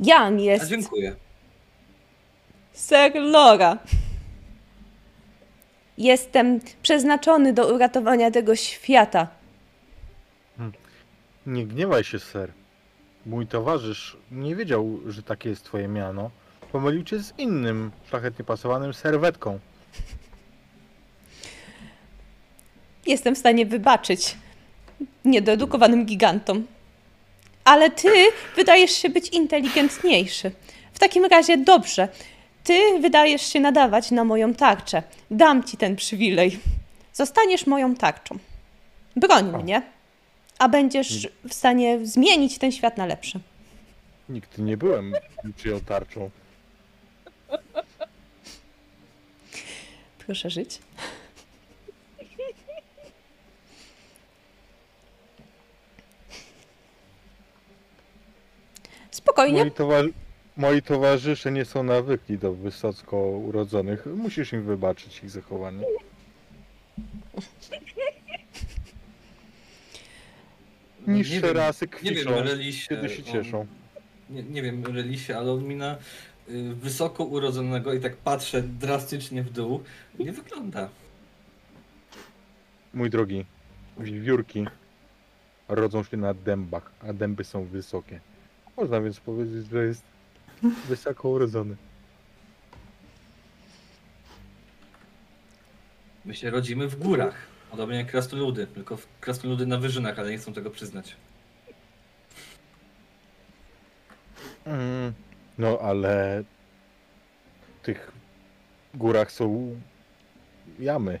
[0.00, 1.16] Jam A jest dziękuję.
[2.74, 3.78] Sir Lora.
[5.98, 9.28] Jestem przeznaczony do uratowania tego świata.
[11.46, 12.52] Nie gniewaj się, ser.
[13.26, 16.30] Mój towarzysz nie wiedział, że takie jest twoje miano.
[16.72, 19.58] Pomylił cię z innym, szlachetnie pasowanym serwetką.
[23.06, 24.36] Jestem w stanie wybaczyć
[25.24, 26.66] niedoedukowanym gigantom.
[27.64, 28.08] Ale ty
[28.56, 30.50] wydajesz się być inteligentniejszy.
[30.92, 32.08] W takim razie dobrze.
[32.64, 35.02] Ty wydajesz się nadawać na moją tarczę.
[35.30, 36.58] Dam ci ten przywilej.
[37.12, 38.38] Zostaniesz moją tarczą.
[39.16, 39.82] Broń mnie,
[40.58, 43.40] a będziesz w stanie zmienić ten świat na lepszy.
[44.28, 45.14] Nigdy nie byłem
[45.44, 46.30] niczyją tarczą.
[50.26, 50.80] Proszę żyć.
[59.10, 59.70] Spokojnie.
[59.78, 60.12] Moi,
[60.56, 64.06] moi towarzysze nie są nawykli do wysoko urodzonych.
[64.06, 65.84] Musisz im wybaczyć ich zachowanie.
[71.06, 72.88] No, nie Niższe rasy Nie wiem, kwiczą, Relisie.
[72.88, 73.66] kiedy się on- cieszą.
[74.30, 75.96] Nie, nie wiem, Relisie, ale on mi na
[76.74, 79.82] wysoko urodzonego i tak patrzę drastycznie w dół.
[80.18, 80.88] Nie wygląda.
[82.94, 83.44] Mój drogi,
[83.98, 84.66] wiewiórki
[85.68, 88.20] rodzą się na dębach, a dęby są wysokie.
[88.76, 90.02] Można więc powiedzieć, że jest
[90.88, 91.76] wysoko urodzony.
[96.24, 97.34] My się rodzimy w górach.
[97.70, 101.16] Podobnie jak krasnoludy, tylko krasnoludy na wyżynach, ale nie chcą tego przyznać.
[104.64, 105.12] Mm,
[105.58, 106.44] no ale
[107.80, 108.12] w tych
[108.94, 109.76] górach są
[110.78, 111.20] jamy.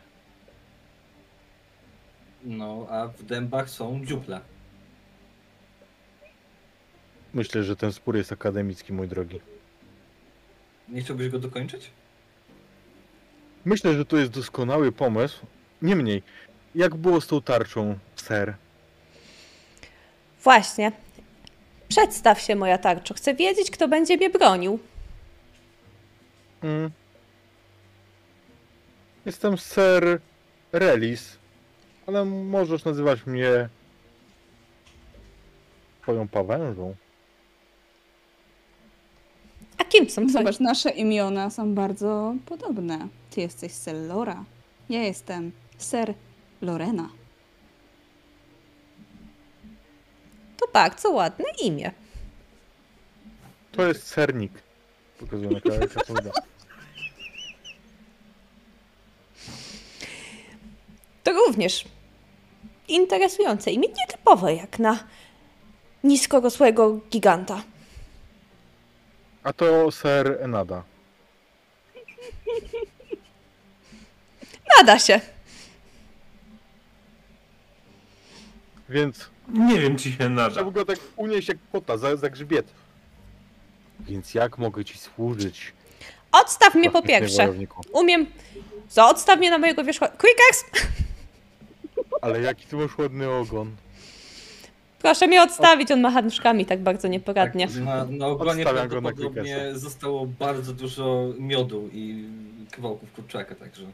[2.44, 4.40] No, a w dębach są dziuple.
[7.34, 9.40] Myślę, że ten spór jest akademicki, mój drogi.
[10.88, 11.90] Nie chciałbyś go dokończyć?
[13.64, 15.46] Myślę, że to jest doskonały pomysł.
[15.82, 16.22] Niemniej,
[16.74, 18.54] jak było z tą tarczą, ser?
[20.42, 20.92] Właśnie.
[21.88, 23.14] Przedstaw się, moja tarczo.
[23.14, 24.78] Chcę wiedzieć, kto będzie mnie bronił.
[26.62, 26.90] Mm.
[29.26, 30.20] Jestem ser
[30.72, 31.38] Relis,
[32.06, 33.68] ale możesz nazywać mnie
[36.02, 36.94] twoją pawężą.
[39.78, 40.32] A kim są twoi...
[40.32, 43.08] Zobacz, nasze imiona są bardzo podobne.
[43.30, 44.44] Ty jesteś Sellora.
[44.88, 46.14] Ja jestem Ser
[46.62, 47.08] Lorena.
[50.76, 51.90] To bardzo ładne imię.
[53.72, 54.52] To jest sernik.
[55.18, 56.30] Pokazuję na.
[61.22, 61.84] To również
[62.88, 64.98] interesujące imię, nietypowe jak na
[66.04, 67.62] niskorosłego giganta.
[69.42, 70.82] A to ser Enada.
[74.76, 75.20] Nada się.
[78.88, 80.50] Więc Nie wiem, czy się nada.
[80.54, 82.66] trzeba go tak unieść jak kota za, za grzbiet.
[84.00, 85.72] Więc jak mogę ci służyć?
[86.32, 87.36] Odstaw mnie po pierwsze.
[87.36, 87.82] wojowniku?
[87.92, 88.26] Umiem.
[88.88, 90.04] Co, odstaw mnie na mojego wierzchu.
[90.04, 90.64] Quickers!
[92.22, 93.76] Ale jaki ty masz ładny ogon.
[94.98, 97.68] Proszę mnie odstawić, on macha nóżkami tak bardzo nieporadnie.
[97.68, 102.24] Tak, na, na ogonie Odstawiam go na prawdopodobnie zostało bardzo dużo miodu i
[102.70, 103.86] kawałków kurczaka, także...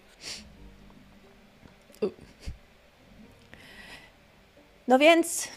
[4.88, 5.48] No więc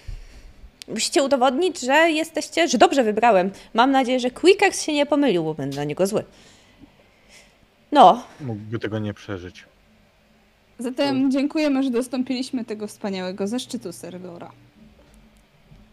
[0.88, 3.52] musicie udowodnić, że jesteście, że dobrze wybrałem.
[3.73, 6.23] Mam nadzieję, że Quickers się nie pomylił, bo będę na niego zły.
[7.91, 9.64] No, Mógłby tego nie przeżyć.
[10.80, 14.52] Zatem dziękujemy, że dostąpiliśmy tego wspaniałego zaszczytu Ser Lora.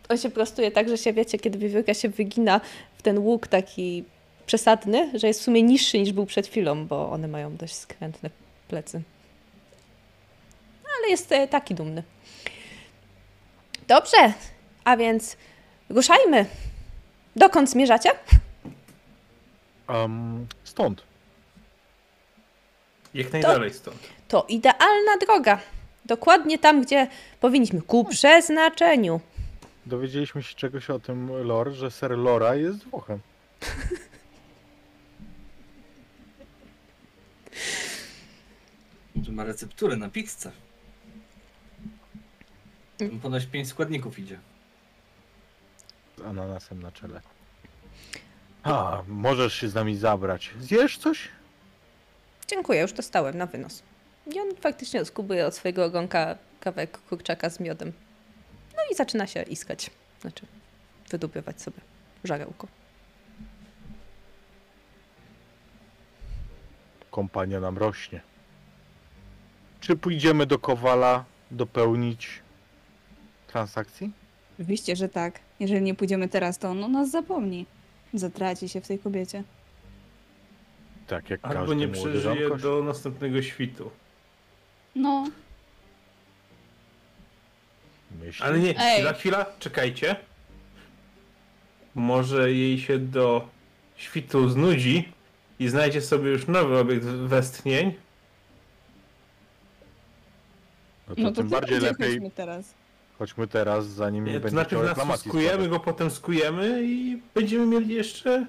[0.08, 2.60] on się prostuje tak, że się wiecie, kiedy wiewiórka się wygina
[2.98, 4.04] w ten łuk taki
[4.46, 8.30] przesadny, że jest w sumie niższy niż był przed chwilą, bo one mają dość skrętne
[8.68, 9.02] plecy.
[10.98, 12.02] Ale jest e, taki dumny.
[13.92, 14.32] Dobrze,
[14.84, 15.36] a więc
[15.88, 16.46] ruszajmy.
[17.36, 18.10] Dokąd zmierzacie?
[19.88, 21.02] Um, stąd.
[23.14, 23.96] Jak najdalej stąd.
[24.28, 25.58] To idealna droga.
[26.04, 27.06] Dokładnie tam, gdzie
[27.40, 27.82] powinniśmy.
[27.82, 29.20] Ku przeznaczeniu.
[29.86, 33.18] Dowiedzieliśmy się czegoś o tym lore, że ser Lora jest Włochem.
[39.22, 40.52] Że ma recepturę na pizzę.
[43.10, 44.38] Tam ponoć pięć składników idzie.
[46.18, 47.20] Z ananasem na czele.
[48.62, 50.50] A, możesz się z nami zabrać.
[50.60, 51.28] Zjesz coś?
[52.48, 53.82] Dziękuję, już dostałem na wynos.
[54.34, 57.92] I on faktycznie skubuje od swojego ogonka kawałek kurczaka z miodem.
[58.76, 59.90] No i zaczyna się iskać.
[60.20, 60.46] Znaczy,
[61.10, 61.80] wydupywać sobie
[62.24, 62.68] żarełko.
[67.10, 68.20] Kompania nam rośnie.
[69.80, 72.42] Czy pójdziemy do Kowala dopełnić
[73.52, 74.10] transakcji?
[74.58, 75.40] Oczywiście, że tak.
[75.60, 77.66] Jeżeli nie pójdziemy teraz, to on o nas zapomni.
[78.14, 79.44] Zatraci się w tej kobiecie.
[81.06, 83.90] Tak, jak Albo każdy nie młody przeżyje do następnego świtu.
[84.94, 85.26] No,
[88.20, 88.44] Myśli?
[88.44, 88.94] Ale nie, Ej.
[88.94, 90.16] chwila, chwila, czekajcie.
[91.94, 93.48] Może jej się do
[93.96, 95.12] świtu znudzi
[95.58, 97.94] i znajdzie sobie już nowy obiekt westchnień.
[101.08, 102.74] No to no to tym ty bardziej lepiej teraz.
[103.18, 107.22] Chodźmy teraz, zanim Nie, to będzie najpierw chciał nas reklamacji skujemy go, potem skujemy i
[107.34, 108.46] będziemy mieli jeszcze...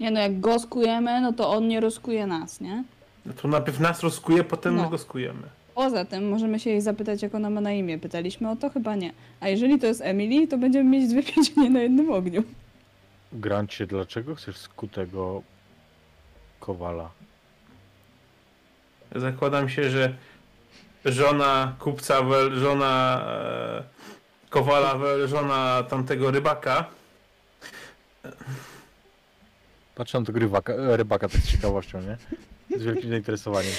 [0.00, 2.84] Nie no, jak go skujemy, no to on nie rozkuje nas, nie?
[3.26, 4.82] No to najpierw nas rozkuje, potem No.
[4.82, 5.42] my go skujemy.
[5.74, 7.98] Poza tym możemy się jej zapytać, jak ona ma na imię.
[7.98, 8.70] Pytaliśmy o to?
[8.70, 9.12] Chyba nie.
[9.40, 12.42] A jeżeli to jest Emily, to będziemy mieć dwie pieczenie na jednym ogniu.
[13.32, 15.42] Grancie, dlaczego chcesz skutego
[16.60, 17.10] Kowala?
[19.16, 20.14] Zakładam się, że
[21.04, 23.82] żona kupca, wel, żona e,
[24.50, 26.84] kowala, wel, żona tamtego rybaka
[29.94, 32.16] Patrzę na tego rybaka, e, rybaka tak z ciekawością, nie?
[32.78, 33.72] Z wielkim zainteresowaniem.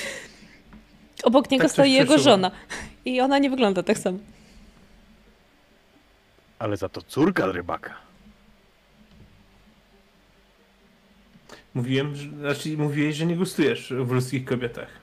[1.24, 2.52] Obok niego Tak stoi jego żona.
[3.06, 4.20] I ona nie wygląda tak samo.
[6.60, 7.94] Ale za to córka rybaka.
[11.74, 14.99] Mówiłem, że, znaczy mówiłeś, że nie gustujesz w ludzkich kobietach.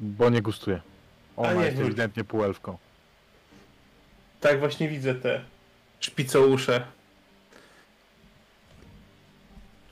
[0.00, 0.80] Bo nie gustuje.
[1.36, 1.84] A Ona nie, jest nie.
[1.84, 2.78] ewidentnie półelfką.
[4.40, 5.44] Tak właśnie widzę te
[6.00, 6.86] szpicousze.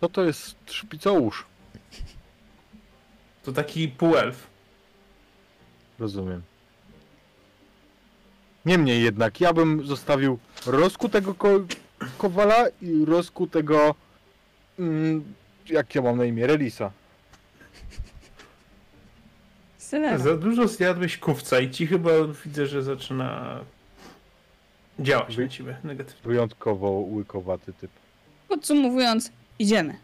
[0.00, 1.44] Co to jest szpicousz?
[3.44, 4.46] To taki półelf.
[5.98, 6.42] Rozumiem.
[8.66, 11.48] Niemniej jednak, ja bym zostawił rozkutego ko
[12.18, 13.94] kowala i rozkutego...
[14.78, 15.34] Mm,
[15.68, 16.46] jak ja mam na imię?
[16.46, 16.90] Relisa.
[20.16, 22.10] Za dużo zjadłeś kówca i ci chyba
[22.44, 23.60] widzę, że zaczyna
[24.98, 26.22] działać na ciebie negatywnie.
[26.24, 27.90] Wyjątkowo łykowaty typ.
[28.48, 29.96] Podsumowując, idziemy.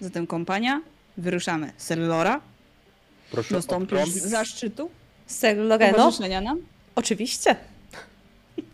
[0.00, 0.80] Zatem kompania,
[1.16, 1.72] wyruszamy.
[1.76, 2.40] Serlora,
[3.30, 4.90] Proszę dostąpisz obtrąbić, zaszczytu
[5.26, 5.96] Ser Loreno?
[5.98, 6.58] towarzyszenia nam.
[6.94, 7.56] Oczywiście.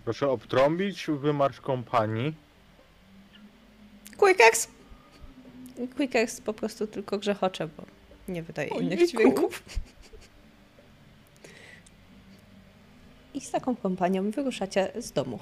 [0.05, 2.35] proszę obtrąbić wymarsz kompanii.
[4.17, 4.69] Quickers!
[5.97, 7.83] Quickers po prostu tylko grzechocze, bo
[8.29, 9.63] nie wydaje innych dźwięków.
[13.35, 15.39] I z taką kompanią wyruszacie z domu.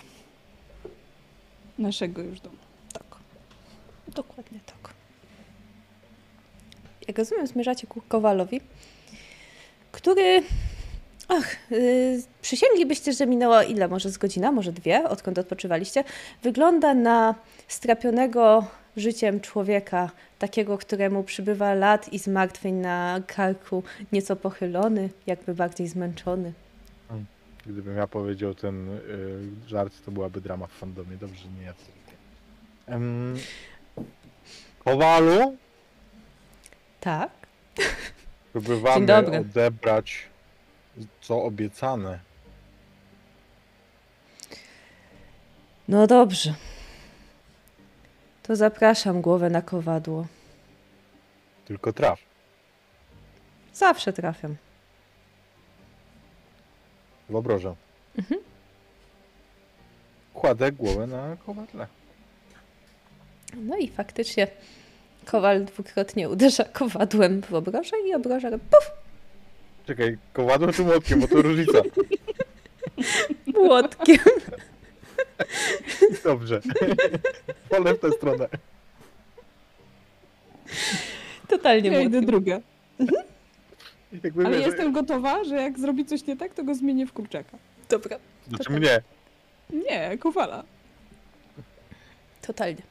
[1.79, 2.57] Naszego już domu.
[2.93, 3.05] Tak.
[4.15, 4.95] Dokładnie tak.
[7.09, 8.61] Jak rozumiem, zmierzacie ku Kowalowi,
[9.93, 10.43] który...
[11.29, 13.89] Ach, yy, przysięglibyście, że minęło ile?
[13.89, 16.05] Może z godzina, może dwie, odkąd odpoczywaliście.
[16.43, 17.35] Wygląda na
[17.69, 18.67] strapionego
[18.97, 26.53] życiem człowieka, takiego, któremu przybywa lat i zmartwień na karku, nieco pochylony, jakby bardziej zmęczony.
[27.67, 28.99] Gdybym ja powiedział ten y,
[29.69, 31.17] żart, to byłaby drama w fandomie.
[31.17, 31.75] Dobrze, że nie ja.
[32.87, 33.37] Em,
[34.85, 35.57] Kowalu,
[37.01, 37.31] Tak?
[38.53, 40.29] próbowamy odebrać
[41.21, 42.19] co obiecane.
[45.89, 46.55] No dobrze.
[48.47, 50.27] To zapraszam głowę na kowadło.
[51.65, 52.19] Tylko traf.
[53.73, 54.57] Zawsze trafiam.
[57.31, 57.75] w obrożę.
[58.19, 58.41] Mhm.
[60.35, 61.87] Kładę głowę na kowadle.
[63.57, 64.47] No i faktycznie
[65.25, 68.91] kowal dwukrotnie uderza kowadłem w obrożę i obroża robi puf,
[69.87, 71.79] Czekaj, kowadłem czy młotkiem, bo to różnica.
[73.55, 74.19] młotkiem.
[76.25, 76.61] Dobrze.
[77.71, 78.49] Wolę w tę stronę.
[81.49, 82.61] Totalnie Ja idę druga.
[84.25, 87.13] Jakby Ale wiesz, jestem gotowa, że jak zrobi coś nie tak, to go zmienię w
[87.13, 87.59] kurczaka.
[87.89, 89.03] Dobra, Znaczy mnie.
[89.71, 90.65] Nie, kowala.
[92.43, 92.83] totalnie.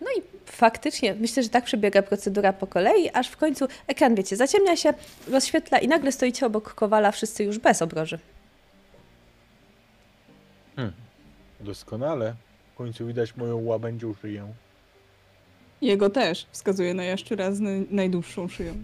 [0.00, 4.36] No i faktycznie, myślę, że tak przebiega procedura po kolei, aż w końcu ekran, wiecie,
[4.36, 4.94] zaciemnia się,
[5.28, 8.18] rozświetla i nagle stoicie obok kowala, wszyscy już bez obroży.
[11.64, 12.34] Doskonale.
[12.74, 14.52] W końcu widać moją łabędzią szyję.
[15.80, 18.74] Jego też wskazuje na jaszczura z naj- najdłuższą szyją.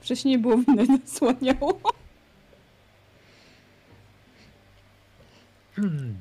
[0.00, 1.80] Wcześniej było widać, nasłaniało.
[5.76, 6.14] Hmm.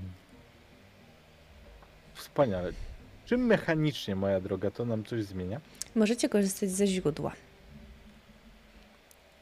[2.14, 2.72] Wspaniale.
[3.26, 5.62] Czym mechanicznie, moja droga, to nam coś zmienia?
[5.96, 7.32] Możecie korzystać ze źródła.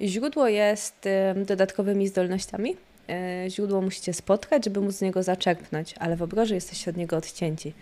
[0.01, 1.07] Źródło jest
[1.45, 2.75] dodatkowymi zdolnościami.
[3.09, 7.17] E, Źródło musicie spotkać, żeby móc z niego zaczerpnąć, ale w obroży jesteście od niego
[7.17, 7.73] odcięci.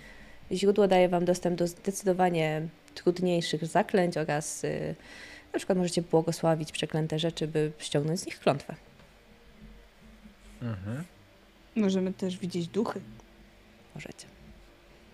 [0.52, 4.96] Źródło daje Wam dostęp do zdecydowanie trudniejszych zaklęć oraz y,
[5.54, 8.76] na przykład możecie błogosławić przeklęte rzeczy, by ściągnąć z nich klątwę.
[10.62, 11.04] Mhm.
[11.76, 13.02] Możemy też widzieć duchy.
[13.96, 14.28] Możecie.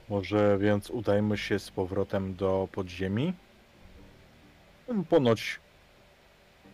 [0.10, 3.34] Może więc udajmy się z powrotem do podziemi?
[5.10, 5.60] Ponoć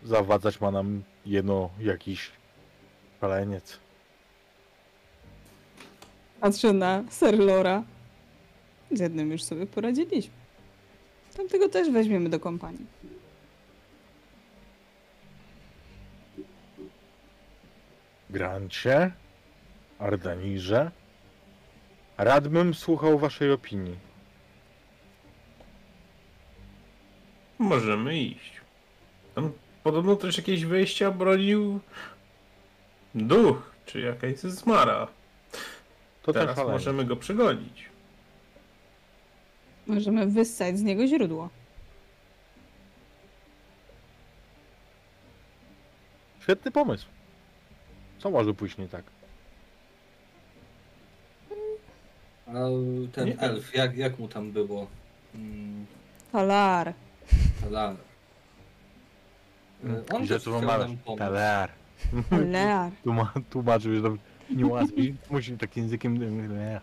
[0.03, 2.31] zawadzać ma nam jeno jakiś
[3.22, 3.80] szaleniec.
[6.41, 7.84] Patrzę na Serlora.
[8.91, 10.34] Z jednym już sobie poradziliśmy.
[11.38, 12.85] Tamtego też weźmiemy do kompanii.
[18.30, 19.11] Grancie,
[19.99, 20.91] Ardanirze,
[22.18, 23.98] radbym słuchał waszej opinii.
[27.60, 28.61] Możemy iść.
[29.35, 29.52] Tam
[29.84, 31.80] podobno też jakieś wejścia bronił
[33.18, 35.07] duch, czy jakaś zmara.
[36.23, 37.85] To Teraz możemy go przegonić.
[39.88, 41.49] Możemy wyssać z niego źródło.
[46.41, 47.06] Świetny pomysł.
[48.19, 49.03] Co może pójść nie tak?
[52.48, 52.52] A
[53.14, 53.39] ten Nie.
[53.39, 54.88] elf, jak, jak mu tam było?
[55.35, 55.85] Mm,
[56.31, 56.94] Talar.
[57.61, 57.95] Talar.
[59.84, 61.19] Mm, E, On też chciał nam pomóc.
[61.19, 61.69] Talar.
[62.30, 62.91] Talar.
[63.06, 64.22] Tłuma- Tłumaczył, że dobrze.
[64.49, 65.15] Nie łatwiej.
[65.30, 66.18] Musi tak językiem.
[66.57, 66.82] Nie.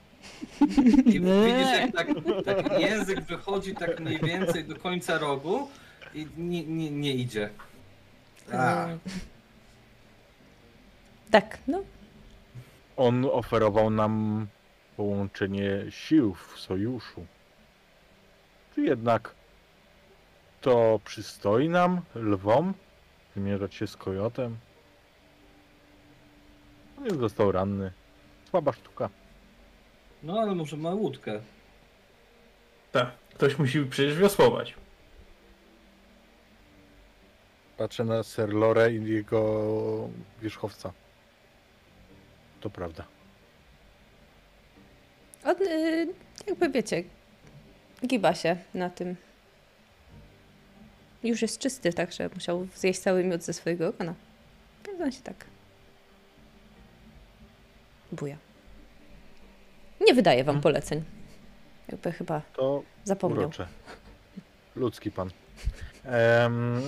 [1.07, 2.09] I widzisz, jak tak,
[2.45, 5.69] tak język wychodzi tak mniej więcej do końca rogu
[6.15, 7.51] I nie, nie, nie idzie.
[8.53, 8.87] A,
[11.31, 11.83] Tak, no.
[12.97, 14.47] On oferował nam
[14.97, 17.27] połączenie sił w sojuszu.
[18.75, 19.35] Czy jednak
[20.61, 22.75] to przystoi nam, lwom,
[23.37, 24.57] zmierzać się z kojotem?
[26.99, 27.93] On już został ranny.
[28.51, 29.11] Słaba sztuka.
[30.23, 31.41] no ale może ma łódkę.
[32.93, 34.75] Tak, ktoś musi przecież wiosłować.
[37.77, 40.09] Patrzę na Sir Lore i jego
[40.43, 40.93] wierzchowca.
[42.61, 43.05] To prawda.
[45.45, 46.07] On, y,
[46.47, 47.05] jakby wiecie,
[48.07, 49.17] giba się na tym.
[51.23, 54.15] Już jest czysty, także musiał zjeść cały miód ze swojego ogona.
[54.87, 55.45] Więc on się tak
[58.15, 58.37] buja.
[60.01, 60.63] Nie wydaje wam Mhm.
[60.63, 61.05] poleceń.
[61.89, 63.41] Jakby chyba To zapomniał.
[63.41, 63.67] urocze.
[64.77, 65.31] Ludzki pan.
[66.05, 66.83] Em,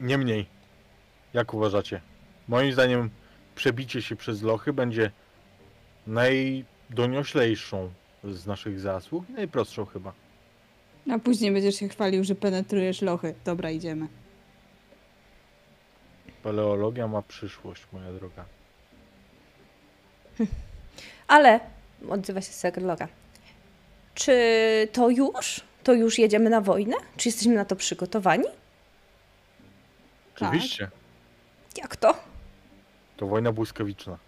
[0.00, 0.46] Niemniej,
[1.34, 2.00] jak uważacie?
[2.48, 3.10] Moim zdaniem
[3.54, 5.10] przebicie się przez lochy będzie
[6.06, 7.90] najdonioślejszą
[8.24, 10.12] z naszych zasług i najprostszą chyba.
[11.10, 13.34] A później będziesz się chwalił, że penetrujesz lochy.
[13.44, 14.08] Dobra, idziemy.
[16.42, 18.44] Paleologia ma przyszłość, moja droga.
[21.28, 21.60] Ale,
[22.08, 23.08] odzywa się Sir Lora.
[24.14, 24.32] Czy
[24.92, 25.60] to już?
[25.84, 26.96] To już jedziemy na wojnę?
[27.16, 28.44] Czy jesteśmy na to przygotowani?
[30.38, 30.48] Tak.
[30.48, 30.90] Oczywiście,
[31.76, 32.14] Jak to?
[33.16, 34.18] to wojna błyskawiczna.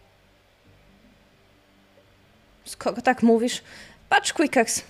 [2.65, 3.63] Skoro tak mówisz,
[4.09, 4.83] patrz, Quickers.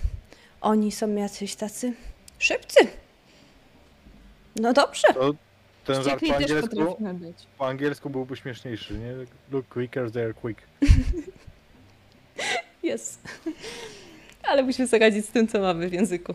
[0.60, 1.92] Oni są jacyś tacy
[2.38, 2.78] szybcy.
[4.56, 5.08] No dobrze.
[5.14, 5.34] To
[5.86, 6.96] ten żart po angielsku,
[7.58, 9.14] po angielsku byłby śmieszniejszy, nie?
[9.52, 10.62] Look quicker, they are quick.
[12.82, 13.20] Jest.
[14.42, 16.34] Ale musimy sobie radzić z tym, co mamy w języku.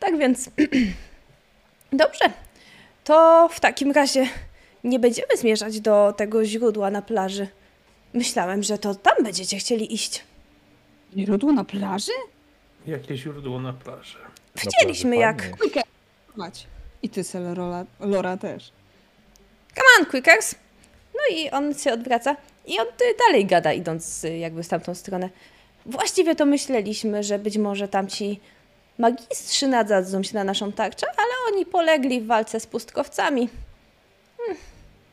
[0.00, 0.50] Tak więc.
[1.92, 2.24] Dobrze.
[3.04, 4.26] To w takim razie
[4.84, 7.48] nie będziemy zmierzać do tego źródła na plaży.
[8.14, 10.24] Myślałem, że to tam będziecie chcieli iść.
[11.16, 12.12] Źródło na plaży?
[12.86, 14.18] Jakie źródło na plaży?
[14.18, 15.58] Na Widzieliśmy plaży jak.
[15.58, 15.82] fajnie.
[17.02, 18.72] I ty, Selorola, Lora też.
[19.74, 20.54] Come on, Quickers.
[21.14, 22.86] No i on się odwraca i on
[23.18, 25.30] dalej gada, idąc y, jakby w tamtą stronę.
[25.86, 28.40] Właściwie to myśleliśmy, że być może tamci
[28.98, 33.48] magistrzy nadadzą się na naszą tarczę, ale oni polegli w walce z pustkowcami.
[34.36, 34.56] Hmm,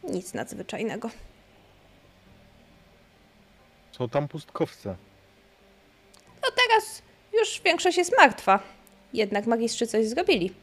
[0.03, 1.10] nic nadzwyczajnego.
[3.91, 4.95] Są tam pustkowce.
[6.44, 7.02] No teraz
[7.34, 8.60] już większość jest martwa.
[9.14, 10.53] Jednak magistrzy coś zrobili.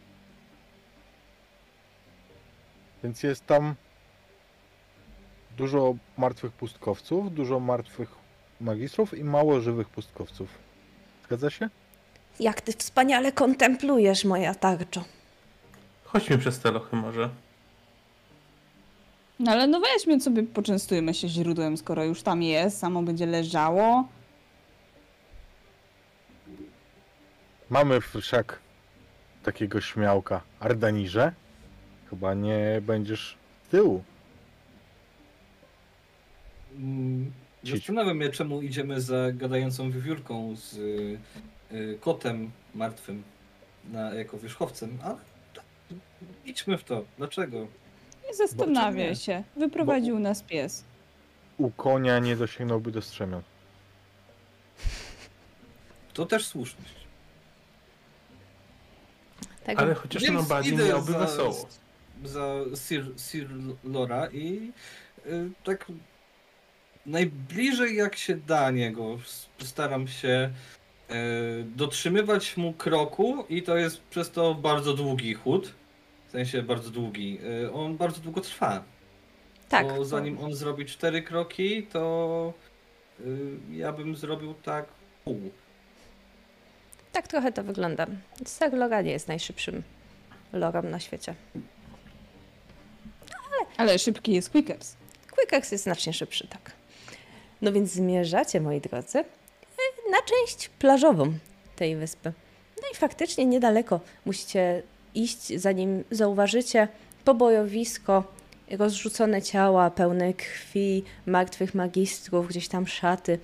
[3.03, 3.75] Więc jest tam
[5.57, 8.09] dużo martwych pustkowców, dużo martwych
[8.61, 10.49] magistrów i mało żywych pustkowców.
[11.27, 11.69] Zgadza się?
[12.41, 15.05] Jak ty wspaniale kontemplujesz, moja tarczo.
[16.05, 17.31] Chodźmy przez te lochy może.
[19.39, 24.09] No ale no weźmy sobie, poczęstujmy się źródłem, skoro już tam jest, samo będzie leżało.
[27.71, 28.59] Mamy wszak
[29.43, 30.41] takiego śmiałka.
[30.61, 31.33] Ardanirze?
[32.13, 33.37] Chyba nie będziesz
[33.67, 34.05] z tyłu.
[36.77, 37.33] Mm,
[37.65, 37.75] Cić.
[37.77, 41.19] Zastanawiam się, czemu idziemy za gadającą wiewiórką z y,
[41.73, 43.23] y, kotem martwym
[43.85, 45.17] na, jako wierzchowcem, ale
[45.55, 45.63] to-
[46.45, 47.05] idźmy w to.
[47.19, 47.67] Dlaczego?
[48.29, 49.43] Nie zastanawiaj Bo- się.
[49.57, 50.85] Wyprowadził nas pies.
[51.59, 53.43] U konia nie dosięgnąłby do strzemion.
[56.15, 56.95] To też słuszność.
[59.65, 61.69] Tak, Ale chociaż Więc bardziej idę miałby za- wesoło.
[62.25, 63.49] Za Sir, Sir
[63.85, 64.73] Lora i
[65.27, 65.87] y, tak
[67.07, 69.19] najbliżej jak się da niego
[69.59, 70.51] staram się
[71.11, 71.15] y,
[71.65, 75.73] dotrzymywać mu kroku i to jest przez to bardzo długi chód.
[76.29, 77.39] W sensie bardzo długi.
[77.65, 78.83] Y, on bardzo długo trwa.
[79.69, 79.87] tak.
[79.87, 82.53] Bo zanim on zrobi cztery kroki, to
[83.21, 84.87] y, ja bym zrobił tak
[85.25, 85.51] pół.
[87.13, 88.07] Tak trochę to wygląda.
[88.45, 89.83] Ser Lora nie jest najszybszym
[90.53, 91.35] lorem na świecie.
[93.77, 94.95] Ale szybki jest Quickers.
[95.31, 96.73] Quickers jest znacznie szybszy, tak.
[97.63, 101.33] No więc zmierzacie, moi drodzy, y, na część plażową
[101.77, 102.33] tej wyspy.
[102.83, 104.83] No i faktycznie niedaleko musicie
[105.15, 106.89] iść, zanim zauważycie
[107.25, 108.25] pobojowisko,
[108.71, 113.39] rozrzucone ciała, pełne krwi, martwych magistrów, gdzieś tam szaty.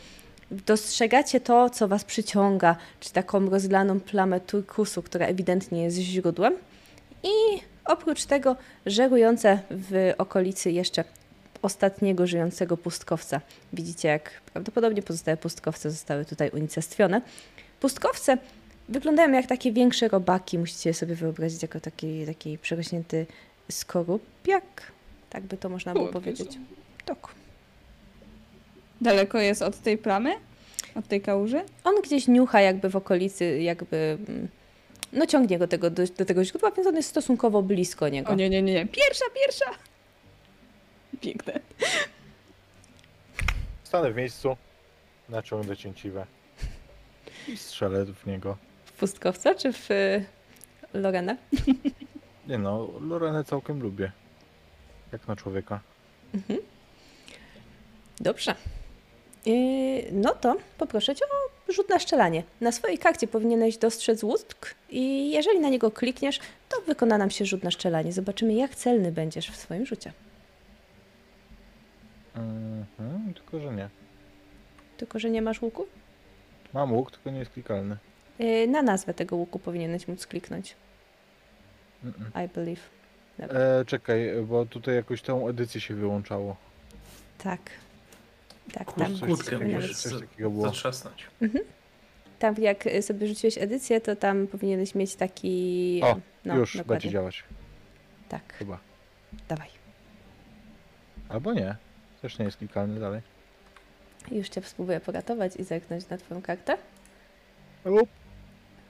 [0.51, 6.57] Dostrzegacie to, co was przyciąga, czy taką rozlaną plamę turkusu, która ewidentnie jest źródłem.
[7.23, 8.57] I oprócz tego
[8.87, 11.05] żerujące w okolicy jeszcze
[11.63, 13.41] ostatniego żyjącego pustkowca.
[13.73, 17.23] Widzicie, jak prawdopodobnie pozostałe pustkowce zostały tutaj unicestwione.
[17.81, 18.39] Pustkowce
[18.89, 20.59] wyglądają jak takie większe robaki.
[20.59, 23.27] Musicie je sobie wyobrazić jako taki, taki przerośnięty
[23.71, 24.65] skorupiak.
[25.31, 26.59] Tak by to można było powiedzieć.
[27.05, 27.19] Tak.
[29.01, 30.35] Daleko jest od tej plamy?
[30.95, 31.63] Od tej kałuży?
[31.85, 34.19] On gdzieś niucha jakby w okolicy, jakby...
[35.13, 38.31] No ciągnie go tego, do, do tego źródła, więc on jest stosunkowo blisko niego.
[38.31, 38.87] O nie, nie, nie, nie.
[38.87, 39.65] Pierwsza, pierwsza!
[41.21, 41.61] Piękne.
[43.85, 44.57] Stanę w miejscu,
[45.29, 46.27] naciągnę cięciwe
[47.49, 48.57] i strzelę w niego.
[48.85, 50.25] W pustkowca czy w y,
[50.95, 51.37] Lorenę?
[52.47, 54.13] Nie no, Lorenę całkiem lubię.
[55.13, 55.81] Jak na człowieka.
[58.21, 58.55] Dobrze.
[59.47, 62.43] Yy, no to poproszę cię o rzut na szczelanie.
[62.61, 67.45] Na swojej karcie powinieneś dostrzec łusk i jeżeli na niego klikniesz, to wykona nam się
[67.45, 68.13] rzut na szczelanie.
[68.13, 70.13] Zobaczymy, jak celny będziesz w swoim rzucie.
[72.35, 73.89] Mhm, tylko że nie.
[74.97, 75.87] Tylko, że nie masz łuku?
[76.75, 77.97] Mam łuk, tylko nie jest klikalny.
[78.39, 80.77] Yy, na nazwę tego łuku powinieneś móc kliknąć.
[82.05, 82.45] Mm-mm.
[82.45, 82.81] I believe.
[83.41, 86.57] E, czekaj, bo tutaj jakoś tą edycję się wyłączało.
[87.39, 87.61] Tak.
[88.73, 89.19] Tak, tam.
[89.19, 90.65] Kłódkę musisz coś za- takiego było.
[90.67, 91.27] Zatrzasnąć.
[92.39, 96.01] Tam jak y, sobie rzuciłeś edycję, to tam powinieneś mieć taki...
[96.05, 96.95] O, no, Już dokładnie.
[96.95, 97.45] będzie działać,
[98.29, 98.79] Tak, chyba.
[99.49, 99.69] dawaj.
[101.29, 101.77] Albo nie.
[102.23, 103.21] Też nie jest klikalny dalej.
[104.31, 106.79] Już cię spróbuję poratować i zerknąć na twoją kartę.
[107.85, 108.07] Up.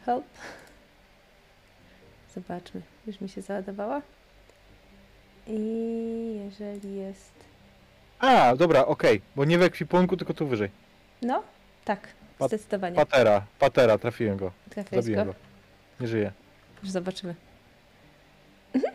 [0.07, 0.25] Help.
[2.35, 2.83] Zobaczmy.
[3.07, 4.03] Już mi się załadowała.
[5.47, 5.61] I
[6.45, 7.33] jeżeli jest...
[8.19, 10.71] A, dobra, okej, bo nie w ekwipunku, tylko tu wyżej.
[11.23, 11.43] No,
[11.85, 12.09] tak,
[12.39, 12.97] Pat- zdecydowanie.
[12.97, 14.53] Patera, patera, trafiłem go.
[14.71, 15.33] Trafiłeś Zabiłem go.
[15.33, 15.39] go.
[16.01, 16.33] Nie żyje.
[16.83, 17.35] Już zobaczymy.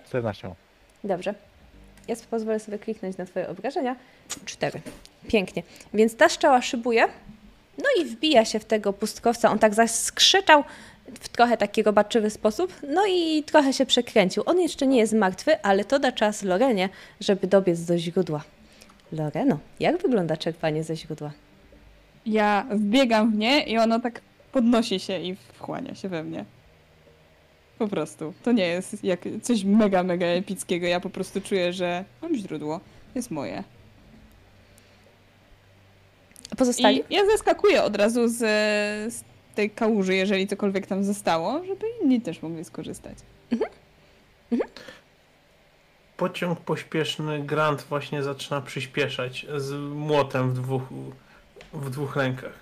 [0.08, 0.56] 14 mam.
[1.04, 1.34] Dobrze.
[2.08, 3.96] Ja sobie pozwolę sobie kliknąć na twoje obrażenia.
[4.46, 4.82] Cztery.
[5.28, 5.64] Pięknie.
[5.94, 7.08] Więc ta strzała szybuje.
[7.78, 9.52] No i wbija się w tego pustkowca.
[9.52, 10.64] On tak zaskrzeczał
[11.22, 12.74] w trochę taki robaczywy sposób.
[12.90, 14.44] No i trochę się przekręcił.
[14.46, 16.90] On jeszcze nie jest martwy, ale to da czas Lorenie,
[17.20, 18.44] żeby dobiec do źródła.
[19.14, 21.32] Loreno, jak wygląda czerpanie ze źródła?
[22.26, 24.22] Ja wbiegam w nie i ono tak
[24.52, 26.46] podnosi się i wchłania się we mnie.
[27.78, 28.34] Po prostu.
[28.44, 30.88] To nie jest jak coś mega, mega epickiego.
[30.88, 32.80] Ja po prostu czuję, że mam źródło.
[33.16, 33.64] Jest moje.
[36.58, 37.04] Pozostali?
[37.10, 38.38] I ja zeskakuję od razu z,
[39.14, 39.24] z
[39.56, 43.18] tej kałuży, jeżeli cokolwiek tam zostało, żeby inni też mogli skorzystać.
[46.24, 50.82] Pociąg pośpieszny Grant właśnie zaczyna przyspieszać z młotem w dwóch,
[51.74, 52.54] w dwóch rękach.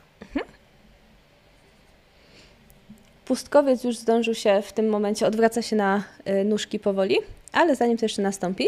[3.26, 7.18] Pustkowiec już zdążył się w tym momencie, odwraca się na y, nóżki powoli,
[7.52, 8.68] ale zanim to jeszcze nastąpi,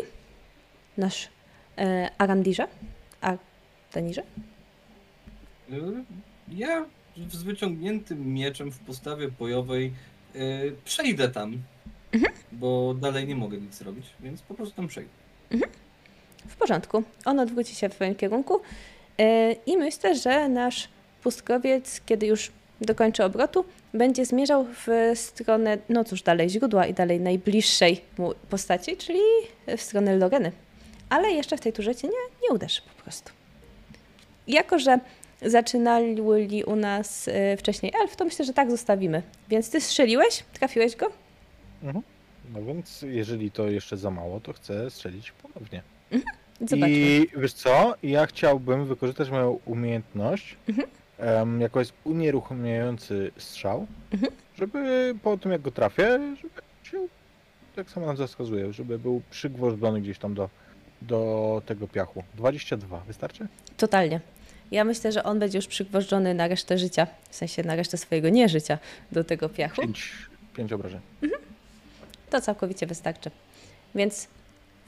[0.98, 1.30] nasz y,
[2.18, 2.68] Arandirze,
[3.22, 3.38] a
[3.94, 4.24] Danirze,
[5.72, 6.04] Y,
[6.48, 6.86] Ja
[7.32, 9.94] z wyciągniętym mieczem w postawie bojowej
[10.36, 11.58] y, przejdę tam,
[12.52, 15.10] bo dalej nie mogę nic zrobić, więc po prostu tam przejdę.
[16.48, 17.04] w porządku.
[17.26, 20.90] On odwróci się w twoim kierunku y, i myślę, że nasz
[21.24, 27.20] pustkowiec, kiedy już dokończy obrotu, będzie zmierzał w stronę, no cóż, dalej źródła i dalej
[27.20, 29.20] najbliższej mu postaci, czyli
[29.78, 30.52] w stronę Loreny.
[31.10, 33.32] Ale jeszcze w tej turze cię nie, nie uderzy po prostu.
[34.48, 35.00] Jako, że
[35.42, 39.22] zaczynali u nas y, wcześniej elf, to myślę, że tak zostawimy.
[39.50, 40.44] Więc ty strzeliłeś?
[40.54, 41.23] Trafiłeś go?
[41.84, 42.04] Mhm.
[42.54, 45.82] No więc jeżeli to jeszcze za mało, to chcę strzelić ponownie.
[46.62, 46.90] Zobaczmy.
[46.90, 47.94] I wiesz co?
[48.04, 50.88] Ja chciałbym wykorzystać moją umiejętność, Mhm.
[51.18, 54.32] em, jako jest unieruchamiający strzał, Mhm.
[54.58, 56.50] żeby po tym jak go trafię, żeby
[56.84, 57.08] się,
[57.76, 60.50] tak samo nam wskazuje, żeby był przygwożdżony gdzieś tam do,
[61.02, 62.24] do tego piachu.
[62.36, 63.48] 22, wystarczy?
[63.78, 64.22] Totalnie.
[64.72, 68.30] Ja myślę, że on będzie już przygwożdżony na resztę życia, w sensie na resztę swojego
[68.30, 68.78] nieżycia
[69.12, 69.82] do tego piachu.
[69.82, 70.12] 5,
[70.56, 71.00] 5 obrażeń.
[72.34, 73.32] To całkowicie wystarczy.
[73.96, 74.28] Więc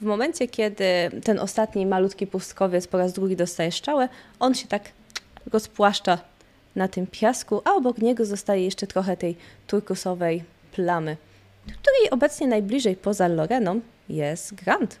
[0.00, 0.84] w momencie, kiedy
[1.24, 4.08] ten ostatni malutki pustkowiec po raz drugi dostaje strzałę,
[4.40, 4.82] on się tak
[5.52, 6.18] rozpłaszcza
[6.76, 9.36] na tym piasku, a obok niego zostaje jeszcze trochę tej
[9.66, 11.16] turkusowej plamy,
[11.64, 14.98] której obecnie najbliżej poza Loreną jest Grant.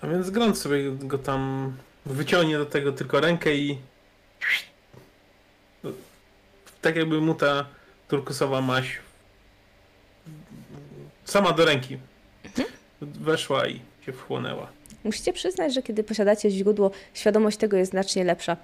[0.00, 1.72] A więc Grant sobie go tam
[2.06, 3.78] wyciągnie do tego tylko rękę i
[6.80, 7.66] tak jakby mu ta
[8.08, 8.98] turkusowa maść
[11.24, 11.98] sama do ręki
[13.00, 14.68] weszła i się wchłonęła.
[15.04, 18.56] Musicie przyznać, że kiedy posiadacie źródło, świadomość tego jest znacznie lepsza.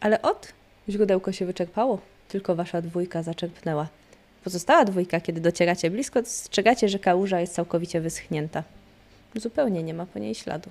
[0.00, 0.52] Ale od
[0.88, 3.88] źródełko się wyczerpało, tylko wasza dwójka zaczerpnęła.
[4.44, 8.62] Pozostała dwójka, kiedy docieracie blisko, strzegacie, że kałuża jest całkowicie wyschnięta.
[9.34, 10.70] Zupełnie nie ma po niej śladu.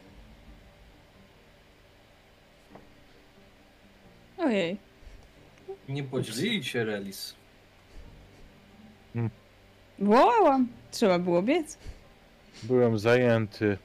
[4.38, 4.78] Ojej.
[5.90, 7.34] Nie podzielili się Relis.
[10.02, 10.68] Wołałam.
[10.92, 11.78] Trzeba było biec.
[12.64, 13.78] Byłem zajęty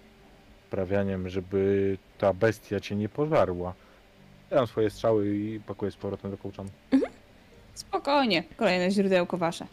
[0.71, 3.75] prawianiem, żeby ta bestia cię nie pożarła.
[4.51, 6.69] Ja mam swoje strzały i pakuję z powrotem do kołczan.
[7.75, 8.45] Spokojnie.
[8.57, 9.67] Kolejne źródełko wasze.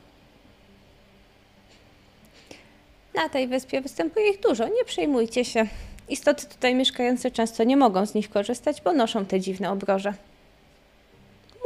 [3.16, 5.68] Na tej wyspie występuje ich dużo, nie przejmujcie się.
[6.10, 10.14] Istoty tutaj mieszkające często nie mogą z nich korzystać, bo noszą te dziwne obroże.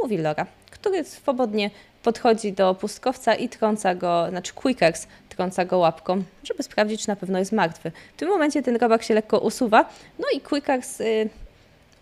[0.06, 1.70] Mówi Lora, który swobodnie
[2.02, 7.16] podchodzi do pustkowca i trąca go, znaczy Quickers trąca go łapką, żeby sprawdzić, czy na
[7.16, 7.92] pewno jest martwy.
[8.16, 9.88] W tym momencie ten robak się lekko usuwa,
[10.18, 11.28] no i Quickers y,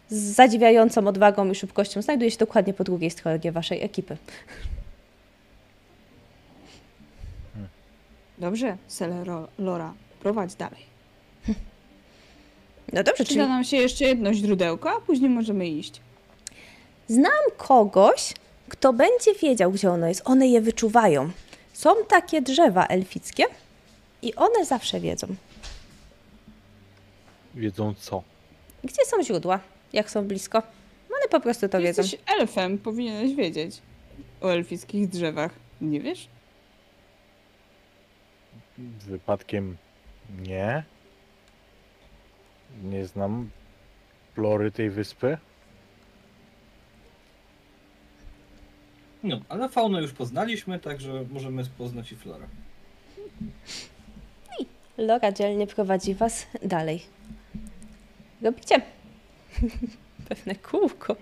[0.08, 4.16] z zadziwiającą odwagą i szybkością znajduje się dokładnie po drugiej stronie waszej ekipy.
[8.38, 9.94] Dobrze, Selero Lora.
[10.20, 10.82] Prowadź dalej.
[12.92, 16.00] No dobrze, czyli Przyda nam się jeszcze jedno źródełko, a później możemy iść.
[17.08, 18.34] Znam kogoś,
[18.68, 20.22] kto będzie wiedział, gdzie ono jest.
[20.24, 21.30] One je wyczuwają.
[21.72, 23.44] Są takie drzewa elfickie
[24.22, 25.26] i one zawsze wiedzą,
[27.54, 28.22] Wiedzą co?
[28.84, 29.60] gdzie są źródła,
[29.92, 30.58] jak są blisko.
[31.10, 32.02] One po prostu to wiedzą.
[32.02, 33.82] Jesteś elfem, powinieneś wiedzieć
[34.40, 35.50] o elfickich drzewach.
[35.80, 36.28] Nie wiesz?
[38.78, 39.76] Wypadkiem
[40.38, 40.84] nie.
[42.84, 43.50] Nie znam
[44.34, 45.38] flory tej wyspy.
[49.24, 52.46] No, ale faunę już poznaliśmy, także możemy poznać i florę.
[54.98, 57.02] Lora dzielnie prowadzi was dalej.
[58.42, 58.80] Robicie
[60.28, 61.16] pewne kółko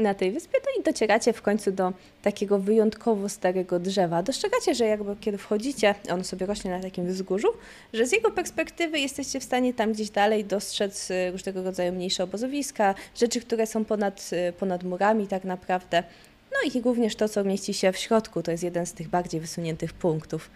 [0.00, 4.22] na tej wyspie, no i docieracie w końcu do takiego wyjątkowo starego drzewa.
[4.22, 7.48] Dostrzegacie, że jakby kiedy wchodzicie, ono sobie rośnie na takim wzgórzu,
[7.92, 12.24] że z jego perspektywy jesteście w stanie tam gdzieś dalej dostrzec y, różnego rodzaju mniejsze
[12.24, 16.02] obozowiska, rzeczy, które są ponad, y, ponad murami tak naprawdę.
[16.52, 19.40] No i również to, co mieści się w środku, to jest jeden z tych bardziej
[19.40, 20.50] wysuniętych punktów.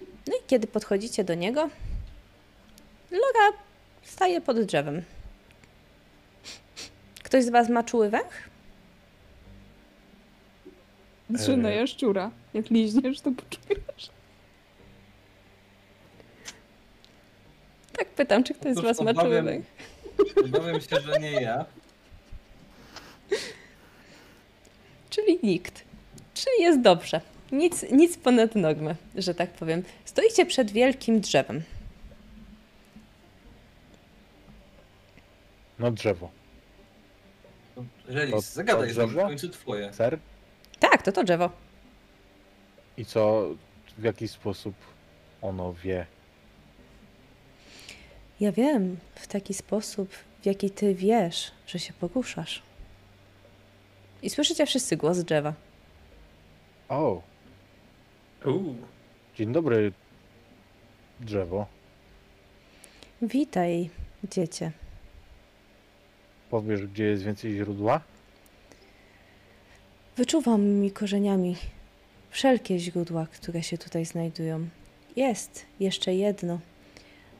[0.00, 1.68] No i kiedy podchodzicie do niego,
[3.10, 3.56] Lora
[4.02, 5.02] staje pod drzewem.
[7.22, 8.47] Ktoś z Was ma czuły węch?
[11.32, 11.76] Patrzę na Eee.
[11.78, 12.30] jaszczura.
[12.54, 14.10] Jak liźniesz, to poczujesz.
[17.98, 19.66] Tak pytam, czy ktoś z Cóż, Was ma obawiam- węch?
[20.44, 21.64] Obawiam się, że nie ja.
[25.10, 25.84] Czyli nikt.
[26.34, 27.20] Czyli jest dobrze.
[27.52, 29.82] Nic, nic ponad normę, że tak powiem.
[30.04, 31.62] Stoicie przed wielkim drzewem.
[35.78, 36.30] No drzewo.
[38.06, 39.26] Relis, To- zagadaj to z nim, w drzewo?
[39.28, 39.92] końcu twoje.
[39.92, 40.18] Ser?
[40.80, 41.50] Tak, to to drzewo.
[42.96, 43.48] I co,
[43.98, 44.74] w jaki sposób
[45.42, 46.06] ono wie?
[48.40, 52.62] Ja wiem, w taki sposób, w jaki Ty wiesz, że się poruszasz.
[54.22, 55.52] I słyszycie wszyscy głos drzewa.
[56.88, 57.22] O,
[58.46, 58.76] Uuu.
[59.36, 59.92] dzień dobry,
[61.20, 61.66] drzewo.
[63.22, 63.90] Witaj,
[64.24, 64.70] dziecię.
[66.50, 68.00] Powiesz, gdzie jest więcej źródła?
[70.18, 71.56] Wyczuwam mi korzeniami
[72.30, 74.68] wszelkie źródła, które się tutaj znajdują.
[75.16, 76.58] Jest jeszcze jedno,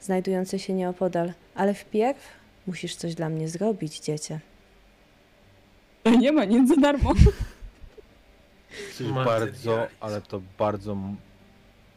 [0.00, 2.18] znajdujące się nieopodal, ale wpierw
[2.66, 4.40] musisz coś dla mnie zrobić, dziecię.
[6.18, 7.14] Nie ma nic za darmo.
[8.86, 10.96] Jesteś bardzo, ale to bardzo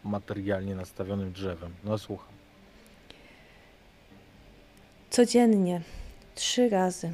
[0.03, 1.73] materialnie nastawionym drzewem.
[1.83, 2.33] No słucham.
[5.09, 5.81] Codziennie,
[6.35, 7.11] trzy razy,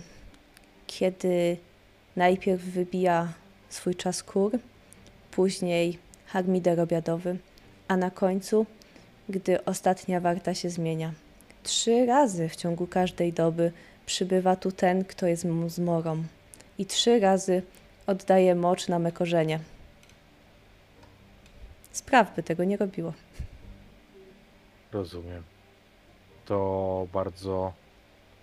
[0.88, 1.58] kiedy
[2.16, 3.34] najpierw wybija
[3.78, 4.60] swój czas kur,
[5.32, 7.38] później harmider obiadowy,
[7.88, 8.66] a na końcu,
[9.30, 11.14] gdy ostatnia warta się zmienia.
[11.64, 13.72] Trzy razy w ciągu każdej doby
[14.06, 16.24] przybywa tu ten, kto jest mu zmorą
[16.78, 17.62] i trzy razy
[18.08, 19.60] oddaje mocz na me korzenie.
[21.92, 23.14] Spraw by tego nie robiło.
[24.92, 25.44] Rozumiem.
[26.46, 27.74] To bardzo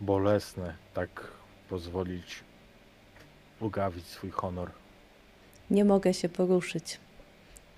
[0.00, 1.10] bolesne, tak
[1.68, 2.44] pozwolić
[3.60, 4.83] ugawić swój honor.
[5.70, 7.00] Nie mogę się poruszyć.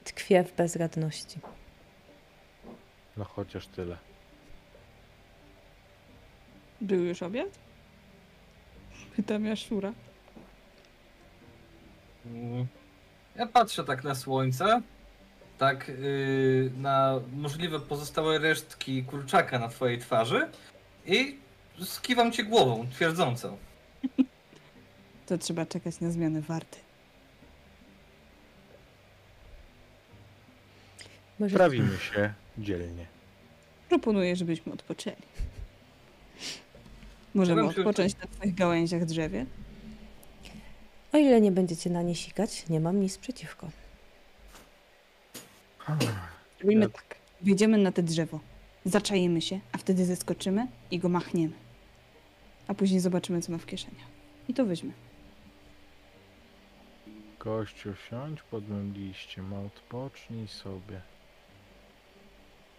[0.04, 1.38] Tkwię w bezradności.
[3.16, 3.96] No chociaż tyle.
[6.80, 7.48] Był już obiad?
[9.16, 9.92] Pytam jaszczura.
[12.26, 12.66] Mm.
[13.36, 14.82] Ja patrzę tak na słońce,
[15.58, 20.48] tak yy, na możliwe pozostałe resztki kurczaka na twojej twarzy
[21.06, 21.38] i
[21.84, 23.56] skiwam cię głową, twierdząco.
[25.26, 26.85] To trzeba czekać na zmianę warty.
[31.38, 33.06] Może Prawimy się dzielnie.
[33.88, 35.16] Proponuję, żebyśmy odpoczęli.
[35.16, 35.22] Ja
[36.38, 36.60] bym się-
[37.34, 39.46] Możemy odpocząć na twoich gałęziach drzewie?
[41.12, 43.70] O ile nie będziecie na nie sikać, nie mam nic przeciwko.
[46.62, 47.16] Robimy Ja- tak.
[47.42, 48.40] Wjedziemy na te drzewo.
[48.84, 51.52] Zaczajemy się, a wtedy zeskoczymy i go machniemy.
[52.68, 54.06] A później zobaczymy, co ma w kieszeniach.
[54.48, 54.92] I to weźmy.
[57.40, 61.00] Gościu, siądź pod mym liściem, odpocznij sobie.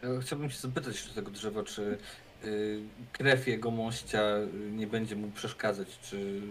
[0.03, 1.97] Ja Chciałbym się zapytać do tego drzewa, czy
[2.45, 2.79] y,
[3.11, 6.41] krew jego mościa y, nie będzie mu przeszkadzać, czy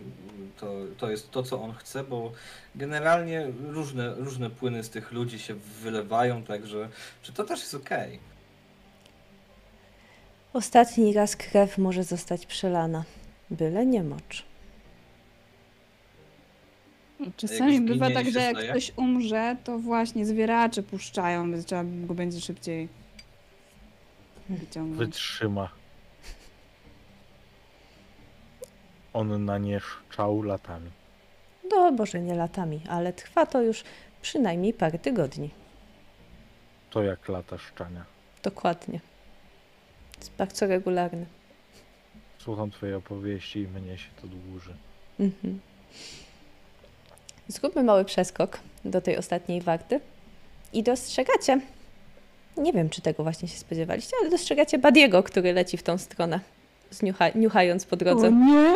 [0.61, 2.33] to, to jest to, co on chce, bo
[2.75, 6.89] generalnie różne, różne płyny z tych ludzi się wylewają, także
[7.23, 8.19] czy to też jest okej?
[10.53, 13.05] Ostatni raz krew może zostać przelana.
[13.51, 14.45] Byle nie mocz.
[17.37, 18.71] Czasami Jak bywa i tak, się że jak staje?
[18.71, 22.89] ktoś umrze, to właśnie zwieracze puszczają, więc trzeba go będzie szybciej
[24.49, 24.99] wyciągnąć.
[24.99, 25.69] Wytrzyma.
[29.13, 30.91] On na nie szczał latami.
[31.71, 33.85] No, może nie latami, ale trwa to już
[34.23, 35.51] przynajmniej parę tygodni.
[36.91, 38.05] To jak lata szczania.
[38.43, 39.01] Dokładnie.
[40.19, 41.27] Jest bardzo regularny.
[42.39, 44.75] Słucham twojej opowieści i mnie się to dłuży.
[45.21, 45.61] Mhm.
[47.49, 50.01] Zróbmy mały przeskok do tej ostatniej warty
[50.73, 51.61] i dostrzegacie,
[52.57, 56.41] nie wiem czy tego właśnie się spodziewaliście, ale dostrzegacie Badiego, który leci w tą stronę,
[56.91, 58.27] zniucha, niuchając po drodze.
[58.27, 58.75] O nie!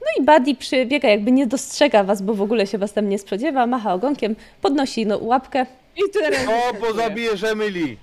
[0.00, 3.18] No i Buddy przybiega, jakby nie dostrzega was, bo w ogóle się was tam nie
[3.18, 5.66] spodziewa, macha ogonkiem, podnosi no, łapkę,
[5.96, 6.46] I teraz...
[6.48, 7.96] O, bo zabijesz Emily!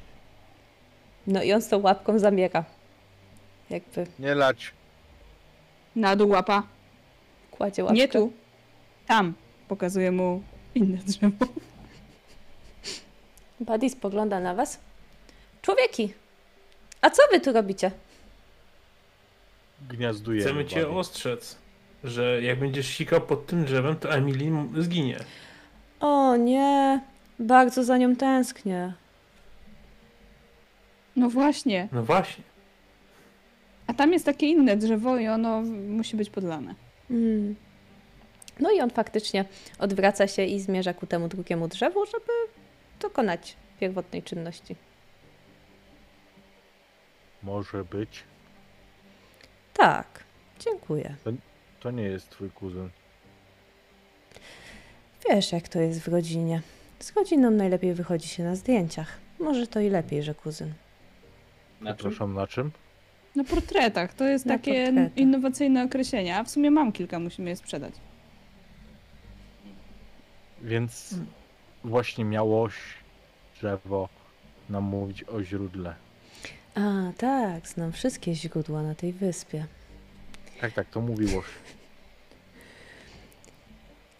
[1.28, 2.64] no i on z tą łapką zamiera.
[3.70, 4.72] Jakby Nie lać.
[5.96, 6.64] Na dół łapa.
[7.52, 7.98] kładzie łapkę.
[7.98, 8.32] Nie tu.
[9.08, 9.34] Tam.
[9.68, 10.42] Pokazuję mu
[10.76, 11.46] inne drzewo.
[13.60, 14.80] Buddy spogląda na was.
[15.62, 16.14] Człowieki,
[17.02, 17.92] a co wy tu robicie?
[19.90, 20.42] Gniazduje.
[20.42, 21.58] Chcemy cię ostrzec,
[22.04, 24.52] że jak będziesz sikał pod tym drzewem, to Emily
[24.82, 25.20] zginie.
[26.00, 27.02] O nie,
[27.40, 28.94] bardzo za nią tęsknię.
[31.16, 31.88] No właśnie.
[31.92, 32.44] No właśnie.
[33.88, 36.76] A tam jest takie inne drzewo i ono musi być podlane.
[37.12, 37.56] Mm.
[38.60, 39.46] No i on faktycznie
[39.80, 42.32] odwraca się i zmierza ku temu drugiemu drzewu, żeby
[43.00, 44.76] dokonać pierwotnej czynności.
[47.44, 48.24] Może być.
[49.74, 50.24] Tak,
[50.60, 51.16] dziękuję.
[51.80, 52.90] To nie jest twój kuzyn.
[55.30, 56.62] Wiesz, jak to jest w rodzinie.
[57.00, 59.18] Z rodziną najlepiej wychodzi się na zdjęciach.
[59.40, 60.74] Może to i lepiej, że kuzyn.
[61.82, 61.98] Na czym?
[61.98, 62.72] Przepraszam, na czym?
[63.36, 64.14] Na portretach.
[64.14, 65.18] To jest Na takie portretach.
[65.18, 66.38] innowacyjne określenie.
[66.38, 67.94] A w sumie mam kilka, musimy je sprzedać.
[70.62, 71.16] Więc
[71.84, 72.74] właśnie miałoś
[73.58, 74.10] drzewo
[74.70, 75.96] nam mówić o źródle.
[76.76, 79.66] A, tak, znam wszystkie źródła na tej wyspie.
[80.62, 81.46] Tak, tak, to mówiłoś.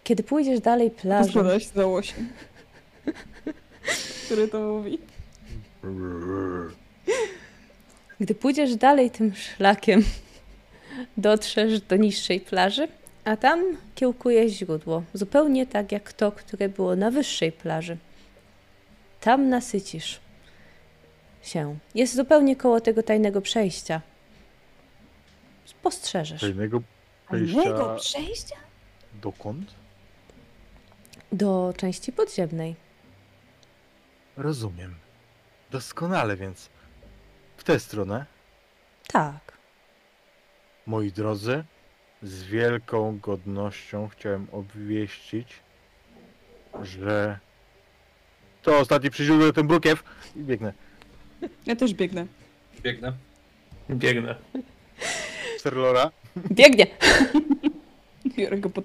[0.04, 2.28] Kiedy pójdziesz dalej plażą, Rozkłada się za osiem.
[4.26, 4.98] Który to mówi?
[8.20, 10.04] gdy pójdziesz dalej tym szlakiem,
[11.16, 12.88] dotrzesz do niższej plaży,
[13.30, 17.96] a tam kiełkuje źródło, zupełnie tak jak to, które było na wyższej plaży.
[19.20, 20.20] Tam nasycisz
[21.42, 21.78] się.
[21.94, 24.00] Jest zupełnie koło tego tajnego przejścia.
[25.64, 26.40] Spostrzeżesz.
[26.40, 26.82] Tajnego
[27.28, 28.56] Tajnego przejścia przejścia?
[29.22, 29.74] dokąd?
[31.32, 32.76] Do części podziemnej.
[34.36, 34.94] Rozumiem.
[35.70, 36.68] Doskonale, więc
[37.56, 38.26] w tę stronę,
[39.12, 39.52] Tak.
[40.86, 41.64] moi drodzy,
[42.22, 45.48] z wielką godnością chciałem obwieścić,
[46.82, 47.38] że
[48.62, 50.04] to ostatni przysiódł ten brukiew
[50.36, 50.72] i biegnę.
[51.66, 52.26] Ja też biegnę.
[52.82, 53.12] Biegnę.
[53.90, 54.34] Biegnę.
[55.58, 56.10] Sterlora.
[56.36, 56.86] Biegnie!
[58.36, 58.84] Biorę go pod.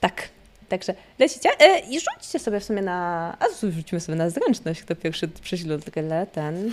[0.00, 0.28] Tak.
[0.68, 3.36] Także lecicie e, i rzućcie sobie w sumie na...
[3.40, 6.72] A rzućmy sobie na zręczność, kto pierwszy prześlutkę ten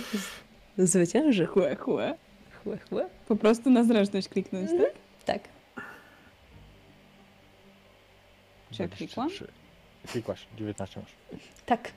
[0.78, 1.46] zwycięży.
[1.46, 2.14] Chłe, chłe.
[2.64, 3.08] Chłe, chłe.
[3.28, 4.92] Po prostu na zręczność kliknąć, tak?
[5.24, 5.48] Tak.
[8.70, 9.28] Czy ja klikłam?
[9.28, 9.52] 23.
[10.12, 11.40] Klikłaś, 19 masz.
[11.66, 11.92] Tak.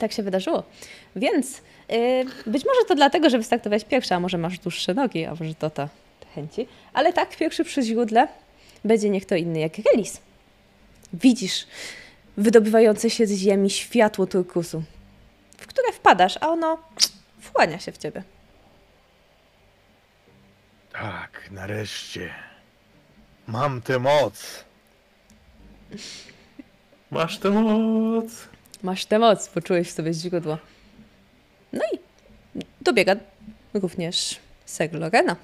[0.00, 0.62] Tak się wydarzyło.
[1.16, 5.30] Więc y, być może to dlatego, że wystartowałeś pierwsza, a może masz dłuższe nogi, a
[5.30, 5.88] może to ta
[6.34, 6.66] chęci.
[6.92, 8.28] Ale tak, pierwszy przy źródle
[8.84, 10.20] będzie nie kto inny jak Relis.
[11.12, 11.66] Widzisz
[12.36, 14.82] wydobywające się z ziemi światło turkusu,
[15.58, 16.78] w które wpadasz, a ono
[17.40, 18.22] wchłania się w ciebie.
[20.92, 22.30] Tak, nareszcie.
[23.46, 24.64] Mam tę moc.
[27.10, 28.48] Masz tę moc.
[28.82, 30.58] Masz tę moc, poczułeś w sobie źródło.
[31.72, 31.98] No i
[32.80, 33.16] dobiega
[33.74, 35.36] również Sir Lorena.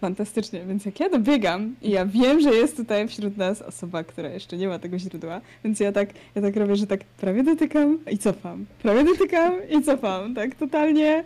[0.00, 4.28] Fantastycznie, więc jak ja dobiegam i ja wiem, że jest tutaj wśród nas osoba, która
[4.28, 7.98] jeszcze nie ma tego źródła, więc ja tak, ja tak robię, że tak prawie dotykam
[8.10, 11.24] i cofam, prawie dotykam i cofam, tak totalnie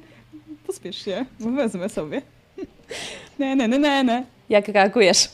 [0.66, 2.22] pospiesz się, bo wezmę sobie.
[3.38, 4.24] Ne, ne, ne, ne, ne.
[4.48, 5.28] Jak reagujesz?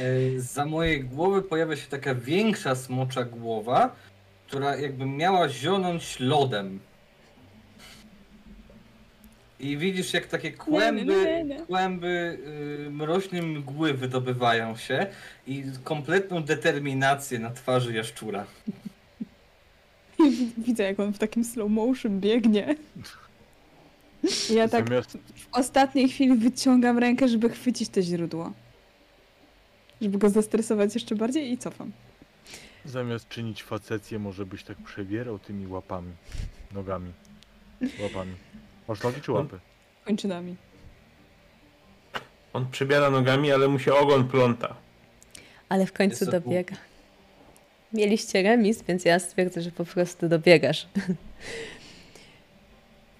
[0.00, 3.96] E, Za mojej głowy pojawia się taka większa smocza głowa,
[4.46, 6.80] która jakby miała zionąć lodem.
[9.60, 12.38] I widzisz, jak takie kłęby, kłęby
[12.86, 15.06] y, mroźnej mgły wydobywają się
[15.46, 18.44] i kompletną determinację na twarzy jaszczura.
[20.66, 22.74] Widzę, jak on w takim slow motion biegnie.
[24.50, 28.52] I Ja tak Zamiast, w ostatniej chwili wyciągam rękę, żeby chwycić to źródło.
[30.00, 31.92] Żeby go zestresować jeszcze bardziej i cofam.
[32.84, 36.12] zamiast czynić facecję, może byś tak przebierał tymi łapami,
[36.74, 37.12] nogami,
[38.02, 38.34] łapami.
[38.88, 39.58] Masz nogi czy łapy?
[40.04, 40.56] Kończynami.
[42.52, 44.76] On przybiera nogami, ale mu się ogon pląta.
[45.68, 46.76] Ale w końcu Jest dobiega.
[47.92, 50.86] Mieliście remis, więc ja stwierdzę, że po prostu dobiegasz.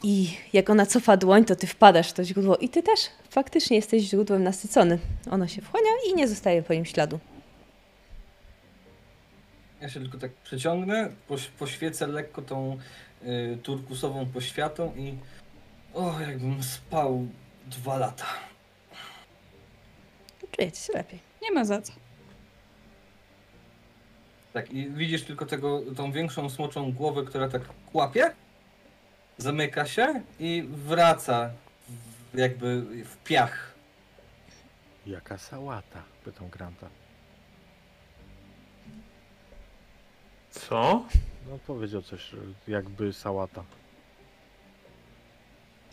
[0.02, 3.00] I jak ona cofa dłoń, to ty wpadasz w to źródło i ty też
[3.30, 4.98] faktycznie jesteś źródłem nasycony.
[5.30, 7.18] Ono się wchłania i nie zostaje po nim śladu.
[9.80, 12.78] Ja się tylko tak przeciągnę, poś, poświecę lekko tą
[13.22, 15.18] y, turkusową poświatą i
[15.94, 17.26] o, jakbym spał
[17.66, 18.26] dwa lata.
[20.52, 21.18] Czujecie się lepiej.
[21.42, 21.92] Nie ma za co.
[24.52, 27.62] Tak, i widzisz tylko tego, tą większą smoczą głowę, która tak
[27.92, 28.30] kłapie,
[29.38, 31.50] zamyka się i wraca
[32.32, 33.74] w, jakby w piach.
[35.06, 36.02] Jaka sałata?
[36.24, 36.88] Pytam Granta.
[40.50, 41.04] Co?
[41.50, 42.30] No powiedział coś,
[42.68, 43.64] jakby sałata.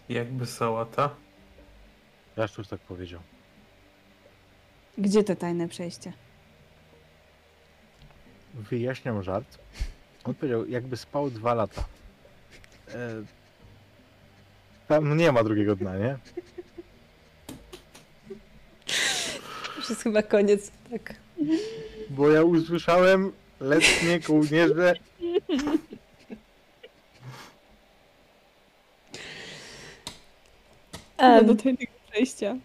[0.09, 1.09] Jakby sałata?
[2.37, 3.19] Jaszczur tak powiedział.
[4.97, 6.13] Gdzie te tajne przejście?
[8.53, 9.57] Wyjaśniam żart.
[10.23, 11.83] On powiedział, jakby spał dwa lata.
[12.95, 13.23] E,
[14.87, 16.17] tam nie ma drugiego dna, nie?
[19.77, 21.13] Już jest chyba koniec, tak.
[22.09, 24.93] Bo ja usłyszałem letnie kołnierze.
[31.17, 32.55] Um, do tajnego przejścia.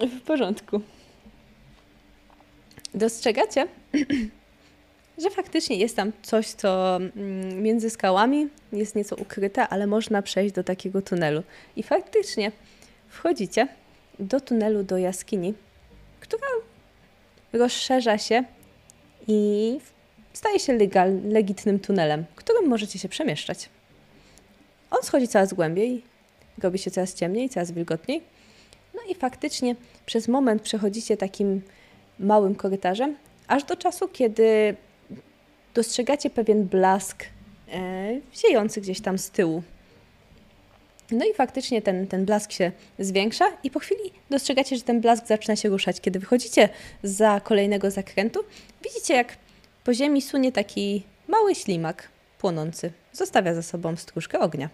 [0.00, 0.80] w porządku.
[2.94, 3.66] Dostrzegacie,
[5.18, 10.54] że faktycznie jest tam coś, co mm, między skałami jest nieco ukryte, ale można przejść
[10.54, 11.42] do takiego tunelu.
[11.76, 12.52] I faktycznie
[13.08, 13.68] wchodzicie
[14.18, 15.54] do tunelu do jaskini,
[16.20, 16.48] która
[17.52, 18.44] rozszerza się
[19.28, 19.78] i
[20.32, 23.68] staje się legal, legitnym tunelem, którym możecie się przemieszczać.
[24.90, 26.02] On schodzi coraz głębiej,
[26.62, 28.22] robi się coraz ciemniej, coraz wilgotniej.
[28.94, 29.76] No i faktycznie
[30.06, 31.62] przez moment przechodzicie takim
[32.18, 33.16] małym korytarzem,
[33.46, 34.76] aż do czasu, kiedy
[35.74, 37.24] dostrzegacie pewien blask
[37.72, 39.62] e, ziejący gdzieś tam z tyłu.
[41.10, 45.26] No i faktycznie ten, ten blask się zwiększa i po chwili dostrzegacie, że ten blask
[45.26, 46.00] zaczyna się ruszać.
[46.00, 46.68] Kiedy wychodzicie
[47.02, 48.40] za kolejnego zakrętu,
[48.82, 49.36] widzicie jak
[49.84, 52.92] po ziemi sunie taki mały ślimak płonący.
[53.12, 54.68] Zostawia za sobą stróżkę ognia.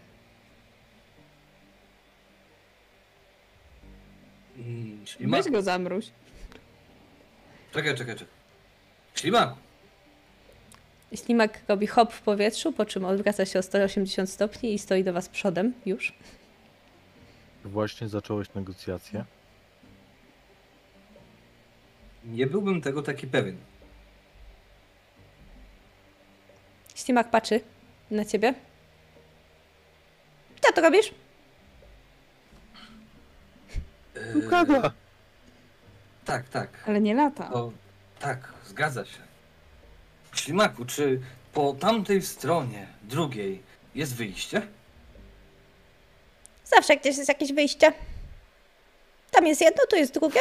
[4.57, 5.43] Mm, ślimak?
[5.43, 6.07] Weź go zamruź.
[7.73, 8.35] Czekaj, czekaj, czekaj.
[9.15, 9.70] Ślimak!
[11.15, 15.13] Ślimak robi hop w powietrzu, po czym odwraca się o 180 stopni i stoi do
[15.13, 16.13] was przodem już.
[17.65, 19.25] Właśnie zacząłeś negocjacje.
[22.25, 23.57] Nie byłbym tego taki pewien.
[26.95, 27.61] Ślimak patrzy
[28.11, 28.55] na ciebie.
[30.61, 31.15] Co to robisz?
[34.17, 34.91] Eee,
[36.25, 36.69] tak, tak.
[36.87, 37.51] Ale nie lata.
[37.51, 37.73] To,
[38.21, 39.30] tak, zgadza się.
[40.33, 41.21] Ślimaku, czy
[41.53, 43.63] po tamtej stronie, drugiej,
[43.95, 44.63] jest wyjście?
[46.65, 47.93] Zawsze gdzieś jest jakieś wyjście.
[49.31, 50.41] Tam jest jedno, tu jest drugie.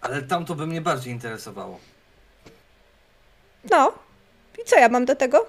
[0.00, 1.80] Ale tamto by mnie bardziej interesowało.
[3.70, 3.92] No.
[4.62, 5.46] I co ja mam do tego?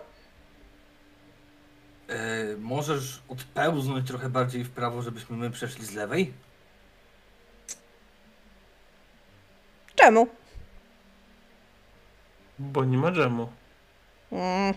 [2.09, 6.33] Eee, możesz odpełznąć trochę bardziej w prawo, żebyśmy my przeszli z lewej?
[9.95, 10.27] Czemu?
[12.59, 13.47] Bo nie ma dżemu.
[14.31, 14.73] Mm.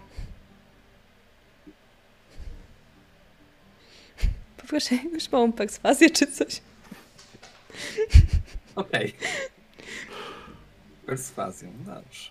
[4.56, 6.60] Poproszę jakąś małą perswazję czy coś.
[8.74, 9.14] Okej.
[11.06, 12.30] Perswazją, dobrze.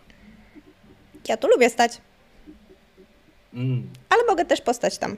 [1.27, 2.01] Ja tu lubię stać,
[3.53, 5.17] Mm, ale mogę też postać tam.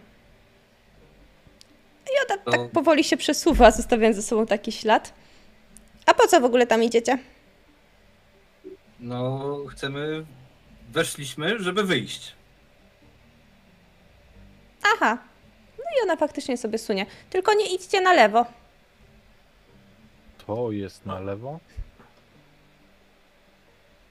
[2.27, 5.13] tak, To- tak powoli się przesuwa, zostawiając ze sobą taki ślad.
[6.05, 7.17] A po co w ogóle tam idziecie?
[8.99, 10.25] No, chcemy.
[10.89, 12.35] Weszliśmy, żeby wyjść.
[14.95, 15.17] Aha.
[15.77, 17.05] No i ona faktycznie sobie sunie.
[17.29, 18.45] Tylko nie idźcie na lewo.
[20.47, 21.59] To jest na lewo.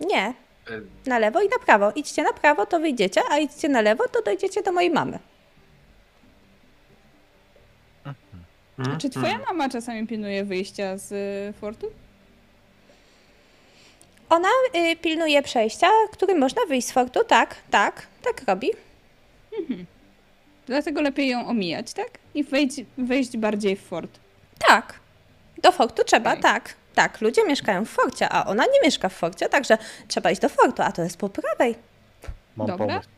[0.01, 0.27] Nie.
[0.27, 1.93] E, Na lewo i na prawo.
[1.93, 5.19] Idźcie na prawo, to wyjdziecie, a idźcie na lewo, to dojdziecie do mojej mamy.
[8.98, 9.47] Czy twoja Hmm.
[9.48, 11.86] mama czasami pilnuje wyjścia z y, fortu?
[14.28, 17.24] Ona y, pilnuje przejścia, którym można wyjść z fortu.
[17.24, 18.70] Tak, tak, tak robi.
[20.66, 22.09] Dlatego lepiej ją omijać, tak?
[22.34, 24.18] I wejść, wejść bardziej w fort.
[24.68, 25.00] Tak.
[25.62, 26.42] Do fortu trzeba, Okej.
[26.42, 26.74] tak.
[26.94, 29.78] Tak, ludzie mieszkają w forcie, a ona nie mieszka w forcie, także
[30.09, 31.74] trzeba iść do fortu, a to jest po prawej.
[32.56, 32.86] Mam Dobra.
[32.86, 33.09] pomysł.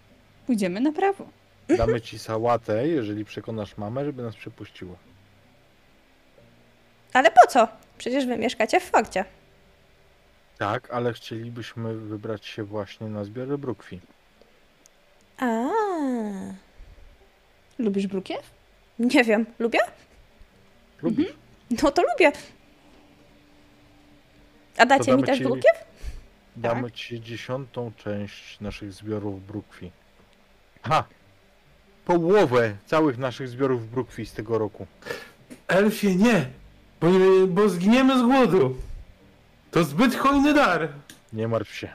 [0.46, 1.26] Pójdziemy na prawo.
[1.68, 4.94] Damy ci sałatę, jeżeli przekonasz mamę, żeby nas przepuściła.
[7.12, 7.68] Ale po co?
[7.98, 9.24] Przecież wy mieszkacie w forcie.
[10.60, 14.00] Tak, ale chcielibyśmy wybrać się właśnie na zbiory brukwi.
[15.38, 15.68] A,
[17.78, 18.50] Lubisz brukiew?
[18.98, 19.78] nie wiem, lubię?
[21.02, 21.32] Lubisz?
[21.82, 22.32] No to lubię.
[24.76, 25.84] A dacie mi też ci- brukiew?
[26.56, 29.90] Damy ci dziesiątą część naszych zbiorów brukwi.
[30.82, 31.04] Ha!
[32.04, 34.86] Połowę całych naszych zbiorów brukwi z tego roku.
[35.68, 36.48] Elfie, nie!
[37.00, 38.76] Bo, nie- bo zginiemy z głodu.
[39.70, 40.88] To zbyt hojny dar.
[41.32, 41.88] Nie martw się.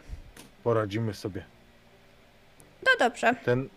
[0.64, 1.44] Poradzimy sobie.
[2.84, 3.36] No dobrze.
[3.46, 3.70] Ten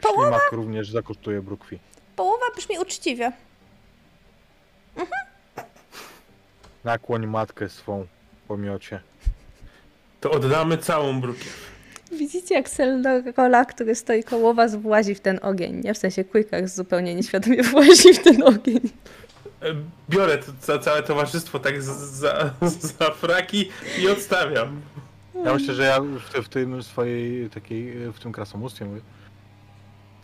[0.00, 0.22] Połowa?
[0.24, 1.78] ślimak również zakosztuje brukwi.
[2.16, 3.32] Połowa brzmi uczciwie.
[6.84, 8.06] Nakłoń matkę swą
[8.44, 9.00] w pomiocie.
[10.20, 11.74] To oddamy całą brukiew.
[12.12, 15.94] Widzicie, jak Selrola, który stoi koło was, włazi w ten ogień, nie?
[15.94, 18.80] W sensie Quickach zupełnie nieświadomie włazi w ten ogień.
[19.64, 19.74] E,
[20.10, 22.54] Biorę to, ca, całe towarzystwo tak za,
[22.98, 24.80] za fraki i odstawiam.
[25.44, 29.00] Ja myślę, że ja w, te, w tym swojej takiej, w tym krasomóstwie mówię.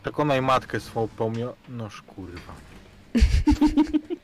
[0.02, 1.54] Przekonaj matkę swą pomio...
[1.68, 2.52] Noż kurwa.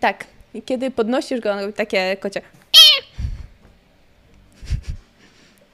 [0.00, 0.26] Tak.
[0.54, 2.42] I kiedy podnosisz go, on robi takie kocie.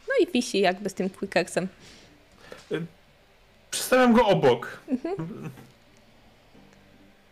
[0.08, 1.68] No i wisi jakby z tym Quickaxem.
[3.70, 4.82] Przestawiam go obok.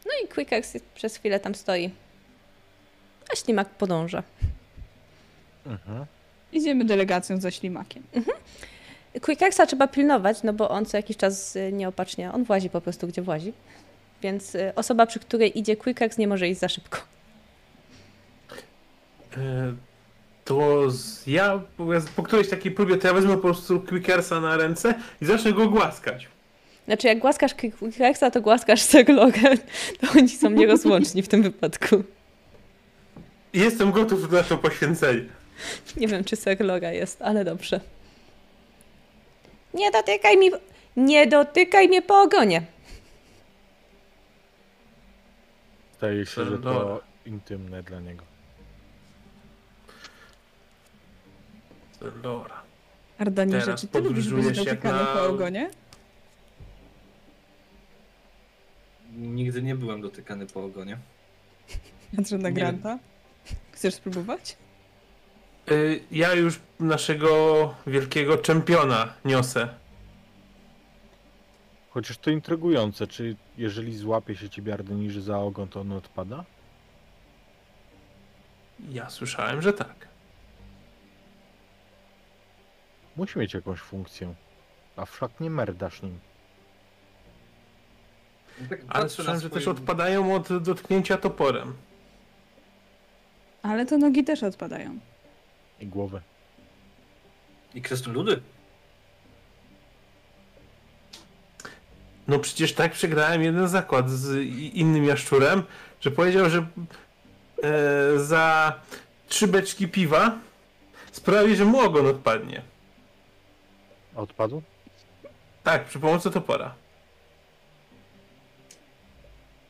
[0.06, 1.90] No i Quickax przez chwilę tam stoi.
[3.32, 4.22] A ślimak podąża.
[5.66, 6.06] Mhm.
[6.52, 8.02] Idziemy delegacją za ślimakiem.
[9.20, 13.08] Quickaxa trzeba pilnować, no bo on co jakiś czas y, nieopatrznie, on włazi po prostu
[13.08, 13.52] gdzie włazi.
[14.22, 16.98] Więc y, osoba, przy której idzie Quickax nie może iść za szybko.
[19.36, 19.74] E,
[20.46, 21.86] To z, ja po,
[22.16, 25.68] po którejś takiej próbie to ja wezmę po prostu Quickersa na ręce i zacznę go
[25.68, 26.28] głaskać.
[26.86, 29.40] Znaczy jak głaskasz Quickaxa, to głaskasz Seglogę.
[30.00, 32.02] To oni są nierozłączni w tym wypadku.
[33.52, 35.24] Jestem gotów na to poświęcenie.
[35.96, 37.80] Nie wiem, czy Segloga jest, ale dobrze.
[39.74, 40.50] Nie dotykaj mi...
[40.96, 42.62] Nie dotykaj mnie po ogonie.
[45.98, 48.35] Zdaje się, że to intymne dla niego.
[52.22, 52.62] Dobra.
[53.18, 55.70] Ardaniże, Teraz czy ty lubisz być dotykany na- po ogonie?
[59.16, 60.98] Nigdy nie byłem dotykany po ogonie.
[62.12, 62.52] Nie.
[62.52, 62.98] Granta.
[63.72, 64.56] Chcesz spróbować?
[65.70, 69.68] Y, Ja już naszego wielkiego czempiona niosę.
[71.90, 76.44] Chociaż to intrygujące, czy jeżeli złapie się ciebie Ardeniży za ogon, to on odpada?
[78.90, 80.05] Ja słyszałem, że tak.
[83.16, 84.34] Musi mieć jakąś funkcję.
[84.96, 86.18] A wszak nie merdasz nim.
[88.68, 91.74] Tak Ale słyszałem, że też odpadają od dotknięcia toporem.
[93.62, 94.98] Ale to nogi też odpadają.
[95.80, 96.20] I głowę.
[97.74, 98.40] I krasnoludy.
[102.28, 104.36] No przecież tak przegrałem jeden zakład z
[104.74, 105.62] innym jaszczurem,
[106.00, 106.66] że powiedział, że
[107.62, 108.74] e, za
[109.28, 110.38] trzy beczki piwa
[111.12, 112.62] sprawi, że mu ogon odpadnie.
[114.16, 114.62] Odpadł?
[115.64, 116.74] Tak, przy pomocy topora.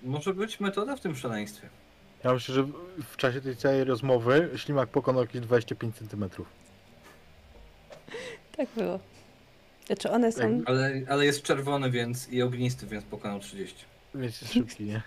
[0.03, 1.69] Może być metoda w tym szaleństwie.
[2.25, 2.63] Ja myślę, że
[3.13, 6.25] w- czasie tej całej rozmowy ślimak pokonał jakieś 25 cm.
[8.57, 9.01] Tak było.
[9.87, 10.63] Znaczy one są...
[10.67, 13.85] Ale, ale jest czerwony więc i ognisty, więc pokonał 30.
[14.15, 15.03] Więc jest szybki, nie?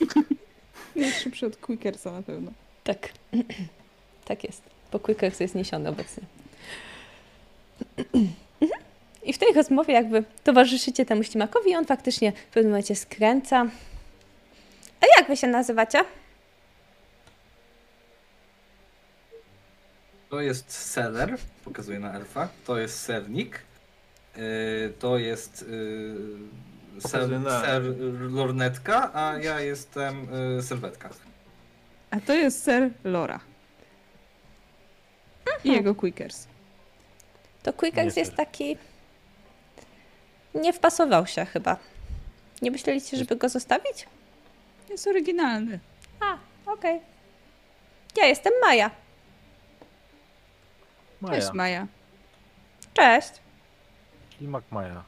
[0.96, 2.52] Jest szybszy od Quickersa na pewno.
[2.84, 3.12] Tak.
[4.24, 4.62] tak jest.
[4.90, 6.22] Po Quickax jest niesiony obecnie.
[9.22, 13.66] I w tej rozmowie jakby towarzyszycie temu ślimakowi i on faktycznie w pewnym momencie skręca.
[15.00, 15.98] A jak wy się nazywacie?
[20.30, 22.48] To jest seller, pokazuję na elfa.
[22.66, 23.62] To jest sernik.
[24.36, 27.28] Yy, to jest yy, ser,
[27.62, 27.82] ser
[28.30, 30.26] lornetka, a ja jestem
[30.56, 31.10] yy, serwetka.
[32.10, 33.40] A to jest ser Lora.
[35.64, 36.46] I jego Quickers.
[37.62, 38.76] To Quickers jest taki...
[40.54, 41.76] Nie wpasował się chyba.
[42.62, 44.06] Nie myśleliście, żeby go zostawić?
[44.88, 45.78] Jest oryginalny.
[46.20, 46.36] A,
[46.72, 47.00] okej.
[48.16, 48.90] Ja jestem Maja.
[51.20, 51.40] Maja.
[51.40, 51.86] Cześć Maja.
[52.94, 53.30] Cześć.
[54.36, 55.02] Ślimak Maja.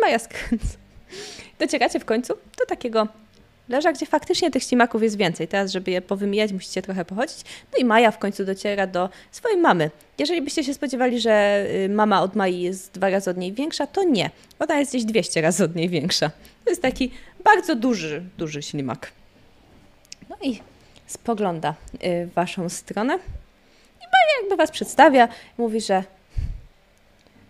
[0.00, 0.78] Maja skręca.
[1.58, 3.08] Docieracie w końcu do takiego
[3.72, 5.48] leża, gdzie faktycznie tych ślimaków jest więcej.
[5.48, 7.36] Teraz, żeby je powymijać, musicie trochę pochodzić.
[7.72, 9.90] No i Maja w końcu dociera do swojej mamy.
[10.18, 13.86] Jeżeli byście się spodziewali, że y, mama od Mai jest dwa razy od niej większa,
[13.86, 14.30] to nie.
[14.58, 16.30] Ona jest gdzieś 200 razy od niej większa.
[16.64, 17.10] To jest taki
[17.44, 19.12] bardzo duży, duży ślimak.
[20.30, 20.60] No i
[21.06, 23.14] spogląda y, w waszą stronę.
[23.14, 25.28] I Maja jakby was przedstawia.
[25.58, 26.04] Mówi, że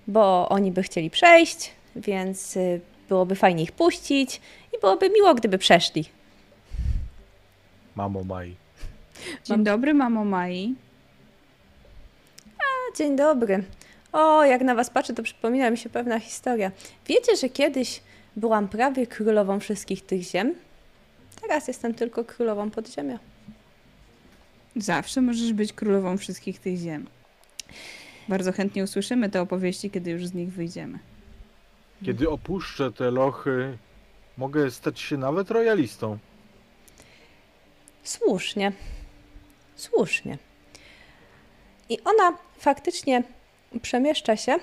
[0.06, 2.80] bo oni by chcieli przejść, więc y,
[3.12, 4.40] byłoby fajnie ich puścić
[4.76, 6.04] i byłoby miło, gdyby przeszli.
[7.94, 8.56] Mamo Mai.
[9.44, 10.74] Dzień dobry, mamo Mai.
[12.58, 13.64] A, dzień dobry.
[14.12, 16.72] O, jak na was patrzę, to przypomina mi się pewna historia.
[17.06, 18.00] Wiecie, że kiedyś
[18.36, 20.54] byłam prawie królową wszystkich tych ziem?
[21.42, 23.18] Teraz jestem tylko królową podziemia.
[24.76, 27.06] Zawsze możesz być królową wszystkich tych ziem.
[28.28, 30.98] Bardzo chętnie usłyszymy te opowieści, kiedy już z nich wyjdziemy.
[32.04, 33.78] Kiedy opuszczę te lochy,
[34.38, 36.18] mogę stać się nawet royalistą.
[38.04, 38.72] Słusznie.
[39.76, 40.38] Słusznie.
[41.88, 43.22] I ona faktycznie
[43.82, 44.54] przemieszcza się,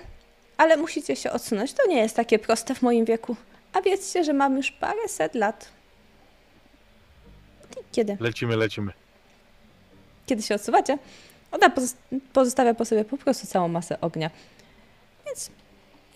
[0.57, 1.73] ale musicie się odsunąć.
[1.73, 3.35] To nie jest takie proste w moim wieku.
[3.73, 5.69] A wiedzcie, że mam już parę set lat.
[7.81, 8.17] I Kiedy?
[8.19, 8.91] Lecimy, lecimy.
[10.25, 10.97] Kiedy się odsuwacie,
[11.51, 11.95] ona pozos-
[12.33, 14.29] pozostawia po sobie po prostu całą masę ognia.
[15.25, 15.51] Więc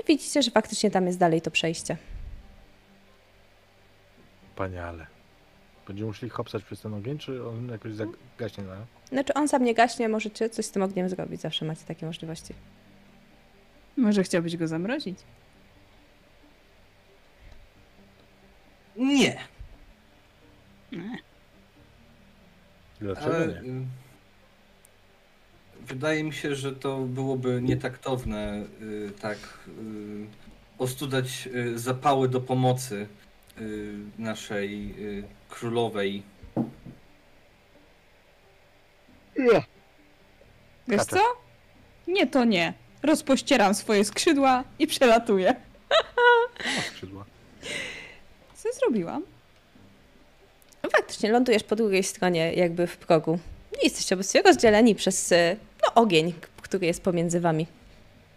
[0.07, 1.97] widzicie, że faktycznie tam jest dalej to przejście.
[4.49, 5.07] Wspaniale.
[5.87, 8.75] Będziemy musieli hopsać przez ten ogień, czy on jakoś zagaśnie na...
[9.09, 11.41] Znaczy on sam nie gaśnie, możecie coś z tym ogniem zrobić.
[11.41, 12.53] Zawsze macie takie możliwości.
[13.97, 15.19] Może chciałbyś go zamrozić?
[18.95, 19.37] Nie,
[20.91, 21.17] Nie.
[23.01, 23.85] Dlaczego ale nie?
[25.87, 29.37] Wydaje mi się, że to byłoby nietaktowne y, tak
[29.67, 29.71] y,
[30.77, 33.07] ostudać y, zapały do pomocy
[33.61, 36.23] y, naszej y, królowej.
[40.87, 41.15] Wiesz Kata.
[41.17, 41.21] co?
[42.07, 42.73] Nie, to nie.
[43.03, 45.55] Rozpościeram swoje skrzydła i przelatuję.
[46.75, 47.25] Ma skrzydła.
[48.55, 49.23] Co zrobiłam?
[50.83, 53.39] No faktycznie, lądujesz po drugiej stronie, jakby w progu.
[53.81, 55.57] I jesteście obecnie rozdzieleni przez y,
[55.95, 57.67] ogień, który jest pomiędzy wami.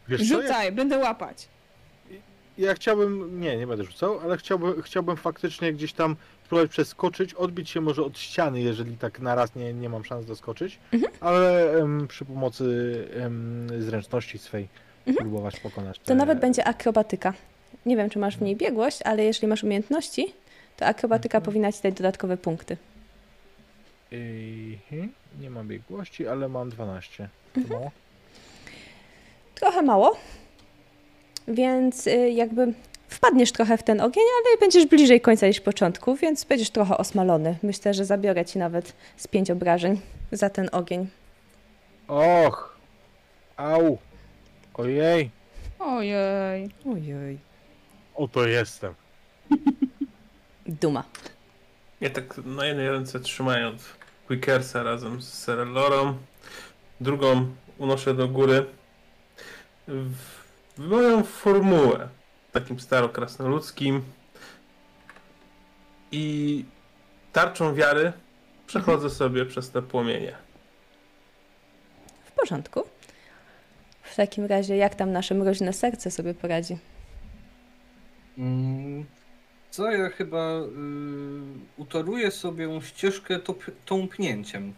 [0.09, 1.49] Wiesz co, Rzucaj, będę łapać.
[2.59, 3.41] ja chciałbym...
[3.41, 8.03] Nie, nie będę rzucał, ale chciałbym, chciałbym faktycznie gdzieś tam spróbować przeskoczyć, odbić się może
[8.03, 11.13] od ściany, jeżeli tak na raz nie, nie mam szans doskoczyć, Mhm.
[11.21, 12.65] ale em, przy pomocy
[13.17, 14.69] em, zręczności swej
[15.07, 15.27] Mhm.
[15.31, 16.15] próbować pokonać To te...
[16.15, 17.33] nawet będzie akrobatyka.
[17.87, 20.35] Nie wiem, czy masz w niej biegłość, ale jeżeli masz umiejętności,
[20.77, 21.45] to akrobatyka Mhm.
[21.45, 22.77] powinna ci dać dodatkowe punkty.
[24.11, 27.29] Hmm, nie mam biegłości, ale mam 12.
[27.57, 27.69] Mhm.
[27.69, 27.91] To mało?
[29.55, 30.17] Trochę mało,
[31.49, 32.73] więc y, jakby
[33.09, 37.57] wpadniesz trochę w ten ogień, ale będziesz bliżej końca niż początku, więc będziesz trochę osmalony.
[37.63, 40.01] Myślę, że zabiorę ci nawet z pięć obrażeń
[40.33, 41.07] za ten ogień.
[42.09, 42.77] Och!
[43.57, 43.99] Au!
[44.75, 45.31] Ojej!
[45.79, 46.71] Ojej.
[46.93, 47.39] Ojej.
[48.15, 48.95] Oto jestem.
[50.67, 51.05] Duma.
[52.01, 53.83] Ja tak na jednej ręce trzymając
[54.27, 56.17] Quickersa razem z Serelorą,
[57.01, 58.67] drugą unoszę do góry
[59.89, 60.15] w,
[60.77, 62.09] w moją formułę,
[62.53, 64.03] takim starokrasnoludzkim
[66.13, 66.65] i
[67.33, 68.13] tarczą wiary
[68.67, 70.35] przechodzę sobie przez te płomienie.
[72.25, 72.83] W porządku.
[74.03, 76.79] W takim razie, jak tam nasze mroźne serce sobie poradzi?
[78.39, 79.05] Mm,
[79.77, 80.63] Co ja chyba y,
[81.77, 84.75] utoruję sobie ścieżkę top, tąpnięciem.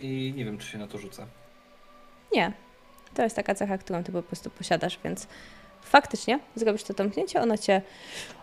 [0.00, 1.26] I nie wiem, czy się na to rzucę.
[2.32, 2.52] Nie.
[3.14, 5.26] To jest taka cecha, którą ty po prostu posiadasz, więc
[5.82, 7.82] faktycznie zrobisz to tąpnięcie, ono cię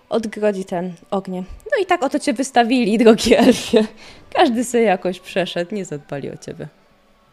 [0.10, 1.46] odgrodzi ten ogniem.
[1.72, 3.88] No i tak oto cię wystawili, drogi elfie.
[4.34, 6.68] Każdy sobie jakoś przeszedł, nie zadbali o ciebie.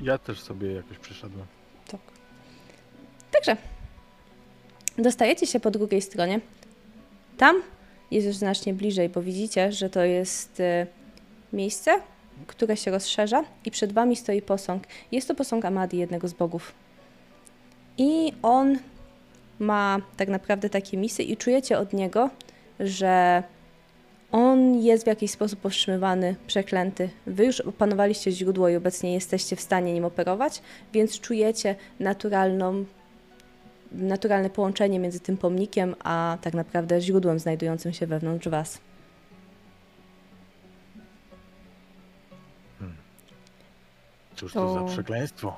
[0.01, 1.47] Ja też sobie jakoś przyszedłem.
[1.91, 2.01] Tak.
[3.33, 3.57] Także
[4.99, 6.41] dostajecie się po drugiej stronie.
[7.39, 7.63] Tam
[8.11, 10.87] jest już znacznie bliżej, bo widzicie, że to jest e,
[11.53, 11.91] miejsce,
[12.47, 14.85] które się rozszerza i przed wami stoi posąg.
[15.13, 16.75] Jest to posąg Amadi, jednego z bogów.
[17.99, 18.79] I on
[19.59, 22.31] ma tak naprawdę takie misy i czujecie od niego,
[22.81, 23.43] że
[24.33, 27.09] on jest w jakiś sposób powstrzymywany, przeklęty.
[27.27, 30.63] Wy już opanowaliście źródło i obecnie jesteście w stanie nim operować,
[30.93, 32.85] więc czujecie naturalną,
[33.93, 38.81] naturalne połączenie między tym pomnikiem, a tak naprawdę źródłem znajdującym się wewnątrz was.
[44.37, 45.57] Cóż to za To- przekleństwo?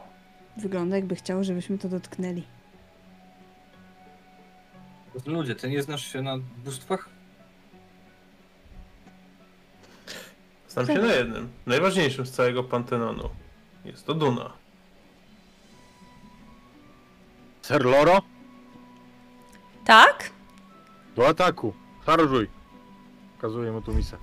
[0.57, 2.43] Wygląda jakby chciał, żebyśmy to dotknęli.
[5.27, 7.09] Ludzie, ty nie znasz się na bóstwach?
[10.69, 13.29] Znam się na jednym, najważniejszym z całego Pantenonu.
[13.85, 14.53] Jest to Duna.
[17.63, 18.23] Ser Loro?
[19.85, 20.31] Tak?
[21.17, 21.73] Do ataku.
[22.07, 22.49] Szarżuj.
[23.37, 24.17] Pokazuję mu tu misę.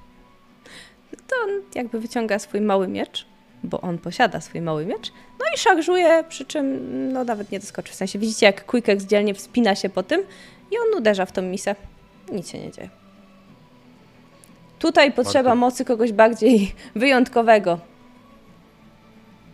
[1.28, 3.28] To on jakby wyciąga swój mały miecz,
[3.64, 6.78] bo on posiada swój mały miecz, no i szarżuje, przy czym
[7.14, 7.92] no nawet nie doskoczy.
[7.92, 10.22] W sensie widzicie, jak Quickek dzielnie wspina się po tym
[10.72, 11.76] i on uderza w tą misę.
[12.32, 12.90] Nic się nie dzieje.
[14.80, 15.56] Tutaj potrzeba Warto.
[15.56, 17.80] mocy kogoś bardziej wyjątkowego.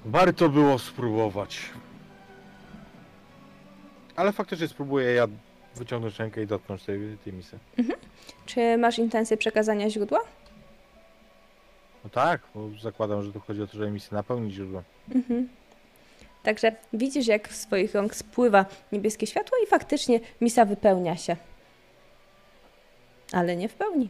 [0.05, 1.59] Warto było spróbować.
[4.15, 5.27] Ale faktycznie spróbuję ja
[5.75, 7.59] wyciągnąć rękę i dotknąć tej, tej misy.
[8.45, 10.19] Czy masz intencję przekazania źródła?
[12.03, 14.83] No tak, bo zakładam, że tu chodzi o to, żeby misję napełnić źródłem.
[15.15, 15.49] Mhm.
[16.43, 21.35] Także widzisz, jak w swoich rąk spływa niebieskie światło i faktycznie misa wypełnia się.
[23.31, 24.09] Ale nie w pełni.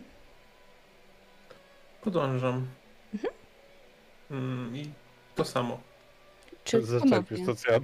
[2.01, 2.67] Podążam.
[4.31, 4.89] Mm, I
[5.35, 5.79] to samo.
[6.63, 7.79] Czy Zaczepisz to, co ja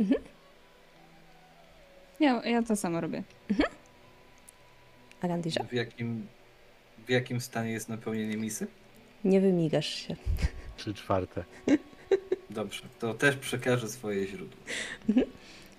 [0.00, 0.22] oddałem.
[2.20, 3.22] Ja, ja to samo robię.
[5.20, 5.60] Arandirze?
[5.70, 6.26] W jakim,
[7.06, 8.66] w jakim stanie jest napełnienie misy?
[9.24, 10.16] Nie wymigasz się.
[10.76, 11.44] Trzy czwarte.
[12.50, 14.60] Dobrze, to też przekażę swoje źródło.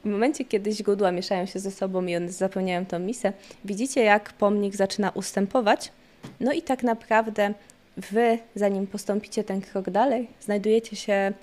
[0.05, 3.33] W momencie, kiedy źródła mieszają się ze sobą i one zapełniają tą misę,
[3.65, 5.91] widzicie, jak pomnik zaczyna ustępować.
[6.39, 7.53] No i tak naprawdę
[7.97, 11.33] wy, zanim postąpicie ten krok dalej, znajdujecie się,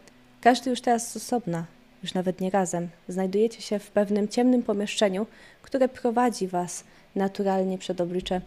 [0.40, 1.64] każdy już teraz z osobna,
[2.02, 5.26] już nawet nie razem, znajdujecie się w pewnym ciemnym pomieszczeniu,
[5.62, 6.84] które prowadzi was
[7.14, 8.40] naturalnie przed oblicze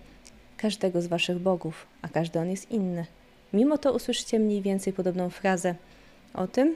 [0.58, 3.06] każdego z waszych bogów, a każdy on jest inny.
[3.54, 5.76] Mimo to usłyszycie mniej więcej podobną frazę
[6.34, 6.76] o tym,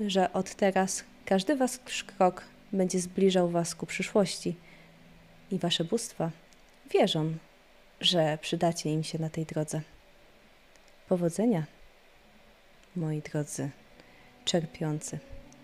[0.00, 4.54] że od teraz każdy wasz krok będzie zbliżał was ku przyszłości
[5.50, 6.30] i wasze bóstwa
[6.90, 7.34] wierzą,
[8.00, 9.80] że przydacie im się na tej drodze.
[11.08, 11.64] Powodzenia,
[12.96, 13.70] moi drodzy,
[14.44, 15.18] czerpiący,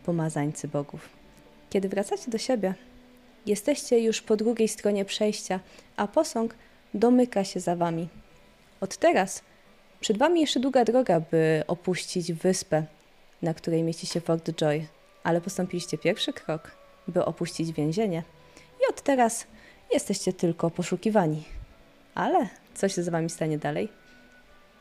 [0.05, 1.09] pomazańcy bogów.
[1.70, 2.74] Kiedy wracacie do siebie,
[3.47, 5.60] jesteście już po drugiej stronie przejścia,
[5.97, 6.55] a posąg
[6.94, 8.09] domyka się za wami.
[8.81, 9.43] Od teraz
[10.01, 12.85] przed wami jeszcze długa droga, by opuścić wyspę,
[13.43, 14.86] na której mieści się Fort Joy,
[15.22, 16.70] ale postąpiliście pierwszy krok,
[17.09, 18.22] by opuścić więzienie
[18.81, 19.47] i od teraz
[19.93, 21.44] jesteście tylko poszukiwani.
[22.14, 23.89] Ale co się z wami stanie dalej?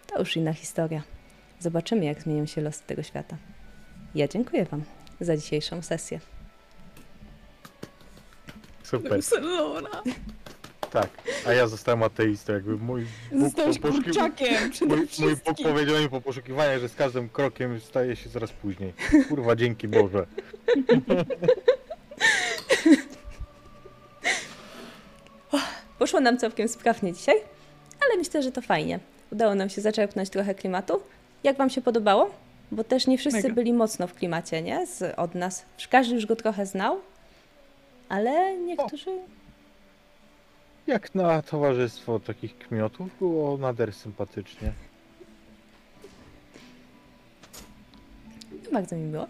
[0.07, 1.03] To już inna historia.
[1.59, 3.37] Zobaczymy, jak zmienią się losy tego świata.
[4.15, 4.83] Ja dziękuję Wam
[5.21, 6.19] za dzisiejszą sesję.
[8.83, 9.23] Super.
[9.23, 10.01] Selora!
[10.91, 11.09] Tak.
[11.47, 15.65] A ja zostałem ateistą, jakby mój Bóg Zostałeś po kurczakiem przede Mój, mój Bóg wszystkim.
[15.67, 18.93] powiedział mi po poszukiwaniach, że z każdym krokiem staje się coraz później.
[19.29, 20.25] Kurwa, dzięki Boże.
[25.99, 27.35] Poszło nam całkiem sprawnie dzisiaj,
[28.05, 28.99] ale myślę, że to fajnie.
[29.31, 31.01] Udało nam się zaczerpnąć trochę klimatu.
[31.43, 32.31] Jak Wam się podobało?
[32.71, 33.55] Bo też nie wszyscy Mega.
[33.55, 34.87] byli mocno w klimacie, nie?
[34.87, 35.65] Z, od nas.
[35.89, 36.97] Każdy już go trochę znał,
[38.09, 39.11] ale niektórzy...
[40.87, 44.71] Jak na towarzystwo takich kmiotów było nader sympatycznie.
[48.71, 49.27] Bardzo mi miło.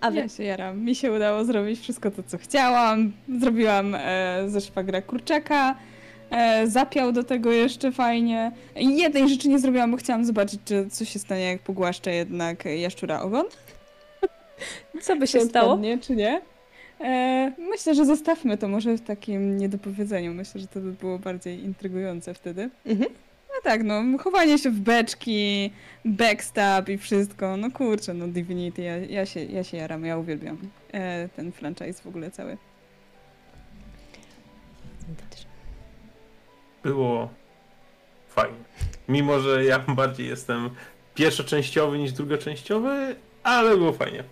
[0.00, 0.16] A Wy...
[0.16, 0.80] Ja się jaram.
[0.80, 3.12] Mi się udało zrobić wszystko to, co chciałam.
[3.40, 5.74] Zrobiłam e, ze szwagra kurczaka.
[6.32, 8.52] E, zapiał do tego jeszcze fajnie.
[8.76, 13.22] Jednej rzeczy nie zrobiłam, bo chciałam zobaczyć, czy co się stanie, jak pogłaszczę jednak jaszczura
[13.22, 13.46] ogon.
[15.02, 15.66] Co by się Czy stało?
[15.70, 16.40] odpadnie, czy nie.
[17.00, 20.34] E, myślę, że zostawmy to może w takim niedopowiedzeniu.
[20.34, 22.70] Myślę, że to by było bardziej intrygujące wtedy.
[22.86, 23.10] Mhm.
[23.48, 25.70] No tak, no, chowanie się w beczki,
[26.04, 27.56] backstab i wszystko.
[27.56, 30.58] No kurczę, no Divinity, ja, ja, się, ja się jaram, ja uwielbiam
[30.92, 32.56] e, ten franchise w ogóle cały.
[36.82, 37.28] Było
[38.28, 38.56] fajnie.
[39.08, 40.70] Mimo, że ja bardziej jestem
[41.14, 44.24] pierwszoczęściowy niż drugoczęściowy, ale było fajnie.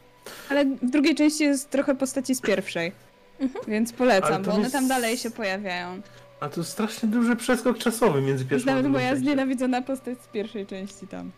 [0.50, 2.92] Ale w drugiej części jest trochę postaci z pierwszej.
[3.68, 6.00] Więc Ale polecam, bo one jest- tam dalej się pojawiają.
[6.40, 9.24] A tu strasznie duży przeskok czasowy między pierwszą jest a nawet drugą moja częścią.
[9.24, 11.30] znienawidzona postać z pierwszej części tam.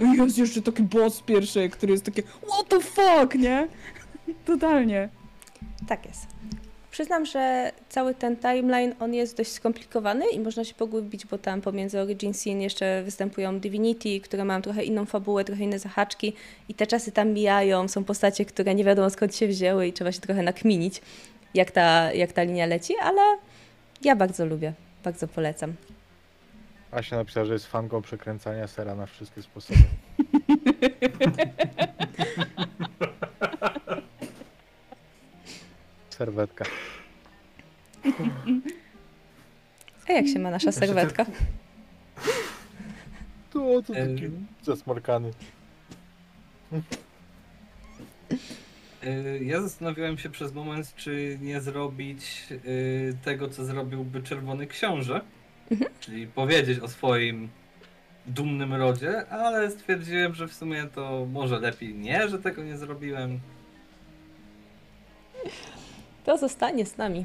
[0.00, 3.68] I Jest jeszcze taki boss z pierwszej, który jest takie what the fuck, nie?
[4.46, 5.08] Totalnie.
[5.88, 6.26] Tak jest.
[7.00, 11.60] Przyznam, że cały ten timeline, on jest dość skomplikowany i można się pogubić, bo tam
[11.60, 16.32] pomiędzy Origin Scene jeszcze występują Divinity, które mają trochę inną fabułę, trochę inne zahaczki
[16.68, 20.12] i te czasy tam mijają, są postacie, które nie wiadomo skąd się wzięły i trzeba
[20.12, 21.02] się trochę nakminić,
[21.54, 23.22] jak ta, jak ta linia leci, ale
[24.02, 24.72] ja bardzo lubię,
[25.04, 25.74] bardzo polecam.
[26.90, 29.80] Asia napisała, że jest fanką przekręcania sera na wszystkie sposoby.
[36.20, 36.64] Serwetka.
[40.08, 41.26] A jak się ma nasza Jeszcze serwetka?
[43.52, 44.16] To, to Em.
[44.16, 44.30] taki
[44.62, 45.30] zasmarkany.
[49.04, 55.20] Y, Ja zastanawiałem się przez moment, czy nie zrobić y, tego, co zrobiłby Czerwony Książę,
[55.70, 55.90] Mhm.
[56.00, 57.48] czyli powiedzieć o swoim
[58.26, 63.40] dumnym rodzie, ale stwierdziłem, że w sumie to może lepiej nie, że tego nie zrobiłem.
[66.30, 67.24] To zostanie z nami.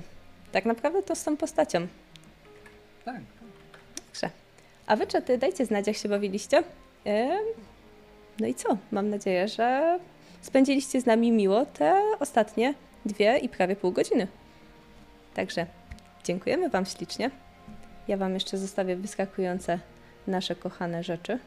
[0.51, 1.87] Tak naprawdę to z tą postacią.
[3.05, 3.21] Tak.
[4.07, 4.29] Dobrze.
[4.87, 5.05] A wy,
[5.37, 6.63] dajcie znać, jak się bawiliście.
[8.39, 8.77] No i co?
[8.91, 9.99] Mam nadzieję, że
[10.41, 12.73] spędziliście z nami miło te ostatnie
[13.05, 14.27] dwie i prawie pół godziny.
[15.33, 15.65] Także
[16.23, 17.31] dziękujemy Wam ślicznie.
[18.07, 19.79] Ja Wam jeszcze zostawię wyskakujące
[20.27, 21.39] nasze kochane rzeczy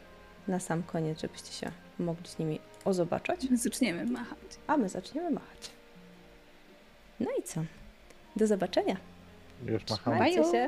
[0.48, 4.38] na sam koniec, żebyście się mogli z nimi ozobaczać, Zaczniemy machać.
[4.66, 5.77] a my zaczniemy machać.
[7.20, 7.60] No i co?
[8.36, 8.96] Do zobaczenia.
[9.66, 10.16] Już machamy.
[10.16, 10.66] Trzymajcie się.